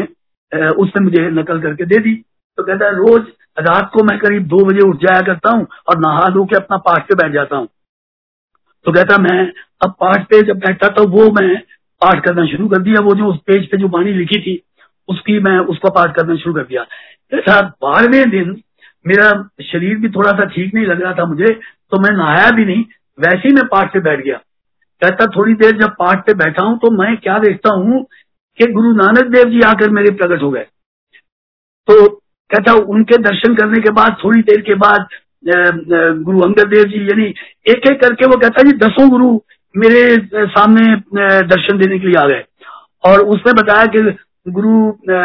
उसने 0.75 1.03
मुझे 1.03 1.29
नकल 1.31 1.61
करके 1.61 1.85
दे 1.85 1.99
दी। 1.99 2.13
तो 2.57 2.63
कहता 2.63 2.85
है 2.85 2.95
रोज 2.95 3.25
रात 3.57 3.89
को 3.93 4.03
मैं 4.03 4.17
करीब 4.19 4.47
दो 4.47 4.63
बजे 4.65 4.87
उठ 4.87 4.97
जाया 4.97 5.21
करता 5.23 5.49
हूँ 5.49 5.67
और 5.89 5.99
नहा 5.99 6.27
धो 6.29 6.45
के 6.45 6.55
अपना 6.55 6.77
पाठ 6.79 7.07
पे 7.07 7.15
बैठ 7.15 7.31
जाता 7.33 7.57
हूँ। 7.57 7.67
तो 8.85 8.91
कहता 8.91 9.17
मैं, 9.19 9.51
अब 9.81 9.95
पाठ 9.99 10.25
पे 10.29 10.41
जब 10.43 10.59
बैठता 10.59 10.87
था, 10.89 11.03
वो 11.03 11.29
मैं 11.31 11.57
पाठ 12.01 12.23
करना 12.25 12.45
शुरू 12.47 12.67
कर 12.67 12.81
दिया। 12.81 13.01
वो 13.01 13.15
जो 13.15 13.25
उस 13.25 13.37
पेज 13.47 13.69
पे 13.71 13.77
जो 13.77 13.87
बाणी 13.89 14.13
लिखी 14.13 14.39
थी 14.41 14.55
उसकी 15.09 15.39
मैं, 15.39 15.57
उसका 15.59 15.89
पाठ 15.91 16.15
करना 16.15 16.35
शुरू 16.35 16.53
कर 16.53 16.63
दिया। 16.63 16.85
ऐसा 17.31 17.61
बारहवें 17.81 18.29
दिन 18.29 18.61
मेरा 19.05 19.29
शरीर 19.63 19.95
भी 19.97 20.09
थोड़ा 20.11 20.31
सा 20.31 20.45
ठीक 20.47 20.73
नहीं 20.73 20.85
लग 20.85 21.01
रहा 21.01 21.13
था 21.13 21.25
मुझे 21.25 21.53
तो 21.91 21.99
मैं 21.99 22.11
नहाया 22.17 22.49
भी 22.51 22.65
नहीं, 22.65 22.83
वैसे 23.19 23.47
ही 23.47 23.53
मैं 23.53 23.65
पाठ 23.67 23.93
पे 23.93 23.99
बैठ 24.01 24.19
गया। 24.19 24.37
कहता, 25.01 25.25
थोड़ी 25.27 25.53
देर 25.55 25.77
जब 25.77 25.95
पाठ 25.99 26.25
पे 26.25 26.33
बैठा 26.35 26.63
हूँ 26.63 26.77
तो 26.79 26.91
मैं 26.93 27.15
क्या 27.17 27.37
देखता 27.39 27.73
हूँ 27.75 28.03
कि 28.59 28.65
गुरु 28.73 28.91
नानक 28.95 29.31
देव 29.31 29.49
जी 29.49 29.61
आकर 29.67 29.89
मेरे 29.91 30.11
प्रकट 30.13 30.41
हो 30.41 30.49
गए। 30.51 30.65
तो 31.87 32.07
कहता, 32.07 32.73
उनके 32.73 33.17
दर्शन 33.19 33.55
करने 33.55 33.81
के 33.81 33.91
बाद, 33.91 34.17
थोड़ी 34.23 34.41
देर 34.43 34.61
के 34.61 34.75
बाद 34.75 35.07
गुरु 35.45 36.41
अंगद 36.41 36.67
देव 36.69 36.83
जी, 36.85 36.99
यानी 37.03 37.25
एक 37.67 37.87
एक 37.87 37.99
करके 38.01 38.25
वो 38.25 38.37
कहता 38.37 38.63
जी 38.63 38.77
दसों 38.79 39.09
गुरु 39.09 39.31
मेरे 39.75 40.03
सामने 40.47 40.95
दर्शन 41.47 41.77
देने 41.77 41.97
के 41.99 42.07
लिए 42.07 42.15
आ 42.17 42.25
गए। 42.27 42.43
और 43.03 43.21
उसने 43.27 43.53
बताया 43.53 43.85
कि 43.87 44.01
गुरु 44.45 44.71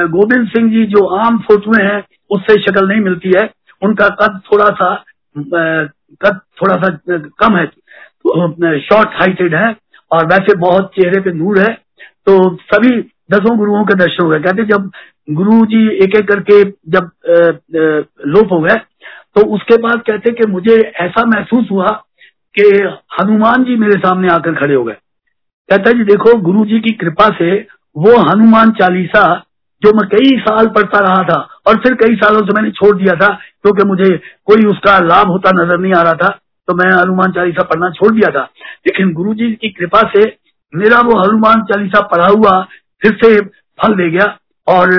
गोविंद 0.08 0.46
सिंह 0.48 0.70
जी 0.70 0.84
जो 0.86 1.04
आम 1.16 1.38
फ़ोटो 1.40 1.82
हैं, 1.82 2.02
उससे 2.30 2.60
शक्ल 2.62 2.88
नहीं 2.88 3.00
मिलती 3.00 3.32
है। 3.36 3.48
उनका 3.82 4.08
कद 4.20 4.40
थोड़ा 4.46 4.68
सा 4.72 4.94
कद 5.36 6.40
थोड़ा 6.60 6.76
सा 6.76 6.88
कम 7.40 7.56
है। 7.56 7.66
तो 7.66 8.78
शॉर्ट 8.80 9.08
हाइटेड 9.20 9.54
है 9.54 9.74
और 10.10 10.26
वैसे 10.26 10.56
बहुत 10.58 10.90
चेहरे 10.94 11.20
पे 11.20 11.32
नूर 11.32 11.58
है। 11.60 11.72
तो 12.26 12.56
सभी 12.72 12.90
दसों 13.30 13.56
गुरुओं 13.58 13.84
के 13.84 13.94
दर्शन 13.94 14.24
हो 14.24 14.28
गए। 14.30 14.40
कहते 14.40 14.64
जब 14.66 14.90
गुरु 15.30 15.64
जी 15.66 15.86
एक 16.04 16.16
एक 16.16 16.28
करके 16.28 16.62
जब 16.90 17.10
लोप 18.28 18.52
हो 18.52 18.60
गए 18.60 18.76
तो 19.36 19.46
उसके 19.54 19.76
बाद 19.82 20.02
कहते 20.02 20.32
कि 20.32 20.46
मुझे 20.50 20.76
ऐसा 21.00 21.24
महसूस 21.26 21.66
हुआ 21.70 21.88
कि 22.54 22.62
हनुमान 23.14 23.64
जी 23.64 23.76
मेरे 23.76 23.98
सामने 24.00 24.32
आकर 24.32 24.54
खड़े 24.54 24.74
हो 24.74 24.84
गए। 24.84 24.96
कहता 25.68 25.92
जी 25.92 26.04
देखो, 26.04 26.32
गुरु 26.40 26.64
जी 26.64 26.80
की 26.80 26.92
कृपा 26.94 27.28
से 27.38 27.56
वो 27.98 28.16
हनुमान 28.22 28.70
चालीसा 28.80 29.22
जो 29.82 29.92
मैं 29.92 30.08
कई 30.08 30.36
साल 30.40 30.66
पढ़ता 30.74 30.98
रहा 31.00 31.22
था 31.24 31.38
और 31.66 31.76
फिर 31.82 31.94
कई 31.96 32.14
सालों 32.16 32.40
से 32.40 32.54
मैंने 32.54 32.70
छोड़ 32.72 32.96
दिया 32.96 33.14
था, 33.16 33.26
क्योंकि 33.62 33.84
मुझे 33.88 34.10
कोई 34.46 34.64
उसका 34.66 34.98
लाभ 35.04 35.28
होता 35.28 35.50
नज़र 35.54 35.78
नहीं 35.78 35.92
आ 35.94 36.02
रहा 36.02 36.14
था 36.14 36.28
तो 36.68 36.74
मैं 36.74 36.90
हनुमान 36.92 37.32
चालीसा 37.32 37.62
पढ़ना 37.64 37.90
छोड़ 37.90 38.12
दिया 38.14 38.30
था। 38.30 38.42
लेकिन 38.86 39.12
गुरु 39.14 39.34
जी 39.34 39.50
की 39.52 39.68
कृपा 39.70 40.00
से 40.14 40.24
मेरा 40.72 41.00
वो 41.00 41.18
हनुमान 41.20 41.62
चालीसा 41.64 42.00
पढ़ा 42.06 42.26
हुआ 42.28 42.60
फिर 43.02 43.12
से 43.22 43.40
फल 43.78 43.94
दे 43.96 44.10
गया 44.10 44.26
और 44.66 44.94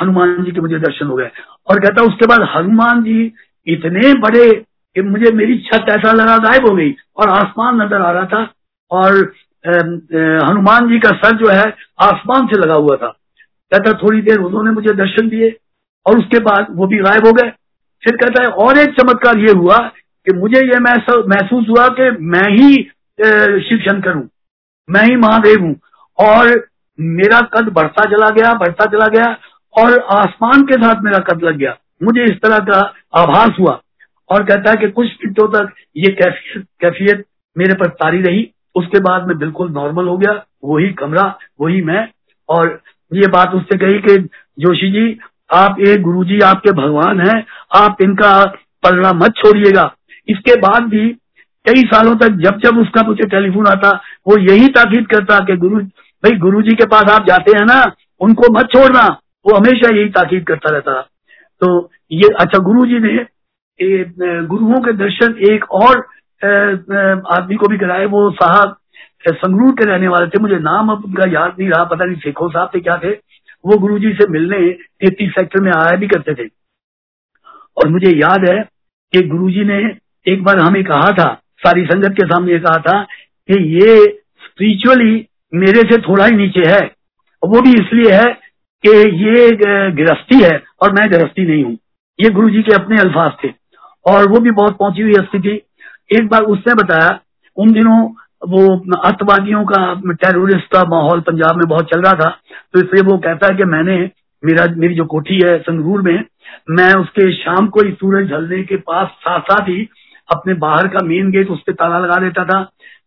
हनुमान 0.00 0.42
जी 0.44 0.50
के 0.50 0.60
मुझे 0.60 0.78
दर्शन 0.80 1.06
हो 1.06 1.16
गए। 1.16 1.30
और 1.68 1.80
कहता 1.80 2.02
उसके 2.04 2.26
बाद 2.26 2.48
हनुमान 2.54 3.02
जी 3.02 3.32
इतने 3.66 4.12
बड़े 4.20 4.48
कि 4.96 5.02
मुझे 5.02 5.30
मेरी 5.34 5.58
छत 5.66 5.86
ऐसा 5.90 6.12
लगा 6.12 6.36
गायब 6.40 6.66
हो 6.68 6.74
गई 6.76 6.94
और 7.16 7.28
आसमान 7.30 7.80
नज़र 7.82 8.02
आ 8.02 8.10
रहा 8.10 8.24
था 8.26 8.48
और 8.90 9.22
हनुमान 9.64 10.88
जी 10.88 10.98
का 11.00 11.10
सर 11.18 11.36
जो 11.36 11.48
है, 11.48 11.64
आसमान 12.02 12.46
से 12.46 12.58
लगा 12.58 12.74
हुआ 12.76 12.96
था। 12.96 13.08
कहता, 13.72 13.92
थोड़ी 13.98 14.20
देर 14.22 14.38
उन्होंने 14.40 14.70
मुझे 14.72 14.92
दर्शन 14.94 15.28
दिए 15.28 15.56
और 16.06 16.18
उसके 16.18 16.38
बाद 16.40 16.66
वो 16.70 16.86
भी 16.86 16.98
गायब 17.00 17.26
हो 17.26 17.32
गए। 17.32 17.50
फिर 18.02 18.16
कहता 18.16 18.42
है, 18.42 18.48
और 18.48 18.78
एक 18.78 18.90
चमत्कार 18.94 19.38
ये 19.38 19.52
हुआ 19.54 19.76
कि 20.26 20.32
मुझे 20.34 20.60
ये 20.62 20.78
महसूस 20.80 21.66
हुआ 21.68 21.86
कि 21.98 22.10
मैं 22.26 22.48
ही 22.50 22.74
शिव 23.60 23.78
शंकर 23.80 24.14
हूँ, 24.14 24.28
मैं 24.88 25.02
ही 25.04 25.16
महादेव 25.18 25.60
हूँ 25.60 25.74
और 26.18 26.68
मेरा 26.98 27.40
कद 27.54 27.68
बढ़ता 27.74 28.04
चला 28.06 28.28
गया, 28.30 28.52
बढ़ता 28.54 28.84
चला 28.86 29.06
गया 29.08 29.36
और 29.74 29.98
आसमान 30.12 30.62
के 30.62 30.74
साथ 30.76 31.02
मेरा 31.04 31.18
कद 31.24 31.42
लग 31.44 31.56
गया। 31.56 31.76
मुझे 32.02 32.24
इस 32.24 32.40
तरह 32.42 32.58
का 32.60 32.80
आभास 33.14 33.56
हुआ 33.58 33.80
और 34.30 34.44
कहता 34.44 34.70
है 34.70 34.76
कि 34.76 34.90
कुछ 34.90 35.06
मिनटों 35.24 35.46
तक 35.50 35.72
ये 35.96 36.10
कैफियत 36.12 36.66
कैफियत 36.80 37.24
मेरे 37.56 37.74
पर 37.74 37.88
तारी 37.94 38.20
रही 38.22 38.42
उसके 38.74 39.00
बाद 39.00 39.26
मैं 39.28 39.38
बिल्कुल 39.38 39.70
नॉर्मल 39.72 40.08
हो 40.08 40.16
गया, 40.18 40.32
वही 40.64 40.88
कमरा, 40.92 41.26
वही 41.60 41.82
मैं। 41.82 42.08
और 42.48 42.80
ये 43.12 43.26
बात 43.28 43.54
उससे 43.54 43.78
कही 43.78 43.98
कि, 43.98 44.16
जोशी 44.58 44.90
जी, 44.90 45.18
आप 45.54 45.80
एक 45.80 46.02
गुरु 46.02 46.24
जी 46.24 46.38
आपके 46.40 46.72
भगवान 46.72 47.20
हैं, 47.20 47.44
आप 47.76 48.02
इनका 48.02 48.44
पलड़ा 48.84 49.12
मत 49.12 49.34
छोड़िएगा। 49.36 49.92
इसके 50.28 50.54
बाद 50.60 50.82
भी 50.82 51.08
कई 51.66 51.82
सालों 51.84 52.14
तक 52.16 52.28
जब 52.40 52.58
जब 52.58 52.78
उसका 52.78 53.06
मुझे 53.06 53.26
टेलीफोन 53.28 53.66
आता, 53.66 53.90
वो 54.28 54.38
यही 54.40 54.68
ताकीद 54.68 55.06
करता 55.06 55.38
कि 55.38 55.56
गुरु, 55.56 55.78
भाई 55.78 56.36
गुरु 56.38 56.62
जी 56.62 56.76
के 56.76 56.86
पास 56.86 57.10
आप 57.10 57.26
जाते 57.28 57.58
हैं 57.58 57.64
ना, 57.66 57.84
उनको 58.20 58.52
मत 58.52 58.68
छोड़ना। 58.72 59.06
वो 59.46 59.54
हमेशा 59.56 59.94
यही 59.96 60.08
ताकीद 60.08 60.44
करता 60.46 60.72
रहता 60.72 61.00
तो 61.62 61.90
ये 62.12 62.28
अच्छा 62.40 62.58
गुरु 62.58 62.84
जी 62.86 62.98
ने 62.98 63.26
गुरुओं 64.46 64.80
के 64.80 64.92
दर्शन 64.92 65.34
एक 65.44 65.64
और 65.72 66.00
आदमी 66.44 67.56
को 67.56 67.68
भी 67.68 67.78
कराए 67.78 68.06
वो 68.06 68.30
साहब 68.32 68.76
संगरूर 69.28 69.72
के 69.72 69.84
रहने 69.84 70.08
वाले 70.08 70.26
थे, 70.26 70.38
मुझे 70.38 70.58
नाम 70.58 70.88
अब 70.92 71.04
उनका 71.04 71.30
याद 71.30 71.56
नहीं 71.58 71.68
रहा, 71.68 71.84
पता 71.84 72.04
नहीं 72.04 72.16
शेखो 72.16 72.48
साहब 72.48 72.70
थे, 72.74 72.80
क्या 72.80 72.96
थे। 73.04 73.10
वो 73.64 73.78
गुरु 73.78 73.98
जी 73.98 74.12
से 74.12 74.26
मिलने 74.30 74.58
तैतीस 75.00 75.30
सेक्टर 75.30 75.60
में 75.60 75.70
आया 75.72 75.96
भी 75.96 76.06
करते 76.06 76.34
थे। 76.34 76.48
और 77.76 77.88
मुझे 77.88 78.10
याद 78.10 78.48
है 78.48 78.58
कि 79.12 79.22
गुरु 79.28 79.50
जी 79.50 79.64
ने 79.64 79.78
एक 80.26 80.42
बार 80.44 80.58
हमें 80.58 80.82
कहा 80.84 81.10
था, 81.10 81.32
सारी 81.58 81.84
संगत 81.84 82.12
के 82.12 82.26
सामने 82.26 82.58
कहा 82.58 82.76
था 82.78 83.02
कि 83.48 83.62
ये 83.74 83.96
स्पिरिचुअली 84.44 85.26
मेरे 85.54 85.82
से 85.82 86.00
थोड़ा 86.02 86.26
ही 86.26 86.36
नीचे 86.36 86.68
है। 86.68 86.80
वो 87.42 87.60
भी 87.60 87.72
इसलिए 87.72 88.12
है 88.12 88.32
कि 88.84 88.90
ये 89.24 89.50
गृहस्थी 89.92 90.42
है 90.42 90.62
और 90.82 90.92
मैं 90.92 91.10
गृहस्थी 91.10 91.46
नहीं 91.46 91.64
हूँ। 91.64 91.76
ये 92.18 92.30
गुरु 92.30 92.50
जी 92.50 92.62
के 92.62 92.74
अपने 92.74 93.00
अल्फाज 93.00 93.32
थे। 93.44 93.52
और 94.06 94.28
वो 94.28 94.40
भी 94.40 94.50
बहुत 94.50 94.76
पहुँची 94.78 95.02
हुई 95.02 95.12
हस्ती 95.18 95.38
थी। 95.40 95.56
एक 96.10 96.28
बार 96.28 96.42
उसने 96.42 96.74
बताया, 96.74 97.18
उन 97.56 97.72
दिनों 97.72 97.98
वो 98.48 98.62
अतवादियों 99.00 99.64
का 99.64 100.00
टेररिस्ट 100.12 100.66
का 100.72 100.82
माहौल 100.84 101.20
पंजाब 101.20 101.56
में 101.56 101.68
बहुत 101.68 101.84
चल 101.84 102.02
रहा 102.02 102.12
था। 102.12 102.28
तो 102.72 102.78
इसलिए 102.78 103.02
वो 103.02 103.18
कहता 103.18 103.46
है 103.46 103.56
कि 103.56 103.64
मैंने, 103.64 104.10
मेरा, 104.42 104.66
मेरी 104.76 104.94
जो 104.94 105.04
कोठी 105.04 105.40
है 105.44 105.58
संगरूर 105.58 106.02
में, 106.02 106.24
मैं 106.70 106.94
उसके 106.94 107.32
शाम 107.32 107.66
को 107.66 107.80
ही 107.80 107.92
सूरज 107.92 108.30
ढलने 108.30 108.62
के 108.62 108.76
पास 108.76 109.08
साथ 109.08 109.40
साथ 109.40 109.68
ही 109.68 109.88
अपने 110.28 110.54
बाहर 110.54 110.88
का 110.88 111.00
मेन 111.04 111.30
गेट 111.30 111.48
उस 111.48 111.60
पर 111.60 111.72
ताला 111.72 111.98
लगा 111.98 112.16
देता 112.16 112.44
था। 112.44 112.60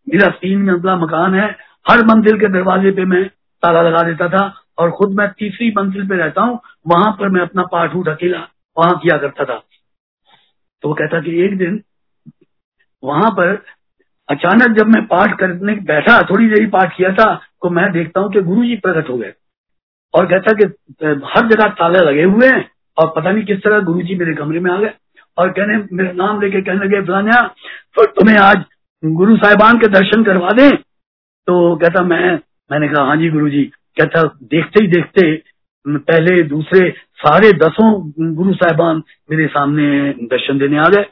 मेरा 0.08 0.28
तीन 0.42 0.62
मंजिला 0.62 0.96
मकान 0.96 1.34
है। 1.34 1.46
हर 1.90 2.04
मंजिल 2.04 2.38
के 2.40 2.48
दरवाजे 2.48 2.90
पे 2.90 3.04
मैं 3.04 3.24
ताला 3.62 3.82
लगा 3.82 4.02
देता 4.02 4.28
था 4.28 4.54
और 4.78 4.90
खुद 4.90 5.12
मैं 5.12 5.28
तीसरी 5.28 5.70
मंजिल 5.70 6.08
पे 6.08 6.16
रहता 6.16 6.42
हूँ, 6.42 6.60
वहाँ 6.88 7.12
पर 7.12 7.28
मैं 7.28 7.40
अपना 7.40 7.62
पाठ 7.62 7.94
उठ 7.94 8.08
अकेला, 8.08 8.38
वहाँ 8.78 8.98
किया 8.98 9.16
करता 9.18 9.44
था। 9.44 9.62
तो 10.82 10.88
वो 10.88 10.94
कहता 10.94 11.20
कि 11.20 11.44
एक 11.44 11.58
दिन 11.58 11.82
वहाँ 13.02 13.30
पर 13.30 13.52
अचानक 14.28 14.76
जब 14.78 14.86
मैं 14.86 15.04
पाठ 15.06 15.38
करने 15.38 15.74
बैठा, 15.84 16.20
थोड़ी 16.22 16.48
देरी 16.48 16.66
पाठ 16.68 16.96
किया 16.96 17.12
था 17.14 17.34
तो 17.62 17.70
मैं 17.70 17.90
देखता 17.92 18.20
हूँ 18.20 18.32
कि 18.32 18.40
गुरु 18.42 18.64
जी 18.64 18.76
प्रकट 18.76 19.08
हो 19.10 19.16
गए। 19.18 19.32
और 20.14 20.26
कहता 20.26 20.52
कि 20.52 20.64
हर 21.26 21.48
जगह 21.48 21.68
ताले 21.78 21.98
लगे 22.00 22.22
हुए 22.24 22.48
हैं 22.48 22.68
और 22.96 23.12
पता 23.16 23.30
नहीं 23.30 23.44
किस 23.44 23.58
तरह 23.58 23.80
गुरु 23.82 24.02
जी 24.02 24.14
मेरे 24.14 24.34
कमरे 24.34 24.60
में 24.60 24.70
आ 24.70 24.76
गए। 24.78 24.92
और 25.38 25.50
कहने, 25.50 25.76
मेरा 25.92 26.12
नाम 26.14 26.40
लेके 26.40 26.60
कहने 26.62 26.84
लगे 26.84 27.00
फलाना 27.02 27.40
तो 27.94 28.04
तुम्हें 28.12 28.38
आज 28.38 28.64
गुरु 29.02 29.36
साहिबान 29.36 29.78
के 29.78 29.88
दर्शन 29.88 30.24
करवा 30.24 30.50
दें? 30.52 30.76
तो 30.76 31.76
कहता, 31.76 32.02
मैं, 32.02 32.38
मैंने 32.70 32.88
कहा 32.88 33.04
हाँ 33.04 33.16
जी 33.16 33.28
गुरु 33.30 33.48
जी। 33.50 33.62
कहता, 33.96 34.22
देखते 34.44 34.82
ही 34.82 34.88
देखते, 34.88 35.34
पहले 35.86 36.42
दूसरे 36.44 36.90
सारे 37.16 37.52
दसों 37.58 37.90
गुरु 38.34 38.54
साहिबान 38.54 39.02
मेरे 39.30 39.46
सामने 39.48 39.86
दर्शन 40.30 40.58
देने 40.58 40.78
आ 40.78 40.88
गए। 40.88 41.04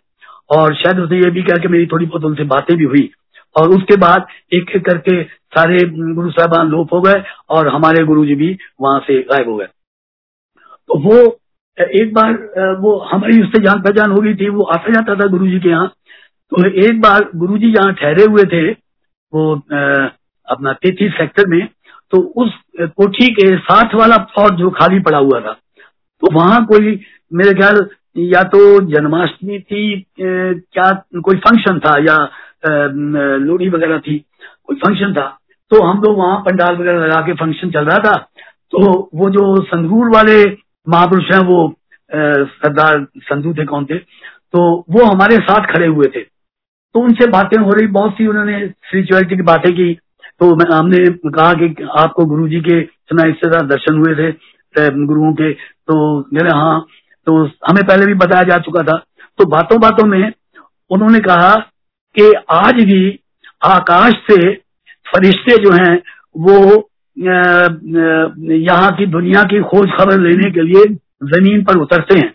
और 0.51 0.74
शायद 0.74 0.99
उसने 1.01 1.18
ये 1.18 1.30
भी 1.30 1.42
कहा 1.42 1.57
कि 1.57 1.68
मेरी 1.68 1.86
थोड़ी 1.86 2.07
बहुत 2.07 2.24
उनसे 2.24 2.44
बातें 2.47 2.76
भी 2.76 2.84
हुई। 2.84 3.11
और 3.57 3.68
उसके 3.70 3.97
बाद 3.97 4.26
एक 4.55 4.70
एक 4.76 4.84
करके 4.84 5.22
सारे 5.57 5.78
गुरु 5.88 6.30
साहबान 6.30 6.68
लोप 6.68 6.92
हो 6.92 7.01
गए 7.01 7.22
और 7.51 7.68
हमारे 7.68 8.05
गुरु 8.05 8.24
जी 8.26 8.34
भी 8.34 8.57
वहाँ 8.80 8.99
से 9.07 9.20
गायब 9.22 9.49
हो 9.49 9.57
गए। 9.57 9.66
तो 9.66 10.99
वो, 10.99 11.38
एक 11.78 12.12
बार 12.14 12.32
वो 12.80 12.97
हमारी 13.12 13.42
उससे 13.42 13.62
जान 13.62 13.80
पहचान 13.82 14.11
हो 14.11 14.20
गई 14.20 14.34
थी, 14.34 14.49
वो 14.49 14.62
आता 14.64 14.92
जाता 14.92 15.14
था 15.14 15.28
गुरु 15.28 15.47
जी 15.47 15.61
के 15.61 15.68
यहाँ। 15.68 15.92
तो 16.53 16.64
एक 16.80 17.01
बार 17.01 17.28
गुरु 17.36 17.59
जी 17.59 17.70
जहाँ 17.72 17.92
ठहरे 17.94 18.24
हुए 18.24 18.44
थे, 18.44 18.70
वो 18.70 19.55
अपना 20.49 20.72
तैतीस 20.74 21.12
सेक्टर 21.12 21.47
में। 21.49 21.66
तो 22.12 22.18
उस 22.42 22.53
कोठी 22.80 23.26
के 23.34 23.57
साथ 23.59 23.94
वाला 23.94 24.16
प्लॉट 24.26 24.59
जो 24.59 24.70
खाली 24.72 25.01
पड़ा 25.01 25.18
हुआ 25.18 25.40
था 25.40 25.53
तो 26.22 26.32
वहाँ 26.34 26.64
कोई, 26.66 27.01
मेरे 27.32 27.55
ख्याल 27.55 27.76
या 28.17 28.43
तो 28.45 28.59
जन्माष्टमी 28.91 29.59
थी 29.61 29.83
क्या 30.19 30.91
कोई 31.17 31.37
फ़ंक्शन 31.39 31.79
था, 31.79 31.97
या 32.01 32.17
लोहड़ी 32.67 33.69
वगैरह 33.69 33.99
थी, 33.99 34.19
कोई 34.64 34.77
फ़ंक्शन 34.77 35.12
था 35.14 35.27
तो 35.71 35.83
हम 35.83 36.01
लोग 36.03 36.17
वहाँ 36.19 36.39
पंडाल 36.41 36.77
वगैरह 36.77 36.99
लगा 36.99 37.21
के 37.23 37.33
फ़ंक्शन 37.35 37.71
चल 37.71 37.85
रहा 37.85 37.99
था। 38.01 38.14
तो 38.73 39.11
वो 39.14 39.29
जो 39.31 39.45
संगरूर 39.64 40.09
वाले 40.11 40.43
महापुरुष 40.87 41.31
हैं 41.33 41.41
वो 41.47 41.59
सरदार 42.11 43.07
संधु 43.25 43.55
थे 43.55 43.64
कौन 43.67 43.85
थे 43.85 43.99
तो 43.99 44.62
वो 44.91 45.05
हमारे 45.05 45.37
साथ 45.39 45.73
खड़े 45.73 45.87
हुए 45.87 46.07
थे। 46.07 46.21
तो 46.21 47.01
उनसे 47.01 47.27
बातें 47.31 47.59
हो 47.59 47.71
रही 47.71 47.87
बहुत 47.89 48.12
सी, 48.12 48.27
उन्होंने 48.27 48.67
स्पिरिचुअलिटी 48.67 49.37
की 49.37 49.43
बातें 49.45 49.73
की। 49.73 49.93
तो 50.41 50.53
हमने 50.73 50.99
कहा 51.31 51.53
कि 51.55 51.75
आपको 51.99 52.25
गुरु 52.27 52.49
जी 52.49 52.61
के 52.61 52.81
इस 52.81 53.45
दर्शन 53.47 53.99
हुए 53.99 54.14
थे 54.14 54.31
गुरुओं 55.07 55.33
के 55.35 55.53
तो 55.53 55.97
मेरे 56.35 56.51
हाँ 56.51 56.87
तो 57.27 57.37
हमें 57.68 57.85
पहले 57.85 58.07
भी 58.07 58.14
बताया 58.16 58.43
जा 58.45 58.59
चुका 58.61 58.83
था। 58.83 58.97
तो 59.39 59.45
बातों 59.47 59.81
बातों 59.81 60.07
में 60.07 60.33
उन्होंने 60.91 61.18
कहा 61.20 61.55
कि 62.16 62.33
आज 62.53 62.74
भी 62.85 63.01
आकाश 63.66 64.14
से 64.31 64.53
फरिश्ते 65.07 65.57
जो 65.64 65.72
हैं, 65.74 65.97
वो 66.39 66.89
यहाँ 68.57 68.91
की 68.97 69.07
दुनिया 69.09 69.43
की 69.45 69.61
खोज 69.64 69.91
खबर 69.91 70.20
लेने 70.20 70.51
के 70.51 70.62
लिए 70.62 70.85
ज़मीन 71.27 71.62
पर 71.64 71.79
उतरते 71.79 72.18
हैं। 72.18 72.31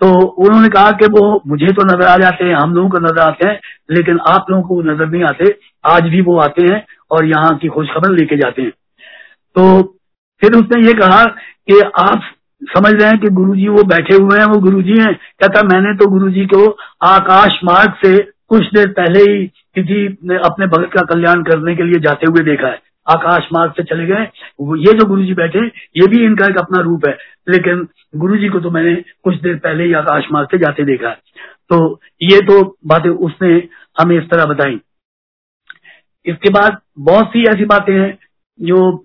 तो 0.00 0.10
उन्होंने 0.44 0.68
कहा 0.68 0.90
कि 0.92 1.06
वो, 1.08 1.42
मुझे 1.46 1.66
तो 1.68 1.84
नज़र 1.84 2.06
आ 2.06 2.16
जाते 2.16 2.44
हैं, 2.44 2.54
हम 2.54 2.74
लोगों 2.74 2.88
को 2.90 2.98
नज़र 2.98 3.20
आते 3.20 3.48
हैं, 3.48 3.58
लेकिन 3.90 4.18
आप 4.28 4.46
लोगों 4.50 4.62
को 4.64 4.82
नज़र 4.84 5.06
नहीं 5.06 5.24
आते। 5.24 5.54
आज 5.84 6.08
भी 6.08 6.20
वो 6.22 6.38
आते 6.40 6.62
हैं 6.64 6.84
और 7.10 7.24
यहाँ 7.26 7.56
की 7.58 7.68
खोज 7.68 7.88
खबर 7.88 8.10
लेके 8.10 8.36
जाते 8.36 8.62
हैं। 8.62 8.70
तो 9.56 9.82
फिर 10.42 10.54
उसने 10.54 10.86
ये 10.86 10.92
कहा 10.94 11.24
कि 11.24 11.80
आप 12.00 12.22
समझ 12.62 12.92
रहे 12.94 13.10
हैं 13.10 13.18
कि 13.18 13.28
गुरुजी 13.28 13.68
वो 13.68 13.82
बैठे 13.84 14.14
हुए 14.14 14.38
हैं, 14.38 14.46
वो 14.46 14.58
गुरुजी 14.60 14.98
हैं। 14.98 15.14
कहता, 15.14 15.62
मैंने 15.62 15.94
तो 15.94 16.10
गुरुजी 16.10 16.44
को 16.46 16.70
आकाश 17.02 17.58
मार्ग 17.64 17.94
से 18.04 18.16
कुछ 18.48 18.66
देर 18.74 18.88
पहले 18.90 19.20
ही 19.20 19.46
किसी 19.46 20.06
अपने 20.38 20.66
भगत 20.66 20.90
का 20.92 21.02
कल्याण 21.02 21.42
करने 21.42 21.74
के 21.76 21.82
लिए 21.82 22.00
जाते 22.00 22.26
हुए 22.26 22.44
देखा 22.44 22.66
है। 22.66 22.80
आकाश 23.10 23.48
मार्ग 23.52 23.72
से 23.72 23.82
चले 23.84 24.06
गए। 24.06 24.22
ये 24.84 24.92
जो 24.92 25.06
गुरु 25.06 25.24
जी 25.24 25.34
बैठे, 25.34 25.66
ये 25.96 26.06
भी 26.06 26.24
इनका 26.24 26.46
एक 26.46 26.58
अपना 26.58 26.80
रूप 26.82 27.06
है। 27.08 27.16
लेकिन 27.48 27.86
गुरु 28.16 28.36
जी 28.36 28.48
को 28.48 28.60
तो 28.60 28.70
मैंने 28.70 28.94
कुछ 29.24 29.40
देर 29.40 29.56
पहले 29.56 29.84
ही 29.84 29.92
आकाश 29.92 30.26
मार्ग 30.32 30.48
से 30.50 30.58
जाते 30.58 30.84
देखा 30.84 31.08
है। 31.08 31.18
तो 31.70 32.00
ये 32.22 32.40
तो 32.40 32.76
बातें 32.86 33.10
उसने 33.10 33.68
हमें 34.00 34.16
इस 34.18 34.30
तरह 34.30 34.44
बताई। 34.44 34.80
इसके 36.26 36.50
बाद 36.50 36.78
बहुत 36.98 37.28
सी 37.28 37.44
ऐसी 37.44 37.64
बातें 37.64 37.94
हैं 37.94 38.18
जो 38.60 39.04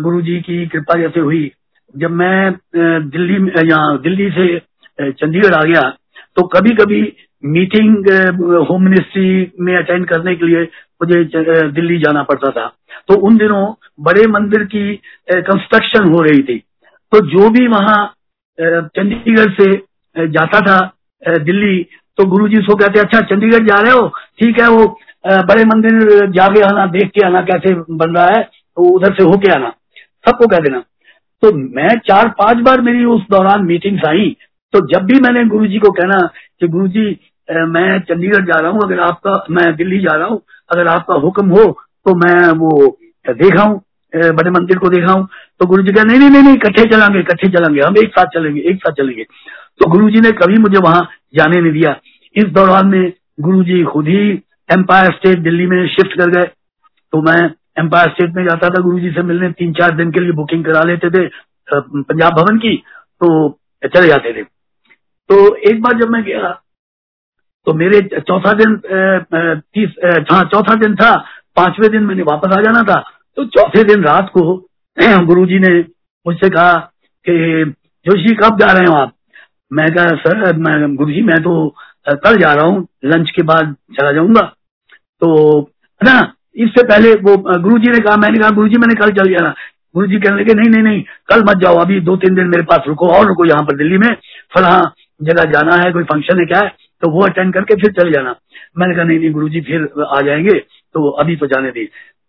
गुरु 0.00 0.20
जी 0.22 0.40
की 0.40 0.66
कृपा 0.66 0.98
जैसे 0.98 1.20
हुई। 1.20 1.50
जब 1.94 2.10
मैं 2.12 2.52
दिल्ली 3.08 3.34
यहाँ 3.68 3.98
दिल्ली 4.02 4.30
से 4.30 5.12
चंडीगढ़ 5.12 5.54
आ 5.54 5.62
गया 5.62 5.82
तो 6.36 6.46
कभी 6.48 6.74
कभी 6.76 7.00
मीटिंग 7.44 8.08
होम 8.68 8.82
मिनिस्ट्री 8.82 9.52
में 9.60 9.76
अटेंड 9.76 10.06
करने 10.08 10.34
के 10.36 10.46
लिए 10.46 10.62
मुझे 11.00 11.22
दिल्ली 11.70 11.98
जाना 11.98 12.22
पड़ता 12.22 12.50
था। 12.50 12.66
तो 13.08 13.14
उन 13.26 13.36
दिनों 13.38 13.64
बड़े 14.00 14.26
मंदिर 14.28 14.64
की 14.66 14.94
कंस्ट्रक्शन 15.28 16.12
हो 16.12 16.20
रही 16.22 16.42
थी। 16.42 16.58
तो 17.12 17.20
जो 17.28 17.48
भी 17.50 17.66
वहाँ 17.68 18.04
चंडीगढ़ 18.58 19.50
से 19.52 20.26
जाता 20.28 20.60
था 20.60 20.78
दिल्ली 21.40 21.82
तो 22.18 22.24
गुरु 22.30 22.48
जी 22.48 22.58
उसको 22.58 22.74
कहते 22.76 23.00
अच्छा 23.00 23.20
चंडीगढ़ 23.26 23.66
जा 23.66 23.80
रहे 23.80 23.92
हो? 23.92 24.06
ठीक 24.40 24.60
है, 24.60 24.68
वो 24.68 24.86
बड़े 25.24 25.64
मंदिर 25.64 26.26
जाके 26.30 26.62
आना, 26.62 26.84
देख 26.88 27.10
के 27.10 27.26
आना, 27.26 27.40
कैसे 27.42 27.74
बन 27.74 28.14
रहा 28.16 28.26
है? 28.26 28.42
तो 28.42 28.94
उधर 28.94 29.14
से 29.14 29.22
होके 29.24 29.52
आना। 29.52 29.68
सबको 30.24 30.46
कह 30.46 30.58
देना। 30.58 30.82
तो 31.42 31.52
मैं 31.52 31.96
चार 32.00 32.28
पाँच 32.38 32.58
बार 32.64 32.80
मेरी 32.80 33.04
उस 33.06 33.22
दौरान 33.30 33.64
मीटिंग्स 33.66 34.04
आई। 34.06 34.30
तो 34.74 34.80
जब 34.88 35.04
भी 35.06 35.20
मैंने 35.20 35.44
गुरु 35.46 35.66
जी 35.66 35.78
को 35.78 35.90
कहना 35.92 36.18
कि 36.60 36.68
गुरु 36.68 36.88
जी 36.88 37.06
मैं 37.68 37.98
चंडीगढ़ 38.00 38.44
जा 38.46 38.58
रहा 38.58 38.70
हूँ, 38.70 38.80
अगर 38.82 39.00
आपका, 39.02 39.44
मैं 39.50 39.74
दिल्ली 39.76 39.98
जा 40.00 40.16
रहा 40.16 40.26
हूँ, 40.26 40.40
अगर 40.70 40.88
आपका 40.88 41.14
हुक्म 41.16 41.48
हो 41.48 41.64
तो 42.06 42.14
मैं 42.16 42.50
वो 42.58 42.70
देखा 43.26 43.62
हूँ 43.62 43.80
बड़े 44.12 44.50
मंदिर 44.50 44.78
को 44.78 44.88
देखा 44.90 45.12
हूँ 45.12 45.26
तो 45.60 45.66
गुरु 45.66 45.82
जी 45.82 45.92
कहा, 45.92 46.04
नहीं 46.04 46.18
नहीं 46.20 46.30
नहीं 46.32 46.54
इकट्ठे 46.54 46.84
चलेंगे 46.86 47.20
इकट्ठे 47.20 47.48
चलेंगे, 47.48 47.80
हम 47.80 47.96
एक 47.98 48.10
साथ 48.10 48.26
चलेंगे, 48.34 48.60
एक 48.60 48.76
साथ 48.78 48.92
चलेंगे। 48.94 49.24
तो 49.80 49.90
गुरु 49.90 50.10
जी 50.10 50.20
ने 50.20 50.30
कभी 50.34 50.58
मुझे 50.58 50.78
वहाँ 50.78 51.08
जाने 51.36 51.60
नहीं 51.60 51.72
दिया। 51.72 51.94
इस 52.36 52.44
दौरान 52.52 52.86
में 52.88 53.12
गुरु 53.40 53.62
जी 53.64 53.82
खुद 53.84 54.08
ही 54.08 54.28
एम्पायर 54.68 55.12
स्टेट 55.12 55.38
दिल्ली 55.40 55.66
में 55.66 55.86
शिफ्ट 55.88 56.18
कर 56.18 56.30
गए। 56.30 56.44
तो 57.12 57.22
मैं 57.22 57.48
एम्पायर 57.76 58.10
स्टेट 58.10 58.34
में 58.36 58.44
जाता 58.44 58.68
था 58.68 58.82
गुरु 58.82 58.98
जी 59.00 59.10
से 59.10 59.22
मिलने 59.22 59.50
तीन 59.52 59.72
चार 59.72 59.96
दिन 59.96 60.10
के 60.12 60.20
लिए 60.20 60.32
बुकिंग 60.32 60.64
करा 60.64 60.82
लेते 60.84 61.10
थे 61.10 61.26
पंजाब 61.68 62.32
भवन 62.34 62.58
की 62.58 62.76
तो 63.20 63.28
चले 63.84 64.06
जाते 64.06 64.32
थे। 64.32 64.42
तो 64.42 65.54
एक 65.70 65.80
बार 65.82 65.98
जब 66.00 66.10
मैं 66.10 66.22
गया 66.24 66.50
तो 67.66 67.72
मेरे 67.74 68.00
चौथा 68.20 68.52
दिन 68.54 68.76
तीस 68.84 69.94
हाँ 70.30 70.42
चौथा 70.44 70.74
दिन 70.76 70.94
था, 70.96 71.16
पांचवे 71.56 71.88
दिन 71.88 72.02
मैंने 72.02 72.22
वापस 72.22 72.56
आ 72.56 72.60
जाना 72.62 72.82
था 72.82 73.00
तो 73.36 73.44
चौथे 73.46 73.84
दिन 73.84 74.04
रात 74.04 74.30
को 74.30 74.42
गुरु 75.26 75.46
जी 75.46 75.58
ने 75.58 75.78
मुझसे 76.26 76.48
कहा 76.50 76.72
कि, 77.26 77.64
जोशी, 78.06 78.34
कब 78.34 78.58
जा 78.60 78.72
रहे 78.72 78.86
हो 78.86 78.94
आप? 78.94 79.12
मैं 79.70 79.88
कहा, 79.94 80.06
सर, 80.16 80.56
मैं 80.56 80.94
गुरु 80.96 81.12
जी 81.12 81.22
मैं 81.22 81.38
तो 81.42 81.52
कल 82.08 82.36
जा 82.38 82.52
रहा 82.54 82.64
हूँ, 82.64 82.86
लंच 83.04 83.30
के 83.30 83.42
बाद 83.44 83.74
चला 83.96 84.12
जाऊँगा। 84.12 84.40
तो 85.22 85.60
ना 86.00 86.20
इससे 86.56 86.82
पहले 86.84 87.12
वो 87.16 87.36
गुरु 87.36 87.78
जी 87.78 87.90
ने 87.90 87.98
कहा, 87.98 88.16
मैंने 88.16 88.38
कहा 88.38 88.50
गुरु 88.52 88.68
जी 88.68 88.78
मैंने 88.78 88.94
कल 88.96 89.10
चल 89.12 89.32
जाना 89.32 89.54
गुरु 89.94 90.06
जी 90.08 90.18
कहने 90.18 90.40
लगे, 90.40 90.54
नहीं 90.54 90.70
नहीं 90.70 90.82
नहीं, 90.82 91.02
कल 91.28 91.42
मत 91.44 91.58
जाओ, 91.62 91.76
अभी 91.78 92.00
दो 92.02 92.16
तीन 92.16 92.34
दिन 92.34 92.46
मेरे 92.48 92.62
पास 92.64 92.84
रुको 92.88 93.08
और 93.08 93.26
रुको 93.26 93.44
यहाँ 93.44 93.62
पर 93.64 93.76
दिल्ली 93.76 93.98
में। 93.98 94.14
फला 94.54 94.70
जगह 95.20 95.44
जाना 95.52 95.74
है, 95.76 95.90
कोई 95.92 96.04
फ़ंक्शन 96.04 96.38
है 96.40 96.46
क्या 96.46 96.60
है 96.60 96.68
तो 97.02 97.10
वो 97.10 97.24
अटेंड 97.24 97.52
करके 97.54 97.74
फिर 97.76 97.92
चले 97.92 98.10
जाना। 98.12 98.34
मैंने 98.78 98.94
कहा, 98.94 99.04
नहीं 99.04 99.18
नहीं 99.18 99.30
गुरु 99.32 99.48
जी 99.48 99.60
फिर 99.62 99.88
आ 100.06 100.20
जाएँगे 100.22 100.58
तो 100.94 101.08
अभी 101.12 101.36
तो 101.36 101.46
जाने 101.46 101.70
दी 101.70 101.84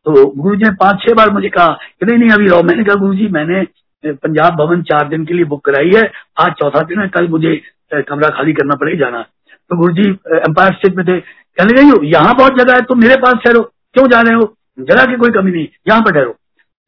तो 0.06 0.26
गुरु 0.34 0.56
जी 0.56 0.64
ने 0.64 0.72
पाँच 0.78 1.02
छह 1.02 1.14
बार 1.16 1.30
मुझे 1.32 1.50
कहा 1.50 1.68
कि 1.68 2.06
नहीं 2.06 2.18
नहीं, 2.18 2.30
अभी 2.32 2.48
रहो। 2.48 2.64
मैंने 2.64 2.84
कहा 2.84 2.96
गुरु 2.98 3.16
जी 3.16 3.28
मैंने 3.34 3.64
पंजाब 4.04 4.56
भवन 4.56 4.82
चार 4.84 5.08
दिन 5.10 5.26
के 5.26 5.34
लिए 5.34 5.46
बुक 5.46 5.64
कराई 5.66 5.92
है, 5.92 6.02
आज 6.40 6.52
चौथा 6.54 6.82
दिन 6.84 7.00
है, 7.00 7.08
कल 7.10 7.28
मुझे 7.30 7.56
कमरा 7.94 8.30
खाली 8.30 8.54
करना 8.54 8.76
पड़ेगा 8.76 9.00
जाना। 9.00 9.22
तो 9.22 9.78
गुरु 9.78 9.94
जी 9.94 10.10
एम्पायर 10.10 10.74
स्टेट 10.74 10.96
में 10.96 11.06
थे। 11.06 11.20
कहने 11.20 11.74
लगे 11.74 12.08
यहाँ 12.08 12.36
बहुत 12.36 12.60
जगह 12.60 12.74
है, 12.74 12.82
तुम 12.82 13.00
मेरे 13.00 13.16
पास 13.18 13.34
ठहरो। 13.46 13.70
क्यों 13.94 14.08
जा 14.08 14.22
रहे 14.22 14.34
हो? 14.34 14.54
जगह 14.80 15.06
की 15.06 15.16
कोई 15.16 15.32
कमी 15.32 15.52
नहीं। 15.52 15.68
यहाँ 15.88 16.02
पर 16.02 16.12
ठहरो। 16.12 16.36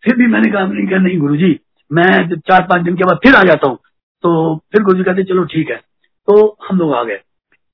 फिर 0.03 0.15
भी 0.15 0.27
मैंने 0.27 0.51
कहा, 0.51 0.65
नहीं 0.65 0.99
नहीं 0.99 1.17
गुरु 1.19 1.35
जी 1.35 1.59
मैं 1.91 2.35
चार 2.39 2.61
पाँच 2.63 2.81
दिन 2.81 2.95
के 2.95 3.03
बाद 3.03 3.17
फिर 3.23 3.35
आ 3.35 3.41
जाता 3.43 3.67
हूँ। 3.69 3.77
तो 4.23 4.55
फिर 4.71 4.83
गुरु 4.83 4.97
जी 4.97 5.03
कहते 5.03 5.23
चलो, 5.23 5.43
ठीक 5.43 5.69
है। 5.69 5.75
तो 6.27 6.57
हम 6.69 6.77
लोग 6.77 6.93
आ 6.93 7.03
गए। 7.03 7.19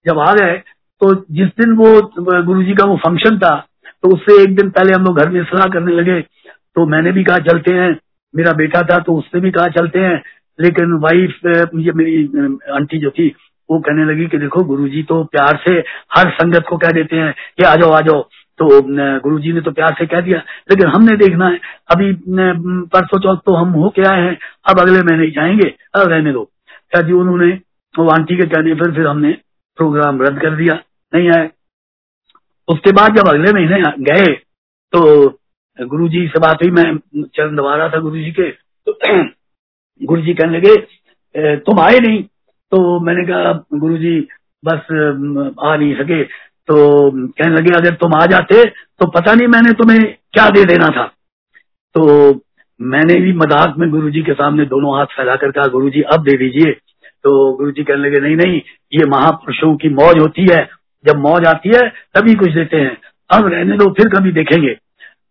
जब 0.06 0.20
आ 0.20 0.34
गए 0.34 0.62
तो 1.02 1.14
जिस 1.32 1.48
दिन 1.60 1.72
वो 1.74 2.02
गुरु 2.44 2.64
जी 2.64 2.74
का 2.74 2.86
वो 2.86 2.98
फ़ंक्शन 2.98 3.38
था 3.40 3.56
तो 4.04 4.10
उससे 4.14 4.42
एक 4.44 4.56
दिन 4.56 4.70
पहले 4.70 4.94
हम 4.94 5.04
लोग 5.04 5.18
घर 5.20 5.30
में 5.30 5.44
सलाह 5.44 5.68
करने 5.68 5.94
लगे। 5.94 6.22
तो 6.76 6.86
मैंने 6.86 7.12
भी 7.12 7.24
कहा, 7.24 7.38
चलते 7.38 7.74
हैं। 7.74 7.98
मेरा 8.36 8.52
बेटा 8.54 8.82
था 8.82 8.98
तो 9.00 9.16
उसने 9.16 9.42
भी 9.42 9.52
कहा, 9.52 9.68
चलते 9.68 10.00
हैं। 10.00 10.24
लेकिन 10.60 10.94
वाइफ 10.94 11.40
ये 11.76 11.92
मेरी, 11.92 12.26
आंटी 12.72 12.98
जो 12.98 13.10
थी, 13.10 13.36
वो 13.72 13.80
कहने 13.80 14.06
लगी 14.06 14.28
कि, 14.28 14.38
देखो, 14.38 14.64
गुरुजी 14.64 15.04
तो 15.04 15.24
प्यार 15.24 15.60
से 15.68 15.74
हर 16.18 16.30
संगत 16.30 16.66
को 16.70 16.78
कह 16.78 16.92
देते 16.92 17.16
हैं 17.16 17.34
कि, 17.58 17.64
आ 17.64 17.76
जाओ 17.76 17.92
आ 17.92 18.02
जाओ। 18.02 18.28
तो 18.62 18.82
गुरु 19.22 19.40
जी 19.40 19.52
ने 19.54 19.62
तो 19.62 19.72
प्यार 19.72 19.96
से 20.00 20.06
कह 20.08 20.22
दिया, 20.22 20.38
लेकिन 20.72 20.88
हमने 20.88 21.16
देखना 21.18 21.48
है, 21.48 21.60
अभी 21.92 22.12
परसों 22.94 23.20
चौथ 23.20 23.38
तो 23.46 23.54
हम 23.56 23.70
हो 23.74 23.90
के 23.96 24.02
आए 24.08 24.22
हैं, 24.22 24.38
अब 24.70 24.80
अगले 24.80 25.02
महीने 25.04 25.30
जाएँगे 25.32 25.70
अब 25.96 26.08
रहने 26.10 26.32
दो। 26.34 26.44
क्या 26.92 27.02
जी 27.02 27.14
उन्होंने, 27.14 27.48
वो 27.96 28.08
आंटी 28.10 28.36
के 28.38 28.48
कहने 28.48 28.74
पर 28.76 28.94
फिर 28.96 29.08
हमने 29.08 29.32
प्रोग्राम 29.78 30.22
रद्द 30.22 30.42
कर 30.42 30.56
दिया, 30.56 30.74
नहीं 31.14 31.30
आए। 31.32 31.50
उसके 32.68 32.92
बाद 32.92 33.16
जब 33.16 33.28
अगले 33.28 33.54
महीने 33.54 33.82
गए 34.04 34.34
तो 34.94 35.02
गुरु 35.80 36.08
जी 36.10 36.28
से 36.28 36.40
बात 36.40 36.64
हुई, 36.64 36.72
मैं 36.72 37.24
चरण 37.28 37.56
दबा 37.56 37.76
रहा 37.76 37.90
था 37.90 38.00
गुरु 38.00 38.16
जी 38.18 38.32
के 38.32 38.50
तो 38.88 38.94
गुरु 40.04 40.22
जी 40.22 40.34
कहने 40.34 40.58
लगे 40.58 40.76
तुम 41.66 41.80
आए 41.80 42.00
नहीं? 42.00 42.24
तो 42.72 43.00
मैंने 43.00 43.24
कहा 43.26 43.52
गुरु 43.76 43.98
जी 43.98 44.20
बस 44.64 44.92
आ 45.64 45.76
नहीं 45.76 45.94
सके। 45.96 46.24
तो 46.68 46.76
कहने 47.12 47.56
लगे, 47.56 47.72
अगर 47.72 47.96
तुम 47.96 48.14
आ 48.16 48.26
जाते 48.26 48.64
तो 48.66 49.08
पता 49.10 49.34
नहीं 49.34 49.48
मैंने 49.48 49.72
तुम्हें 49.74 50.00
क्या 50.34 50.50
दे 50.50 50.64
देना 50.66 50.88
था। 50.88 51.06
तो 51.96 52.42
मैंने 52.80 53.16
भी 53.16 53.32
मज़ाक 53.34 53.76
में 53.78 53.90
गुरु 53.90 54.10
जी 54.10 54.22
के 54.22 54.34
सामने 54.34 54.66
दोनों 54.66 54.98
हाथ 54.98 55.16
फैलाकर 55.16 55.52
कहा 55.52 55.66
गुरु 55.68 55.90
जी 55.90 56.02
अब 56.14 56.24
दे 56.24 56.38
दीजिए। 56.38 56.72
तो 57.24 57.32
गुरु 57.58 57.72
जी 57.72 57.84
कहने 57.84 58.10
लगे, 58.10 58.20
नहीं 58.20 58.36
नहीं, 58.36 58.62
ये 58.94 59.06
महापुरुषों 59.08 59.76
की 59.76 59.90
मौज 59.92 60.20
होती 60.20 60.46
है। 60.52 60.64
जब 61.06 61.20
मौज 61.20 61.46
आती 61.46 61.70
है, 61.70 61.82
तभी 62.16 62.34
कुछ 62.36 62.54
देते 62.54 62.78
हैं। 62.78 62.98
अब 63.30 63.48
रहने 63.48 63.78
दो, 63.78 63.90
फिर 63.92 64.10
कभी 64.10 64.32
देखेंगे। 64.32 64.74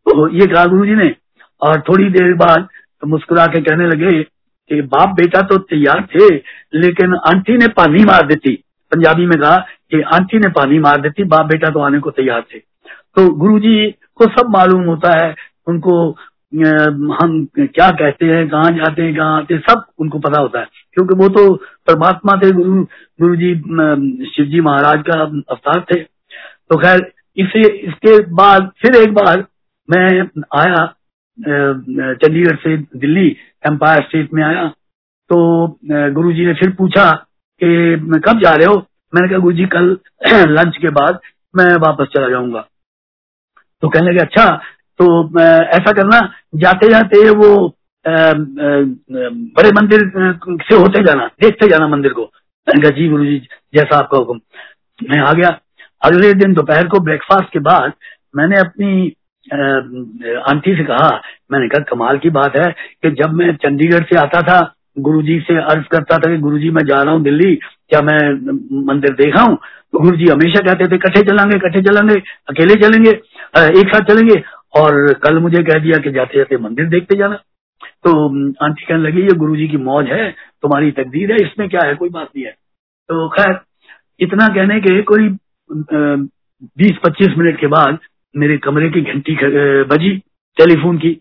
तो 0.07 0.29
ये 0.31 0.47
कहा 0.47 0.65
गुरु 0.67 0.87
जी 0.87 0.95
ने। 0.95 1.15
और 1.63 1.81
थोड़ी 1.81 2.09
देर 2.11 2.35
बाद 2.37 2.69
तो 3.03 3.07
मुस्कुरा 3.07 3.47
के 3.47 3.61
कहने 3.61 3.87
लगे 3.87 4.23
कि, 4.23 4.81
बाप 4.83 5.15
बेटा 5.15 5.41
तो 5.43 5.59
तैयार 5.59 6.07
थे, 6.15 6.35
लेकिन 6.75 7.15
आंटी 7.27 7.57
ने 7.57 7.69
पानी 7.77 8.05
मार 8.05 8.27
देती। 8.27 8.55
पंजाबी 8.93 9.27
में 9.27 9.39
कहा 9.41 9.57
कि 9.91 10.01
आंटी 10.15 10.39
ने 10.39 10.49
पानी 10.49 10.79
मार 10.79 11.01
देती, 11.01 11.25
बाप 11.25 11.47
बेटा 11.47 11.69
तो 11.69 11.81
आने 11.81 11.99
को 11.99 12.11
तैयार 12.11 12.45
थे। 12.55 12.59
तो 13.17 13.29
गुरु 13.35 13.59
जी 13.59 13.91
को 14.15 14.25
सब 14.27 14.51
मालूम 14.51 14.85
होता 14.85 15.17
है, 15.17 15.35
उनको 15.67 16.11
हम 17.15 17.47
क्या 17.59 17.91
कहते 17.91 18.27
हैं, 18.27 18.49
कहाँ 18.49 18.71
जाते 18.73 19.03
हैं, 19.03 19.15
कहाँ 19.17 19.37
आते 19.39 19.59
सब 19.59 19.85
उनको 19.99 20.19
पता 20.19 20.41
होता 20.41 20.61
है। 20.61 20.67
क्योंकि 20.95 21.15
वो 21.15 21.29
तो 21.29 21.55
परमात्मा 21.87 22.37
थे, 22.37 22.51
गुरु 22.53 22.83
गुरु 23.21 23.37
जी 23.37 23.55
शिव 24.27 24.47
जी 24.47 24.61
महाराज 24.61 25.03
का 25.09 25.21
अवतार 25.21 25.85
थे। 25.91 26.01
तो 26.01 26.77
खैर, 26.77 27.13
इसे, 27.37 27.69
इसके 27.69 28.19
बाद, 28.35 28.71
फिर 28.81 28.97
एक 28.97 29.15
बार 29.15 29.45
मैं 29.89 30.23
आया 30.59 30.87
चंडीगढ़ 31.39 32.57
से 32.57 32.77
दिल्ली 32.77 33.29
एम्पायर 33.67 34.03
स्टेट 34.03 34.33
में 34.35 34.43
आया। 34.45 34.67
तो 35.31 35.67
गुरु 35.87 36.33
जी 36.33 36.47
ने 36.47 36.55
फिर 36.55 36.71
पूछा 36.71 37.11
कि 37.63 37.97
कब 38.27 38.41
जा 38.41 38.51
रहे 38.51 38.67
हो? 38.67 38.87
मैंने 39.13 39.29
कहा 39.29 39.39
गुरु 39.39 39.57
जी 39.57 39.67
कल 39.67 39.97
लंच 40.51 40.77
के 40.77 40.89
बाद 40.91 41.19
मैं 41.55 41.75
वापस 41.83 42.09
चला 42.15 42.29
जाऊँगा। 42.29 42.61
तो 43.83 43.89
कहने 43.89 44.11
लगे 44.11 44.21
अच्छा 44.21 44.47
तो 45.01 45.07
ऐसा 45.41 45.93
करना 45.93 46.19
जाते 46.63 46.89
जाते 46.91 47.29
वो 47.33 47.51
बड़े 48.05 49.71
मंदिर 49.73 50.01
से 50.63 50.75
होते 50.75 51.03
जाना, 51.05 51.27
देखते 51.43 51.69
जाना 51.69 51.87
मंदिर 51.89 52.13
को। 52.13 52.23
मैंने 52.67 52.91
जी 52.97 53.09
गुरु 53.09 53.25
जी 53.25 53.39
जैसा 53.75 53.97
आपका 53.99 54.19
हुक्म। 54.19 54.41
मैं 55.01 55.21
आ 55.21 55.33
गया। 55.33 55.49
अगले 56.03 56.33
दिन 56.35 56.53
दोपहर 56.55 56.89
को 56.89 56.99
ब्रेकफास्ट 57.05 57.53
के 57.53 57.59
बाद 57.61 57.93
मैंने 58.37 58.59
अपनी 58.61 59.07
आंटी 60.49 60.75
से 60.77 60.85
कहा, 60.85 61.09
मैंने 61.53 61.69
कहा, 61.69 61.83
कमाल 61.91 62.19
की 62.19 62.31
बात 62.31 62.57
है 62.57 62.71
कि 63.03 63.11
जब 63.23 63.33
मैं 63.33 63.55
चंडीगढ़ 63.57 64.05
से 64.05 64.17
आता 64.17 64.41
था 64.43 64.61
गुरुजी 64.97 65.39
से 65.41 65.57
अर्ज़ 65.57 65.87
करता 65.91 66.17
था 66.19 66.31
कि 66.31 66.39
गुरुजी, 66.39 66.71
मैं 66.71 66.83
जा 66.85 67.03
रहा 67.03 67.13
हूँ 67.15 67.23
दिल्ली, 67.23 67.55
क्या 67.55 68.01
मैं 68.03 68.19
मंदिर 68.87 69.15
देखा 69.17 69.43
हूँ? 69.43 69.57
तो 69.93 69.99
गुरु 70.01 70.17
हमेशा 70.31 70.61
कहते 70.63 70.87
थे 70.87 70.99
कट्ठे 70.99 71.21
चलेंगे 71.23 71.59
कट्ठे 71.59 71.81
चलेंगे, 71.83 72.15
अकेले 72.49 72.75
चलेंगे 72.83 73.11
एक 73.81 73.89
साथ 73.89 74.13
चलेंगे। 74.13 74.43
और 74.75 75.13
कल 75.23 75.39
मुझे 75.39 75.63
कह 75.65 75.79
दिया 75.79 75.99
कि 75.99 76.11
जाते 76.13 76.39
जाते 76.39 76.57
मंदिर 76.59 76.89
देखते 76.89 77.17
जाना। 77.17 77.37
तो 78.05 78.11
आंटी 78.65 78.85
कहने 78.85 79.03
लगी, 79.03 79.23
ये 79.23 79.33
गुरु 79.37 79.55
की 79.55 79.77
मौज 79.79 80.07
है, 80.09 80.31
तुम्हारी 80.63 80.91
तकदीर 80.93 81.33
है, 81.33 81.39
इसमें 81.43 81.69
क्या 81.69 81.87
है? 81.87 81.95
कोई 81.95 82.09
बात 82.11 82.29
नहीं 82.37 82.45
है। 82.45 82.53
तो 83.09 83.29
खैर, 83.29 83.59
इतना 84.21 84.47
कहने 84.55 84.81
के 84.81 85.01
कोई 85.03 85.29
बीस 86.79 86.99
पच्चीस 87.05 87.35
मिनट 87.39 87.59
के 87.61 87.67
बाद 87.69 87.99
मेरे 88.35 88.57
कमरे 88.59 88.89
की 88.91 89.01
घंटी 89.03 89.37
बजी, 89.87 90.17
टेलीफोन 90.57 90.99
की। 90.99 91.17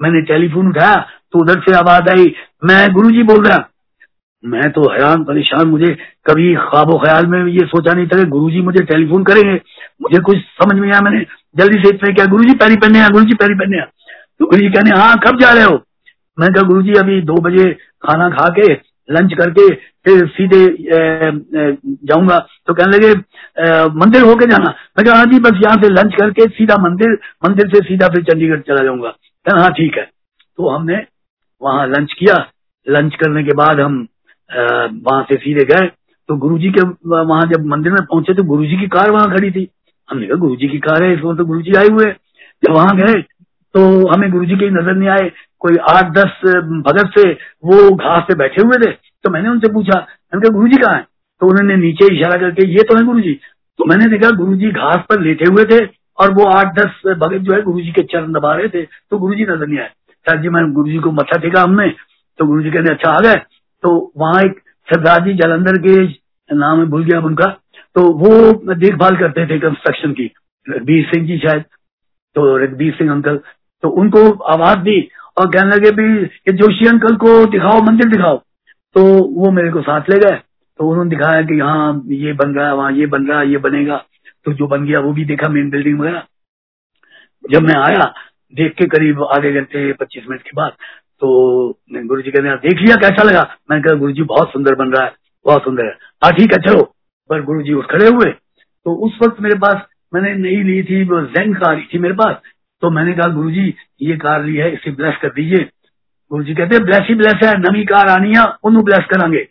मैंने 0.00 0.20
टेलीफोन 0.26 0.68
उठाया 0.68 0.94
तो 1.32 1.40
उधर 1.40 1.60
से 1.60 1.74
आवाज़ 1.76 2.10
आई। 2.10 2.32
मैं 2.62 2.88
गुरु 2.94 3.10
जी 3.10 3.22
बोल 3.24 3.44
रहा। 3.44 3.58
मैं 4.44 4.70
तो 4.72 4.90
हैरान 4.92 5.22
परेशान। 5.24 5.68
मुझे 5.68 5.94
कभी 6.26 6.54
ख्वाबो 6.60 6.98
ख्याल 6.98 7.26
में 7.26 7.44
ये 7.44 7.66
सोचा 7.66 7.92
नहीं 7.92 8.06
था 8.06 8.18
कि 8.18 8.28
गुरुजी 8.30 8.60
मुझे 8.62 8.84
टेलीफोन 8.84 9.24
करेंगे। 9.24 9.54
मुझे 10.02 10.20
कुछ 10.20 10.38
समझ 10.38 10.76
में 10.76 10.88
आया। 10.88 11.00
मैंने 11.00 11.20
जल्दी 11.56 11.82
से 11.82 11.94
इतने 11.94 12.12
क्या, 12.14 12.26
गुरुजी 12.26 12.54
पैरी 12.56 12.76
पहने 12.76 12.98
हैं, 12.98 13.08
गुरुजी 13.12 13.34
पैरी 13.34 13.54
पहने 13.54 13.80
तो 14.40 14.46
गुरु 14.46 14.60
जी 14.60 14.68
कहने 14.70 14.98
हाँ 14.98 15.14
कब 15.26 15.38
जा 15.40 15.52
रहे 15.52 15.64
हो? 15.64 15.80
मैं 16.38 16.48
कहा 16.52 16.62
गुरु 16.68 16.82
जी 16.82 16.92
अभी 16.98 17.20
दो 17.22 17.34
बजे 17.42 17.70
खाना 18.04 18.28
खा 18.30 18.46
के, 18.50 18.72
लंच 19.08 19.32
करके, 19.38 19.68
फिर 20.06 20.26
सीधे 20.28 20.66
जाऊँगा। 22.06 22.38
तो 22.66 22.74
कहने 22.74 22.96
लगे 22.96 23.12
मंदिर 23.96 24.22
होके 24.22 24.46
जाना। 24.50 24.70
मैं 24.70 25.04
कहा 25.06 25.16
हाँ 25.16 25.26
जी, 25.26 25.38
बस 25.40 25.60
यहाँ 25.64 25.76
से 25.82 25.88
लंच 25.90 26.14
करके 26.20 26.48
सीधा 26.50 26.76
मंदिर 26.82 27.18
मंदिर 27.44 27.68
से 27.74 27.84
सीधा 27.84 28.08
फिर 28.08 28.24
चंडीगढ़ 28.24 28.60
चला 28.60 28.84
जाऊँगा। 28.84 29.08
कहना 29.08 29.62
हाँ 29.62 29.70
ठीक 29.72 29.96
है। 29.96 30.04
तो 30.58 30.68
हमने 30.68 30.96
वहाँ 31.62 31.86
लंच 31.88 32.12
किया। 32.12 32.36
लंच 32.86 33.14
करने 33.16 33.42
के 33.44 33.54
बाद 33.56 33.80
हम 33.80 34.06
वहाँ 34.50 35.22
से 35.24 35.36
सीधे 35.36 35.64
गए। 35.66 35.86
तो 36.28 36.36
गुरुजी 36.38 36.70
के 36.72 36.82
वहाँ 37.08 37.44
जब 37.48 37.64
मंदिर 37.66 37.92
में 37.92 38.02
पहुँचे 38.02 38.34
तो 38.34 38.42
गुरुजी 38.44 38.76
की 38.76 38.88
कार 38.88 39.10
वहाँ 39.10 39.30
खड़ी 39.30 39.50
थी। 39.50 39.68
हमने 40.08 40.26
कहा, 40.26 40.36
गुरुजी 40.38 40.68
की 40.68 40.78
कार 40.80 41.02
है 41.02 41.12
इसमें 41.14 41.36
तो 41.36 41.44
गुरुजी 41.44 41.74
आए 41.78 41.88
हुए 41.88 42.10
जब 42.62 42.72
वहाँ 42.72 42.96
गए 42.96 43.20
तो 43.74 43.80
हमें 44.08 44.30
गुरुजी 44.30 44.56
के 44.56 44.68
नज़र 44.70 44.94
नहीं 44.94 45.08
आए। 45.08 45.30
कोई 45.60 45.76
आठ, 45.90 46.10
दस 46.12 46.40
भगत 46.86 47.10
से 47.16 47.30
वो 47.64 47.90
घास 47.90 48.24
पे 48.28 48.34
बैठे 48.38 48.62
हुए 48.62 48.78
थे। 48.84 48.90
तो 49.24 49.30
मैंने 49.30 49.48
उनसे 49.48 49.72
पूछा, 49.72 49.98
मैंने 49.98 50.40
कहा 50.40 50.54
गुरु 50.54 50.68
जी 50.68 50.78
कहाँ 50.78 50.94
है? 50.94 51.06
तो 51.40 51.46
उन्होंने 51.46 51.76
नीचे 51.78 52.12
इशारा 52.14 52.36
करके, 52.38 52.66
ये 52.68 52.82
तो 52.82 52.96
है 52.96 53.04
गुरु 53.04 53.20
जी 53.20 53.38
तो 53.78 53.84
मैंने 53.84 54.06
देखा 54.08 54.30
गुरु 54.36 54.54
जी 54.56 54.70
घास 54.70 55.04
पर 55.08 55.20
लेटे 55.20 55.44
हुए 55.46 55.64
थे 55.66 55.84
और 56.18 56.32
वो 56.34 56.44
आठ, 56.48 56.74
दस 56.74 57.02
भगत 57.18 57.38
जो 57.38 57.54
है 57.54 57.62
गुरु 57.62 57.80
जी 57.80 57.92
के 57.92 58.02
चरण 58.04 58.32
दबा 58.32 58.54
रहे 58.54 58.68
थे। 58.68 58.82
तो 58.82 59.18
गुरु 59.18 59.34
जी 59.34 59.44
नज़र 59.44 59.66
नहीं 59.66 59.78
आए। 59.78 59.90
सर 60.26 60.40
जी 60.42 60.48
मैं 60.48 60.62
गुरु 60.72 60.90
जी 60.90 60.98
को 60.98 61.10
मथा 61.12 61.38
टेका 61.38 61.62
हमने 61.62 61.88
तो 62.38 62.46
गुरु 62.46 62.62
जी 62.62 62.70
कहते 62.70 62.92
अच्छा 62.94 63.10
आ 63.10 63.20
गए। 63.20 63.36
तो 63.82 64.12
वहाँ 64.18 64.42
एक 64.42 64.60
सरदार 64.88 65.24
जी 65.24 65.34
जलंधर 65.34 65.78
के 65.86 65.96
नाम 66.50 66.84
भूल 66.90 67.04
गया 67.04 67.20
उनका। 67.20 67.46
तो 67.96 68.02
वो 68.18 68.74
देखभाल 68.74 69.16
करते 69.16 69.46
थे 69.46 69.58
कंस्ट्रक्शन 69.58 70.12
की 70.12 70.30
रघबीर 70.66 71.04
सिंह 71.06 71.26
जी 71.26 71.38
शायद 71.38 71.64
तो 72.36 72.56
रघबीर 72.56 72.94
सिंह 72.94 73.10
अंकल 73.12 73.36
तो 73.82 73.88
उनको 74.00 74.30
आवाज़ 74.52 74.78
दी 74.80 75.00
और 75.38 75.46
कहने 75.48 75.76
लगे 75.76 75.90
भी 75.92 76.52
जोशी 76.52 76.86
अंकल 76.88 77.16
को 77.16 77.44
दिखाओ, 77.46 77.80
मंदिर 77.82 78.08
दिखाओ। 78.08 78.36
तो 78.96 79.02
वो 79.34 79.50
मेरे 79.50 79.70
को 79.70 79.80
साथ 79.82 80.10
ले 80.10 80.18
गए। 80.20 80.36
तो 80.80 80.88
उन्होंने 80.88 81.10
दिखाया 81.10 81.42
कि 81.42 81.58
यहाँ 81.58 82.02
ये 82.08 82.32
बन 82.32 82.54
रहा 82.54 82.66
है, 82.66 82.74
वहाँ 82.74 82.92
ये 82.92 83.06
बन 83.06 83.26
रहा 83.26 83.40
है, 83.40 83.50
ये 83.50 83.58
बनेगा। 83.58 83.96
तो 84.44 84.52
जो 84.52 84.66
बन 84.66 84.84
गया 84.84 85.00
वो 85.00 85.12
भी 85.12 85.24
देखा 85.24 85.48
मेन 85.48 85.70
बिल्डिंग 85.70 86.00
वगैरह। 86.00 86.22
जब 87.44 87.62
मैं 87.62 87.74
आया 87.76 88.12
देख 88.52 88.74
के 88.74 88.86
करीब 88.88 89.22
आधे 89.26 89.52
घंटे, 89.52 89.92
पच्चीस 89.92 90.24
मिनट 90.30 90.42
के 90.42 90.50
बाद 90.56 90.72
तो 91.22 91.28
गुरु 91.92 92.22
जी 92.22 92.30
कहते 92.30 92.56
देख 92.58 92.80
लिया, 92.80 92.96
कैसा 92.98 93.22
लगा? 93.22 93.42
मैंने 93.70 93.82
कहा 93.82 93.94
गुरु 93.96 94.12
जी 94.12 94.22
बहुत 94.24 94.52
सुंदर 94.52 94.74
बन 94.74 94.92
रहा 94.92 95.04
है, 95.04 95.12
बहुत 95.46 95.64
सुंदर 95.64 95.84
है। 95.84 95.92
हाँ 96.22 96.32
ठीक 96.32 96.52
है, 96.52 96.58
चलो। 96.62 96.82
पर 97.30 97.42
गुरु 97.42 97.62
जी 97.62 97.72
उठ 97.72 97.86
खड़े 97.90 98.06
हुए। 98.06 98.30
तो 98.30 98.94
उस 99.06 99.18
वक्त 99.22 99.40
मेरे 99.40 99.54
पास, 99.56 99.82
मैंने 100.14 100.34
नई 100.36 100.62
ली 100.62 100.82
थी 100.82 101.04
जैन 101.04 101.52
कार 101.54 101.82
थी 101.92 101.98
मेरे 101.98 102.14
पास। 102.14 102.36
तो 102.82 102.90
मैंने 102.90 103.12
कहा 103.12 103.28
गुरु 103.28 103.50
जी 103.50 103.74
ये 104.02 104.16
कार 104.16 104.42
ली 104.44 104.56
है, 104.56 104.72
इसे 104.72 104.90
ब्लेस 104.90 105.16
कर 105.22 105.28
दीजिए। 105.30 105.68
गुरु 106.30 106.44
जी 106.44 106.54
कहते 106.54 106.78
ब्लेस 106.84 107.06
ही 107.08 107.14
ब्लेस 107.14 107.34
है 107.44 107.52
नवी 107.60 107.84
कार 107.84 108.08
आनी 108.10 108.34
है 108.34 108.44
उन्होंने 108.64 108.84
ब्लेस 108.84 109.06
करांगे। 109.10 109.44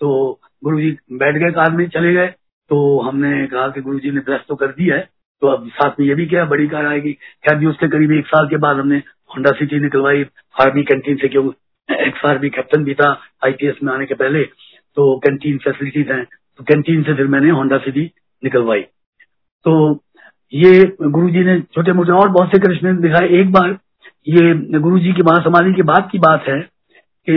तो 0.00 0.40
गुरु 0.64 0.80
जी 0.80 0.90
बैठ 1.12 1.36
गए 1.36 1.50
कार 1.52 1.70
में, 1.72 1.86
चले 1.88 2.12
गए। 2.14 2.26
तो 2.70 3.00
हमने 3.00 3.46
कहा 3.46 3.68
कि 3.68 3.80
गुरु 3.80 3.98
जी 3.98 4.10
ने 4.10 4.20
ब्लेस 4.20 4.40
तो 4.48 4.54
कर 4.54 4.66
दिया 4.68 4.96
है 4.96 5.08
तो 5.42 5.48
अब 5.48 5.66
साथ 5.68 5.98
में 6.00 6.06
ये 6.06 6.14
भी 6.14 6.26
क्या, 6.26 6.44
बड़ी 6.44 6.66
कार 6.68 6.86
आएगी। 6.86 7.12
खैर 7.12 7.58
भी 7.58 7.66
उसके 7.66 7.86
करीब 7.88 8.12
एक 8.12 8.26
साल 8.26 8.46
के 8.48 8.56
बाद 8.56 8.76
हमने 8.76 8.96
होंडा 9.30 9.50
सिटी 9.58 9.78
निकलवाई। 9.80 10.24
आर्मी 10.56 10.82
कैंटीन 10.82 11.16
से 11.16 11.28
क्यों? 11.28 11.50
एक्स 11.88 12.24
आर्मी 12.24 12.48
कैप्टन 12.48 12.84
भी 12.84 12.94
था 12.94 13.08
आईपीएस 13.44 13.78
में 13.84 13.92
आने 13.92 14.06
के 14.06 14.14
पहले। 14.14 14.42
तो 14.96 15.16
कैंटीन 15.18 15.56
फैसिलिटीज़ 15.58 16.12
हैं। 16.12 16.24
तो 16.24 16.64
कैंटीन 16.64 17.02
से 17.02 17.14
फिर 17.14 17.26
मैंने 17.26 17.50
होंडा 17.50 17.76
सिटी 17.78 18.10
निकलवाई। 18.42 18.80
तो 19.66 19.72
ये 20.52 20.82
गुरुजी 21.02 21.44
ने 21.44 21.60
छोटे 21.74 21.92
मोटे 21.92 22.12
और 22.12 22.28
बहुत 22.28 22.50
से 22.50 22.58
कृष्ण 22.58 22.96
दिखाए। 23.02 23.28
एक 23.40 23.50
बार 23.52 23.76
ये 24.28 24.78
गुरुजी 24.78 25.12
की 25.12 25.22
महासमाधि 25.22 25.72
के 25.74 25.82
बाद 25.82 26.08
की 26.12 26.18
बात 26.18 26.44
है 26.48 26.60
कि 27.28 27.34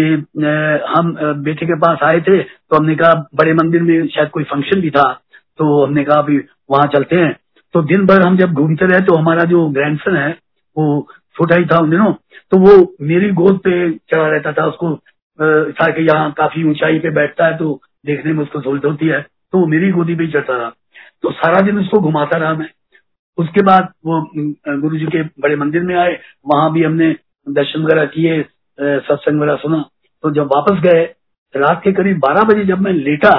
हम 0.89 1.11
बेटे 1.43 1.65
के 1.65 1.75
पास 1.77 2.03
आए 2.03 2.19
थे 2.21 2.37
तो 2.39 2.77
हमने 2.77 2.95
कहा 2.95 3.13
बड़े 3.35 3.53
मंदिर 3.53 3.81
में 3.83 4.07
शायद 4.07 4.29
कोई 4.29 4.43
फ़ंक्शन 4.43 4.81
भी 4.81 4.89
था। 4.89 5.11
तो 5.59 5.83
हमने 5.85 6.03
कहा 6.03 6.19
अभी 6.19 6.37
वहाँ 6.71 6.87
चलते 6.95 7.15
हैं। 7.15 7.35
तो 7.75 7.81
दिन 7.83 8.05
भर 8.05 8.21
हम 8.21 8.37
जब 8.37 8.51
घूमते 8.53 8.85
रहे 8.87 9.01
तो 9.01 9.15
हमारा 9.15 9.43
जो 9.45 9.65
ग्रैंडसन 9.69 10.15
है, 10.17 10.29
वो 10.77 11.07
छोटा 11.35 11.55
ही 11.55 11.65
था 11.65 11.79
उन 11.79 11.89
दिनों 11.89 12.11
तो 12.51 12.57
वो 12.59 12.75
मेरी 13.01 13.29
गोद 13.33 13.57
पे 13.57 13.73
चढ़ा 13.91 14.27
रहता 14.27 14.51
था, 14.51 14.65
उसको 14.65 14.95
था 15.73 15.87
यहाँ 15.99 16.31
काफ़ी 16.37 16.63
ऊंचाई 16.69 16.99
पे 16.99 17.09
बैठता 17.13 17.45
है 17.45 17.57
तो 17.57 17.73
देखने 18.05 18.33
में 18.33 18.41
उसको 18.43 18.61
सहूलत 18.61 18.85
होती 18.85 19.07
है 19.07 19.19
तो 19.21 19.59
वो 19.59 19.65
मेरी 19.67 19.91
गोदी 19.91 20.15
पे 20.15 20.27
चढ़ता 20.27 20.57
रहा। 20.57 20.69
तो 21.23 21.31
सारा 21.33 21.61
दिन 21.61 21.79
उसको 21.79 21.99
घुमाता 22.01 22.37
रहा 22.37 22.53
मैं। 22.53 22.69
उसके 23.37 23.61
बाद 23.63 23.89
वो 24.05 24.21
गुरु 24.81 24.97
जी 24.97 25.05
के 25.07 25.23
बड़े 25.41 25.55
मंदिर 25.55 25.83
में 25.83 25.95
आए, 25.95 26.17
वहाँ 26.45 26.71
भी 26.73 26.83
हमने 26.83 27.11
दर्शन 27.47 27.83
वगैरह 27.83 28.05
किए 28.07 28.41
सत्संग 28.41 29.41
वगैरह 29.41 29.55
सुना। 29.57 29.83
तो 30.23 30.31
जब 30.33 30.55
वापस 30.55 30.81
गए, 30.81 31.03
रात 31.55 31.81
के 31.83 31.91
करीब 31.93 32.19
बारह 32.19 32.43
बजे 32.45 32.65
जब 32.65 32.81
मैं 32.81 32.93
लेटा 32.93 33.31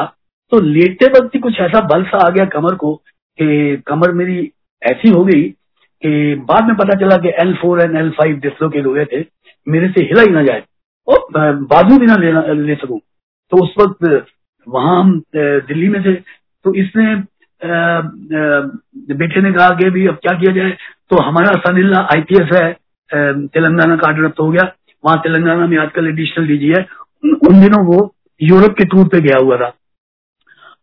तो 0.52 0.60
लेटते 0.62 1.06
वक्त 1.10 1.34
ही 1.34 1.40
कुछ 1.40 1.60
ऐसा 1.60 1.80
बल 1.86 2.02
सा 2.04 2.26
आ 2.26 2.30
गया 2.30 2.44
कमर 2.50 2.74
को 2.76 2.94
कि 3.38 3.82
कमर 3.86 4.12
मेरी 4.14 4.38
ऐसी 4.82 5.08
हो 5.10 5.24
गई 5.24 5.42
कि 6.02 6.34
बाद 6.48 6.66
में 6.66 6.76
पता 6.76 6.98
चला 7.00 7.16
कि 7.18 7.28
L 7.40 7.54
four 7.60 7.80
and 7.82 7.96
L 7.96 8.10
five 8.18 8.36
dislocate 8.40 8.86
हुए 8.86 9.04
थे, 9.04 9.20
मेरे 9.66 9.88
से 9.88 10.02
हिला 10.02 10.22
ही 10.22 10.30
ना 10.30 10.42
जाए 10.42 10.62
और 11.08 11.26
बाजू 11.64 11.98
भी 11.98 12.06
ना 12.06 12.16
ले 12.54 12.74
सकूँ। 12.74 12.98
तो 13.52 13.62
उस 13.64 13.74
वक्त 13.78 14.26
वहाँ 14.66 14.98
हम 14.98 15.18
दिल्ली 15.36 15.88
में 15.88 16.02
थे। 16.04 16.14
तो 16.14 16.74
इसने 16.74 17.14
बेटे 19.14 19.40
ने 19.42 19.52
कहा 19.52 19.68
कि 19.76 19.90
भी 19.90 20.06
अब 20.06 20.14
क्या 20.16 20.32
किया 20.38 20.52
जाए? 20.54 20.70
तो 21.10 21.22
हमारा 21.22 21.52
सनिल्ला 21.60 22.00
आईपीएस 22.14 22.48
है 22.54 22.72
तेलंगाना 23.48 23.96
का 23.96 24.06
ऑर्डर 24.08 24.32
हो 24.40 24.50
गया। 24.50 24.70
वहाँ 25.04 25.18
तेलंगाना 25.22 25.66
में 25.66 25.76
आजकल 25.78 26.06
एडिशनल 26.08 26.46
डीजी 26.48 26.68
है। 26.68 26.86
उन 27.24 27.60
दिनों 27.60 27.84
वो 27.86 27.98
यूरोप 28.40 28.74
के 28.78 28.84
टूर 28.84 29.08
पे 29.08 29.20
गया 29.20 29.38
हुआ 29.38 29.56
था। 29.56 29.68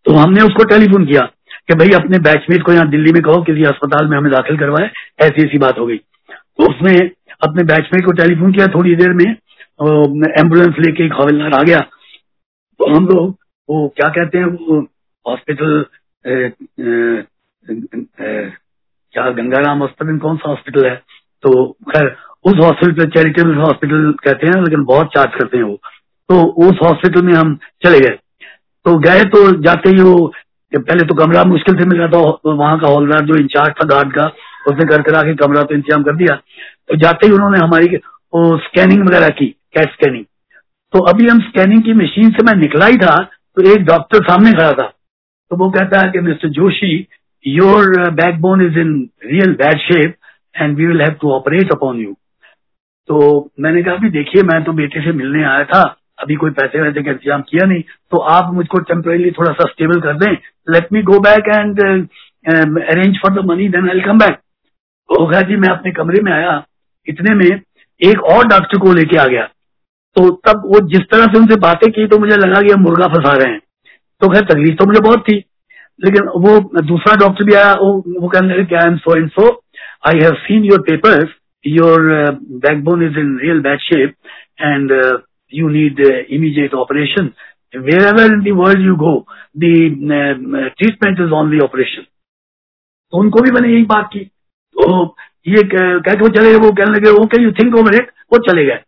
तो 0.06 0.14
हमने 0.14 0.43
उसको 0.43 0.64
टेलीफोन 0.70 1.06
किया। 1.06 1.22
कि 1.70 1.76
भाई 1.76 1.89
अपने 1.95 2.20
बैचमेट 2.22 2.64
को 2.64 2.74
यहाँ 2.74 2.89
दिल्ली 2.89 3.11
में 3.14 3.22
कहो 3.22 3.41
किसी 3.43 3.64
अस्पताल 3.66 4.07
में 4.07 4.18
हमें 4.18 4.32
दाखिल 4.32 4.57
करवाए, 4.57 4.89
ऐसी 5.22 5.45
ऐसी 5.45 5.57
बात 5.57 5.80
हो 5.80 5.86
गई। 5.86 5.97
तो 5.97 6.64
उसने 6.64 6.97
अपने 7.41 7.64
बैचमेट 7.66 8.05
को 8.05 8.11
टेलीफोन 8.14 8.51
किया 8.53 8.68
थोड़ी 8.74 8.95
देर 8.95 9.14
में 9.14 9.26
एंबुलेंस 9.26 10.76
लेके 10.80 11.05
एक 11.05 11.14
हवलदार 11.14 11.53
आ 11.53 11.61
गया। 11.64 11.80
तो 11.80 12.93
हम 12.95 13.05
लोग, 13.07 13.36
वो 13.70 13.88
क्या 13.97 14.09
कहते 14.09 14.38
हैं, 14.38 14.45
वो 14.45 14.80
हॉस्पिटल 15.26 15.86
क्या 19.14 19.30
गंगाराम 19.32 19.80
हॉस्पिटल 19.80 20.18
कौन 20.20 20.38
सा 20.38 20.49
हॉस्पिटल 20.49 20.86
है? 20.86 20.95
तो 21.43 21.72
खैर, 21.89 22.16
उस 22.45 22.55
हॉस्पिटल, 22.55 23.05
चैरिटेबल 23.07 23.55
हॉस्पिटल 23.55 24.11
कहते 24.24 24.47
हैं, 24.47 24.61
लेकिन 24.64 24.84
बहुत 24.86 25.07
चार्ज 25.16 25.36
करते 25.36 25.57
हैं 25.57 25.64
वो। 25.64 25.76
तो 26.30 26.41
उस 26.68 26.80
हॉस्पिटल 26.84 27.26
में 27.26 27.34
हम 27.34 27.55
चले 27.86 27.99
गए। 27.99 28.16
तो 28.86 28.97
गए 28.99 29.24
तो 29.26 29.39
जाते 29.61 29.89
ही 29.89 30.01
वो 30.03 30.34
पहले 30.80 31.05
तो 31.05 31.15
कमरा 31.15 31.43
मुश्किल 31.45 31.76
से 31.76 31.86
मिल 31.86 31.99
रहा 31.99 32.07
था 32.09 32.51
वहाँ 32.53 32.78
का 32.80 32.88
हॉलदार 32.88 33.26
जो 33.26 33.36
इंचार्ज 33.36 33.74
था 33.74 33.88
गार्ड 33.88 34.13
का, 34.13 34.26
उसने 34.67 34.86
कर 34.88 35.01
करा 35.01 35.21
के 35.21 35.34
कमरा 35.36 35.63
तो 35.63 35.76
इंतज़ाम 35.76 36.03
कर 36.03 36.15
दिया। 36.15 36.36
तो 36.36 36.95
जाते 36.97 37.28
ही 37.28 37.34
उन्होंने 37.34 37.59
हमारी 37.59 37.99
स्कैनिंग 38.63 39.07
वगैरह 39.07 39.30
की 39.32 39.45
कैश 39.76 39.88
स्कैनिंग 39.93 40.26
तो 40.93 40.99
अभी 41.09 41.28
हम 41.28 41.39
स्कैनिंग 41.41 41.84
की 41.84 41.93
मशीन 41.95 42.30
से 42.32 42.43
मैं 42.43 42.55
निकला 42.55 42.86
ही 42.86 42.97
था 42.97 43.15
तो 43.57 43.61
एक 43.71 43.86
डॉक्टर 43.86 44.24
सामने 44.24 44.51
खड़ा 44.51 44.71
था। 44.71 44.88
तो 45.51 45.55
वो 45.55 45.69
कहता 45.71 45.99
है 46.01 46.11
कि, 46.11 46.19
mister 46.21 46.49
Joshi 46.51 47.07
your 47.45 48.09
backbone 48.11 48.65
is 48.65 48.80
in 48.80 48.91
real 49.26 49.53
bad 49.55 49.80
shape 49.82 50.15
and 50.55 50.78
we 50.78 50.86
will 50.86 51.01
have 51.01 51.15
to 51.21 51.32
operate 51.32 51.71
upon 51.71 51.99
you 52.01 52.13
तो 53.09 53.49
मैंने 53.59 53.84
कहा 53.84 53.93
अभी 53.95 54.09
देखिए, 54.09 54.43
मैं 54.43 54.63
तो 54.63 54.74
बेटे 54.74 55.01
से 55.03 55.11
मिलने 55.13 55.43
आया 55.43 55.63
था 55.63 55.84
अभी 56.18 56.36
कोई 56.36 56.51
पैसे 56.57 56.82
वैसे 56.82 57.03
का 57.03 57.11
इंतज़ाम 57.11 57.41
किया 57.41 57.66
नहीं 57.68 57.82
तो 58.11 58.18
आप 58.34 58.53
मुझको 58.53 58.80
टेम्परेली 58.89 59.32
थोड़ा 59.32 59.51
सा 59.51 59.70
स्टेबल 59.72 60.01
कर 60.01 60.18
दें। 60.18 60.32
Let 60.68 60.88
me 60.93 61.01
go 61.03 61.20
back 61.20 61.47
and 61.55 61.80
arrange 61.80 63.18
for 63.24 63.34
the 63.34 63.45
money 63.49 63.68
then 63.70 63.89
I 63.89 64.01
come 64.07 64.20
back 64.20 64.38
खैर 65.34 65.47
जी 65.47 65.55
मैं 65.55 65.70
अपने 65.70 65.91
कमरे 65.91 66.22
में 66.24 66.32
आया 66.32 66.53
इतने 67.07 67.36
में 67.36 67.45
एक 68.01 68.24
और 68.34 68.47
डॉक्टर 68.47 68.80
को 68.80 68.93
लेके 68.93 69.18
आ 69.18 69.26
गया। 69.28 69.43
तो 70.16 70.30
तब 70.47 70.64
वो 70.66 70.80
जिस 70.89 71.01
तरह 71.11 71.26
से 71.26 71.39
उनसे 71.39 71.55
बातें 71.61 71.89
की 71.91 72.07
तो 72.07 72.18
मुझे 72.20 72.36
लगा 72.38 72.61
कि 72.61 72.76
मुर्गा 72.82 73.07
फंसा 73.14 73.34
रहे 73.34 73.51
हैं। 73.51 73.59
तो 74.22 74.30
खैर 74.34 74.43
तकलीफ़ 74.45 74.76
तो 74.78 74.86
मुझे 74.86 74.99
बहुत 75.01 75.24
थी। 75.30 75.36
लेकिन 75.99 76.28
वो 76.43 76.59
दूसरा 76.82 77.16
डॉक्टर 77.20 77.45
भी 77.45 77.53
आया 77.53 77.74
वो, 77.74 77.91
वो 78.20 78.28
कहने 78.28 78.57
लगे 78.57 78.76
I 78.76 78.88
am 78.88 78.97
so 78.97 79.16
and 79.18 79.30
so 79.30 79.49
I 80.07 80.20
have 80.24 80.36
seen 80.47 80.66
your 80.66 80.82
papers 80.89 81.39
backbone 82.64 83.03
is 83.03 83.18
in 83.20 83.28
real 83.41 83.59
bad 83.61 83.84
shape. 83.84 84.16
And 84.59 84.91
uh, 84.91 85.11
you 85.54 85.70
need 85.70 85.99
uh, 85.99 86.12
immediate 86.30 86.74
operation. 86.74 87.34
Wherever 87.74 88.26
in 88.26 88.43
the 88.43 88.51
world 88.54 88.80
you 88.80 88.95
go, 88.97 89.26
the 89.56 89.74
uh, 90.12 90.70
treatment 90.78 91.20
is 91.20 91.32
only 91.34 91.62
operation. 91.62 92.06
तो 93.14 93.20
उनको 93.20 93.41
भी 93.41 93.51
मैंने 93.51 93.74
यही 93.74 93.84
बात 93.86 94.10
की 94.14 94.20
तो 94.76 94.86
ये 95.47 95.64
कह 95.66 95.99
के 96.06 96.22
वो 96.22 96.30
चले 96.36 96.56
वो 96.56 96.72
कहने 96.72 96.91
लगे 96.91 97.10
okay 97.24 97.41
you 97.43 97.51
think 97.51 97.76
over 97.76 97.95
it 97.95 98.10
वो 98.34 98.38
चले 98.47 98.66
गए 98.66 98.80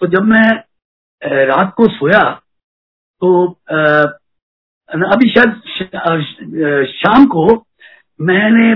तो 0.00 0.06
जब 0.06 0.28
मैं 0.28 0.48
रात 1.46 1.74
को 1.76 1.88
सोया 1.88 2.22
तो 3.22 3.44
अभी 5.10 5.28
शायद 5.30 6.86
शाम 6.90 7.26
को 7.26 7.44
मैंने 8.20 8.74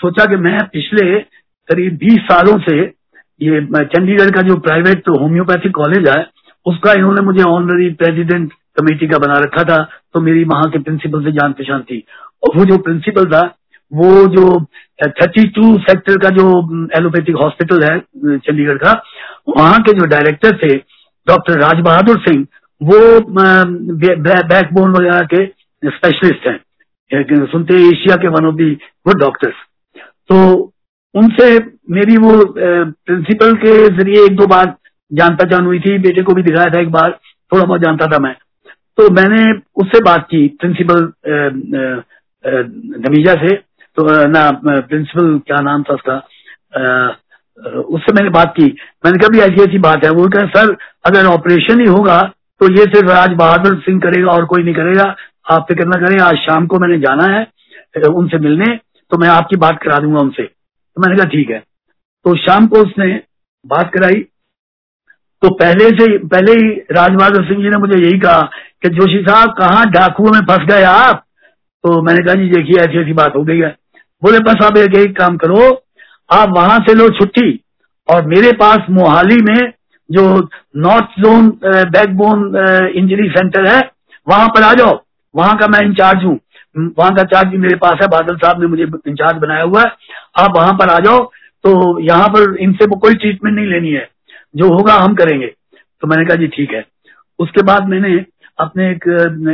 सोचा 0.00 0.26
कि 0.26 0.36
मैं 0.36 0.58
पिछले 0.72 1.06
करीब 1.68 1.96
बीस 1.96 2.22
सालों 2.24 2.58
से 2.60 2.78
ये 3.40 3.60
चंडीगढ़ 3.86 4.30
का 4.30 4.42
जो 4.42 4.56
प्राइवेट 4.60 5.08
होम्योपैथिक 5.20 5.74
कॉलेज 5.74 6.08
है 6.08 6.22
उसका 6.66 6.92
इन्होंने 6.92 7.22
मुझे 7.22 7.42
ऑनरी 7.44 7.88
प्रेसिडेंट 7.94 8.52
कमेटी 8.78 9.06
का 9.08 9.18
बना 9.18 9.38
रखा 9.44 9.62
था 9.64 9.78
तो 10.14 10.20
मेरी 10.20 10.44
वहाँ 10.46 10.70
के 10.70 10.78
प्रिंसिपल 10.80 11.24
से 11.24 11.32
जान 11.32 11.52
पहचान 11.52 11.80
थी। 11.82 12.04
और 12.42 12.56
वो 12.56 12.64
जो 12.64 12.76
प्रिंसिपल 12.78 13.24
था, 13.26 13.42
वो 13.92 14.26
जो 14.28 14.60
थर्टी 15.00 15.46
टू 15.50 15.76
सेक्टर 15.80 16.16
का 16.18 16.28
जो 16.36 16.46
एलोपैथिक 16.98 17.36
हॉस्पिटल 17.36 17.82
है 17.82 17.98
चंडीगढ़ 18.38 18.76
का, 18.76 18.92
वहाँ 19.48 19.78
के 19.80 19.92
जो 19.92 20.06
डायरेक्टर 20.06 20.56
थे, 20.56 20.76
डॉक्टर 21.26 21.60
राज 21.60 21.80
बहादुर 21.84 22.18
सिंह, 22.20 22.46
वो 22.80 22.98
बैकबोन 23.30 24.90
वगैरह 24.92 25.20
के 25.32 25.46
स्पेशलिस्ट 25.82 26.46
हैं। 26.46 26.58
सुनते 27.46 27.74
एशिया 27.82 28.16
के 28.16 28.28
one 28.30 28.46
of 28.46 28.54
the 28.54 28.70
good 29.06 29.20
doctors 29.20 29.54
तो 30.30 30.36
उनसे 31.14 31.46
मेरी 31.90 32.16
वो 32.16 32.32
प्रिंसिपल 32.48 33.54
के 33.62 33.72
ज़रिए 33.96 34.24
एक 34.24 34.36
दो 34.36 34.46
बार 34.46 34.66
जान 35.10 35.36
पहचान 35.36 35.66
हुई 35.66 35.78
थी, 35.80 35.98
बेटे 35.98 36.22
को 36.22 36.34
भी 36.34 36.42
दिखाया 36.42 36.70
था 36.74 36.80
एक 36.80 36.90
बार, 36.90 37.10
थोड़ा 37.52 37.64
बहुत 37.64 37.80
जानता 37.80 38.06
था 38.06 38.18
मैं। 38.18 38.34
तो 38.98 39.08
मैंने 39.12 39.42
उससे 39.76 40.02
बात 40.04 40.26
की 40.30 40.46
प्रिंसिपल 40.60 41.12
नमीजा 42.44 43.34
से। 43.36 43.54
तो 43.96 44.04
ना 44.28 44.50
प्रिंसिपल 44.62 45.38
क्या 45.46 45.60
नाम 45.62 45.82
था 45.82 45.94
उसका? 45.94 46.16
उससे 47.90 48.12
मैंने 48.12 48.30
बात 48.30 48.52
की। 48.56 48.64
मैंने 49.04 49.18
कहा 49.18 49.28
भी 49.28 49.38
ऐसी 49.40 49.62
ऐसी 49.62 49.78
बात 49.80 50.04
है। 50.04 50.10
वो 50.12 50.28
कहा, 50.28 50.46
सर, 50.48 50.76
अगर 51.06 51.26
ऑपरेशन 51.28 51.80
ही 51.80 51.86
होगा 51.88 52.20
तो 52.60 52.70
ये 52.70 52.84
सिर्फ़ 52.84 53.08
राज 53.08 53.32
बहादुर 53.36 53.76
सिंह 53.80 54.00
करेगा 54.00 54.30
और 54.30 54.44
कोई 54.46 54.62
नहीं 54.62 54.74
करेगा। 54.74 55.04
आप 55.50 55.66
फ़िक्र 55.68 55.84
ना 55.86 55.98
करें, 56.00 56.18
आज 56.20 56.36
शाम 56.38 56.66
को 56.66 56.78
मैंने 56.78 56.98
जाना 57.00 57.24
है 57.28 57.46
उनसे 58.08 58.38
मिलने 58.38 58.66
तो 59.10 59.18
मैं 59.18 59.28
आपकी 59.28 59.56
बात 59.58 59.78
करा 59.82 59.98
दूँगा 59.98 60.20
उनसे। 60.20 60.42
तो 60.42 61.00
मैंने 61.02 61.16
कहा, 61.16 61.26
ठीक 61.26 61.50
है। 61.50 61.58
तो 62.24 62.34
शाम 62.38 62.66
को 62.66 62.82
उसने 62.82 63.08
बात 63.64 63.90
कराई 63.92 64.24
तो 65.42 65.50
पहले 65.50 65.88
से, 65.90 66.06
पहले 66.18 66.52
ही 66.52 66.70
राजबहादुर 66.92 67.44
सिंह 67.44 67.62
जी 67.62 67.68
ने 67.68 67.76
मुझे 67.76 67.98
यही 67.98 68.18
कहा 68.18 68.40
कि 68.82 68.88
जोशी 68.88 69.22
साहब, 69.22 69.50
कहाँ 69.50 69.90
डाकुओं 69.90 70.30
में 70.30 70.40
फंस 70.40 70.66
गए 70.68 70.82
आप? 70.82 71.24
तो 71.84 72.02
मैंने 72.02 72.24
कहा, 72.24 72.34
जी, 72.34 72.48
देखिए, 72.50 72.80
ऐसी 72.80 72.98
ऐसी 72.98 73.12
बात 73.12 73.36
हो 73.36 73.42
गई 73.44 73.58
है। 73.58 73.74
बोले, 74.22 74.38
बस 74.38 74.64
आप 74.64 74.76
एक 74.76 74.96
एक 74.96 75.16
काम 75.18 75.36
करो, 75.36 75.70
आप 76.30 76.48
वहाँ 76.56 76.78
से 76.78 76.94
लो 76.94 77.08
छुट्टी 77.10 77.60
और 78.08 78.26
मेरे 78.26 78.52
पास 78.52 78.86
मोहाली 78.90 79.36
में 79.42 79.72
जो 80.10 80.24
north 80.76 81.20
zone 81.20 81.48
backbone 81.64 82.44
injury 82.96 83.28
centre 83.28 83.66
है, 83.66 83.80
वहाँ 84.26 84.48
पर 84.48 84.62
आ 84.62 84.72
जाओ। 84.74 85.00
वहाँ 85.34 85.56
का 85.56 85.66
मैं 85.68 85.80
इंचार्ज 85.80 86.24
हूँ। 86.24 86.38
वहाँ 86.98 87.14
का 87.14 87.22
चार्ज 87.24 87.48
भी 87.48 87.58
मेरे 87.58 87.76
पास 87.76 87.98
है। 88.02 88.08
बादल 88.08 88.36
साहब 88.36 88.60
ने 88.60 88.66
मुझे 88.66 88.82
इंचार्ज 88.82 89.36
बनाया 89.36 89.62
हुआ 89.62 89.82
है। 89.82 89.92
आप 90.38 90.56
वहाँ 90.56 90.72
पर 90.72 90.88
आ 90.88 90.98
जाओ। 90.98 91.24
तो 91.64 92.00
यहाँ 92.00 92.28
पर 92.28 92.56
इनसे 92.56 92.86
कोई 92.86 93.14
ट्रीटमेंट 93.14 93.56
नहीं 93.56 93.66
लेनी 93.66 93.92
है। 93.92 94.08
जो 94.54 94.68
होगा 94.68 94.94
हम 94.94 95.14
करेंगे। 95.14 95.46
तो 95.46 96.06
मैंने 96.06 96.24
कहा, 96.24 96.36
जी, 96.36 96.46
ठीक 96.48 96.72
है। 96.72 96.84
उसके 97.38 97.62
बाद 97.62 97.88
मैंने 97.88 98.14
अपने 98.58 98.90
एक 98.90 99.06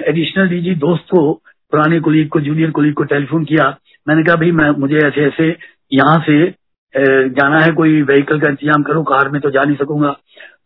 एडिशनल 0.09 0.49
डीजी 0.49 0.75
दोस्त 0.77 1.05
को, 1.11 1.33
पुराने 1.73 2.01
कुलीग 2.01 2.29
को 2.29 2.41
जूनियर 2.41 2.71
कुलीग 2.71 2.95
को 2.95 3.05
टेलीफोन 3.05 3.45
किया। 3.45 3.65
मैंने 4.07 4.23
कहा, 4.25 4.37
भाई, 4.37 4.51
मैं, 4.53 4.71
मुझे 4.71 4.97
ऐसे 4.99 5.27
ऐसे 5.27 5.57
यहाँ 5.93 6.19
से 6.27 6.45
जाना 7.31 7.59
है, 7.61 7.73
कोई 7.73 8.03
व्हीकल 8.03 8.41
का 8.41 8.49
इंतज़ाम 8.49 8.83
करो, 8.83 9.03
कार 9.05 9.29
में 9.29 9.41
तो 9.41 9.51
जा 9.51 9.63
नहीं 9.63 9.77
सकूँगा। 9.77 10.11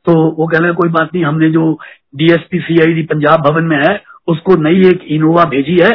तो 0.06 0.12
वो 0.32 0.46
कहने 0.46 0.72
कोई 0.74 0.88
बात 0.90 1.08
नहीं, 1.14 1.24
हमने 1.24 1.50
जो 1.50 1.72
डीएसपी 2.16 2.58
सीआईडी 2.60 3.02
पंजाब 3.06 3.40
भवन 3.40 3.64
में 3.64 3.76
है, 3.78 4.00
उसको 4.28 4.54
नई 4.62 4.88
एक 4.88 5.04
इनोवा 5.10 5.44
भेजी 5.46 5.76
है 5.78 5.90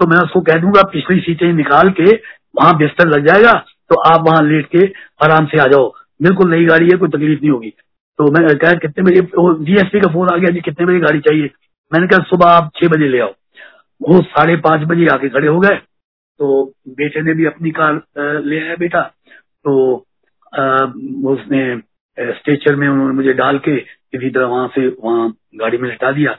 तो 0.00 0.06
मैं 0.06 0.18
उसको 0.18 0.40
कह 0.42 0.58
दूँगा, 0.60 0.82
पिछली 0.84 1.20
सीटें 1.20 1.52
निकाल 1.54 1.88
के 1.90 2.12
वहाँ 2.56 2.76
बिस्तर 2.78 3.08
लग 3.08 3.26
जाएगा 3.26 3.52
तो 3.90 4.00
आप 4.10 4.24
वहाँ 4.28 4.42
लेट 4.44 4.66
के 4.66 4.84
आराम 5.24 5.46
से 5.46 5.58
आ 5.58 5.66
जाओ। 5.66 5.88
बिल्कुल 6.20 6.50
नई 6.50 6.64
गाड़ी 6.64 6.88
है, 6.88 6.96
कोई 6.98 7.08
तकलीफ़ 7.08 7.40
नहीं 7.40 7.50
होगी। 7.50 7.70
तो 8.18 8.30
मैं 8.32 8.56
कहा, 8.58 8.72
कितने 8.74 9.04
बजे 9.04 9.20
डीएसपी 9.64 10.00
का 10.00 10.12
फ़ोन 10.12 10.28
आ 10.28 10.36
गया 10.36 10.50
जी, 10.50 10.60
कितने 10.60 10.86
बजे 10.86 10.98
गाड़ी 11.00 11.20
चाहिए? 11.20 11.50
मैंने 11.92 12.06
कहा, 12.06 12.22
सुबह 12.24 12.46
आप 12.46 12.70
छह 12.76 12.88
बजे 12.88 13.08
ले 13.08 13.20
आओ। 13.20 13.32
वो 14.00 14.22
साढ़े 14.22 14.56
पाँच 14.56 14.82
बजे 14.88 15.06
आके 15.08 15.28
खड़े 15.28 15.48
हो 15.48 15.60
गए। 15.60 15.76
तो 16.40 16.72
बेटे 16.88 17.22
ने 17.22 17.34
भी 17.34 17.44
अपनी 17.46 17.70
कार 17.78 17.94
ले 18.44 18.60
आया 18.60 18.74
बेटा। 18.78 19.00
तो 19.64 19.72
उसने 21.32 21.62
स्टेचर 22.18 22.76
में 22.76 22.88
उन्होंने 22.88 23.14
मुझे 23.14 23.32
डाल 23.32 23.58
के 23.58 23.76
किसी 23.76 24.30
तरह 24.30 24.46
वहाँ 24.46 24.68
से, 24.68 24.86
वहाँ 24.88 25.32
गाड़ी 25.54 25.78
में 25.78 25.88
लटा 25.88 26.10
दिया। 26.12 26.36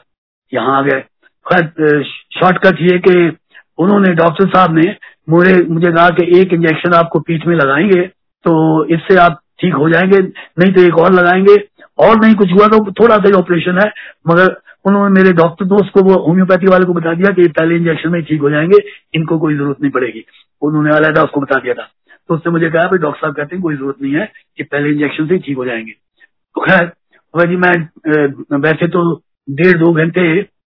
यहाँ 0.52 0.78
आ 0.78 0.82
गए। 0.82 1.00
खैर 1.46 2.02
शॉर्टकट 2.04 2.80
ये 2.82 2.98
कि 2.98 3.36
उन्होंने, 3.78 4.12
डॉक्टर 4.14 4.48
साहब 4.48 4.74
ने 4.74 4.94
मुझे 5.28 5.54
मुझे 5.64 5.90
कहा 5.92 6.08
कि 6.10 6.40
एक 6.40 6.52
इंजेक्शन 6.52 6.92
आपको 6.94 7.20
पीठ 7.20 7.46
में 7.46 7.54
लगाएँगे 7.56 8.06
तो 8.44 8.84
इससे 8.94 9.16
आप 9.18 9.40
ठीक 9.60 9.74
हो 9.74 9.88
जाएँगे, 9.90 10.18
नहीं 10.18 10.72
तो 10.72 10.82
एक 10.82 10.98
और 10.98 11.12
लगाएँगे। 11.12 11.56
और 11.98 12.20
नहीं 12.20 12.34
कुछ 12.34 12.52
हुआ 12.52 12.66
तो 12.66 12.84
थोड़ा 12.92 13.16
सा 13.16 13.36
ऑपरेशन 13.38 13.78
है, 13.78 13.90
मगर 14.28 14.56
उन्होंने 14.86 15.14
मेरे 15.14 15.32
डॉक्टर 15.32 15.64
दोस्त 15.64 15.90
को, 15.94 16.02
वो 16.02 16.14
होम्योपैथी 16.26 16.66
वाले 16.66 16.84
को 16.84 16.92
बता 16.92 17.14
दिया 17.14 17.32
कि 17.32 17.48
पहले 17.48 17.76
इंजेक्शन 17.76 18.08
में 18.08 18.22
ठीक 18.22 18.40
हो 18.40 18.50
जाएँगे, 18.50 18.78
इनको 19.14 19.38
कोई 19.38 19.54
ज़रूरत 19.54 19.80
नहीं 19.80 19.90
पड़ेगी। 19.90 20.24
उन्होंने 20.62 20.90
अलहदा 20.90 21.22
उसको 21.22 21.40
बता 21.40 21.58
दिया 21.60 21.74
था। 21.74 21.88
तो 22.28 22.34
उसने 22.34 22.52
मुझे 22.52 22.70
कहा 22.70 22.84
डॉक्टर 22.84 23.20
साहब 23.20 23.34
कहते 23.34 23.56
हैं 23.56 23.62
कोई 23.62 23.76
ज़रूरत 23.76 23.96
नहीं 24.02 24.14
है 24.14 24.30
कि 24.56 24.62
पहले 24.62 24.90
इंजेक्शन 24.90 25.26
से 25.26 25.38
ठीक 25.38 25.56
हो 25.56 25.64
जाएँगे। 25.64 25.92
तो 25.92 26.60
खैर 26.60 26.90
जी, 27.46 27.56
मैं 27.56 28.58
वैसे 28.60 28.86
तो 28.88 29.00
डेढ़ 29.48 29.76
दो 29.78 29.92
घंटे 29.92 30.22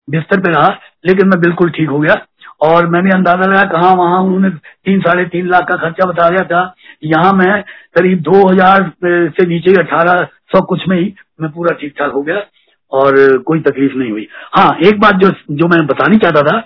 बिस्तर 0.07 0.39
पे 0.39 0.51
रहा, 0.51 0.67
लेकिन 1.05 1.27
मैं 1.27 1.39
बिल्कुल 1.41 1.69
ठीक 1.69 1.89
हो 1.89 1.99
गया। 1.99 2.15
और 2.61 2.87
मैंने 2.87 3.09
अंदाज़ा 3.09 3.45
लगाया 3.45 3.63
कहा 3.63 3.93
वहाँ, 3.93 4.19
उन्होंने 4.21 4.49
तीन, 4.49 4.99
साढ़े 4.99 5.25
तीन 5.25 5.47
लाख 5.47 5.67
का 5.69 5.75
खर्चा 5.77 6.05
बता 6.05 6.29
दिया 6.29 6.43
था। 6.43 6.63
यहाँ 7.03 7.33
मैं 7.33 7.61
करीब 7.95 8.21
दो 8.21 8.47
हज़ार 8.47 8.91
से 9.05 9.45
नीचे 9.47 9.73
अठारह 9.81 10.23
सौ 10.53 10.61
कुछ 10.65 10.87
में 10.89 10.97
ही 10.97 11.13
मैं 11.41 11.51
पूरा 11.51 11.75
ठीक 11.75 11.93
ठाक 11.99 12.11
हो 12.13 12.21
गया 12.23 12.43
और 12.91 13.15
कोई 13.47 13.59
तकलीफ़ 13.61 13.93
नहीं 13.95 14.11
हुई। 14.11 14.27
हाँ 14.55 14.69
एक 14.85 14.99
बात 14.99 15.15
जो 15.15 15.29
जो 15.51 15.67
मैं 15.67 15.85
बतानी 15.87 16.17
चाहता 16.19 16.41
था 16.43 16.57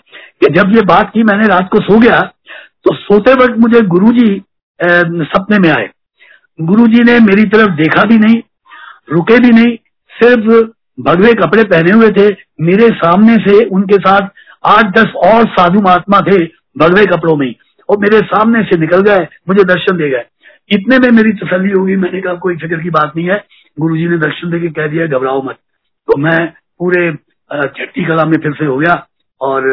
कि 0.41 0.53
जब 0.53 0.75
ये 0.75 0.81
बात 0.85 1.11
की 1.13 1.23
मैंने 1.23 1.47
रात 1.47 1.69
को 1.71 1.81
सो 1.81 1.99
गया 1.99 2.19
तो 2.85 2.95
सोते 2.95 3.33
वक्त 3.35 3.57
मुझे 3.59 3.81
गुरु 3.87 4.11
जी 4.13 4.27
सपने 5.25 5.59
में 5.59 5.69
आए। 5.69 5.89
गुरु 6.59 6.87
जी 6.87 7.03
ने 7.03 7.19
मेरी 7.21 7.43
तरफ़ 7.45 7.75
देखा 7.75 8.03
भी 8.03 8.17
नहीं, 8.17 8.41
रुके 9.11 9.39
भी 9.39 9.49
नहीं, 9.51 9.75
सिर्फ़ 10.11 10.49
भगवे 10.99 11.33
कपड़े 11.35 11.63
पहने 11.65 11.91
हुए 11.91 12.09
थे। 12.11 12.27
मेरे 12.61 12.87
सामने 12.97 13.35
से 13.39 13.63
उनके 13.67 13.97
साथ 13.99 14.29
आठ, 14.67 14.85
दस 14.97 15.13
और 15.25 15.47
साधु 15.49 15.81
महात्मा 15.81 16.19
थे 16.21 16.37
भगवे 16.77 17.05
कपड़ों 17.07 17.35
में 17.37 17.53
और 17.89 17.97
मेरे 17.97 18.19
सामने 18.25 18.63
से 18.63 18.77
निकल 18.79 19.01
गए, 19.01 19.27
मुझे 19.49 19.63
दर्शन 19.63 19.97
दे 19.97 20.09
गए। 20.09 20.23
इतने 20.69 20.97
में 20.99 21.09
मेरी 21.11 21.31
तसली 21.35 21.71
होगी 21.71 21.95
मैंने 21.95 22.21
कहा, 22.21 22.33
कोई 22.35 22.55
फ़िक्र 22.57 22.81
की 22.81 22.89
बात 22.91 23.11
नहीं 23.15 23.29
है। 23.29 23.43
गुरु 23.77 23.97
जी 23.97 24.07
ने 24.07 24.17
दर्शन 24.17 24.51
दे 24.51 24.59
के 24.59 24.69
कह 24.71 24.87
दिया, 24.87 25.05
घबराओ 25.07 25.41
मत। 25.43 25.55
तो 26.07 26.17
मैं 26.17 26.47
पूरे 26.79 27.11
छठी 27.69 28.05
कला 28.05 28.23
में 28.25 28.37
फिर 28.37 28.53
से 28.53 28.65
हो 28.65 28.77
गया 28.77 29.05
और 29.41 29.67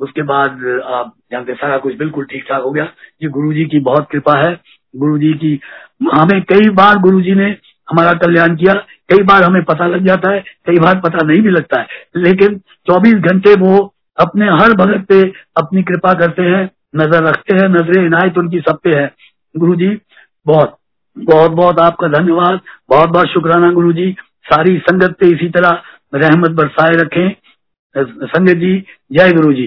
उसके 0.00 0.22
बाद 0.24 0.64
आप 0.86 1.12
जानते 1.32 1.54
सारा 1.54 1.76
कुछ 1.78 1.96
बिल्कुल 1.98 2.24
ठीक 2.24 2.44
ठाक 2.48 2.62
हो 2.62 2.70
गया। 2.70 2.84
ये 3.22 3.28
गुरु 3.28 3.52
जी 3.52 3.64
की 3.66 3.80
बहुत 3.82 4.08
कृपा 4.10 4.36
है। 4.38 4.52
गुरु 4.94 5.18
जी 5.18 5.32
की, 5.34 5.60
हमें 6.14 6.40
कई 6.44 6.68
बार 6.72 6.98
गुरु 6.98 7.20
जी 7.20 7.34
ने 7.34 7.46
हमारा 7.88 8.12
कल्याण 8.16 8.56
किया। 8.56 8.74
कई 9.10 9.22
बार 9.22 9.42
हमें 9.42 9.62
पता 9.64 9.86
लग 9.86 10.06
जाता 10.06 10.32
है, 10.32 10.40
कई 10.66 10.78
बार 10.78 11.00
पता 11.00 11.26
नहीं 11.26 11.40
भी 11.42 11.50
लगता 11.50 11.80
है। 11.80 11.86
लेकिन 12.16 12.58
24 12.86 13.14
घंटे 13.14 13.54
वो 13.60 13.76
अपने 14.18 14.46
हर 14.52 14.72
भगत 14.74 15.06
पे 15.08 15.20
अपनी 15.56 15.82
कृपा 15.82 16.12
करते 16.14 16.42
हैं। 16.44 16.64
नज़र 16.94 17.22
रखते 17.22 17.54
हैं, 17.54 17.68
नजरे 17.68 18.04
इनायत 18.06 18.38
उनकी 18.38 18.60
सब 18.60 18.78
पे 18.82 18.94
है। 18.94 19.10
गुरु 19.54 19.74
जी 19.76 19.88
बहुत 20.46 20.76
बहुत 21.16 21.50
बहुत 21.50 21.78
आपका 21.78 22.08
धन्यवाद। 22.08 22.60
बहुत 22.88 23.08
बहुत 23.08 23.26
शुक्राना 23.26 23.70
गुरु 23.72 23.92
जी 23.92 24.10
सारी 24.46 24.78
संगत 24.78 25.16
पे 25.20 25.26
इसी 25.26 25.48
तरह 25.48 25.82
रहमत 26.14 26.50
बरसाए 26.50 26.94
रखें। 26.94 27.34
संगत 27.94 28.56
जी, 28.56 28.78
जय 29.12 29.32
गुरु 29.32 29.52
जी 29.52 29.66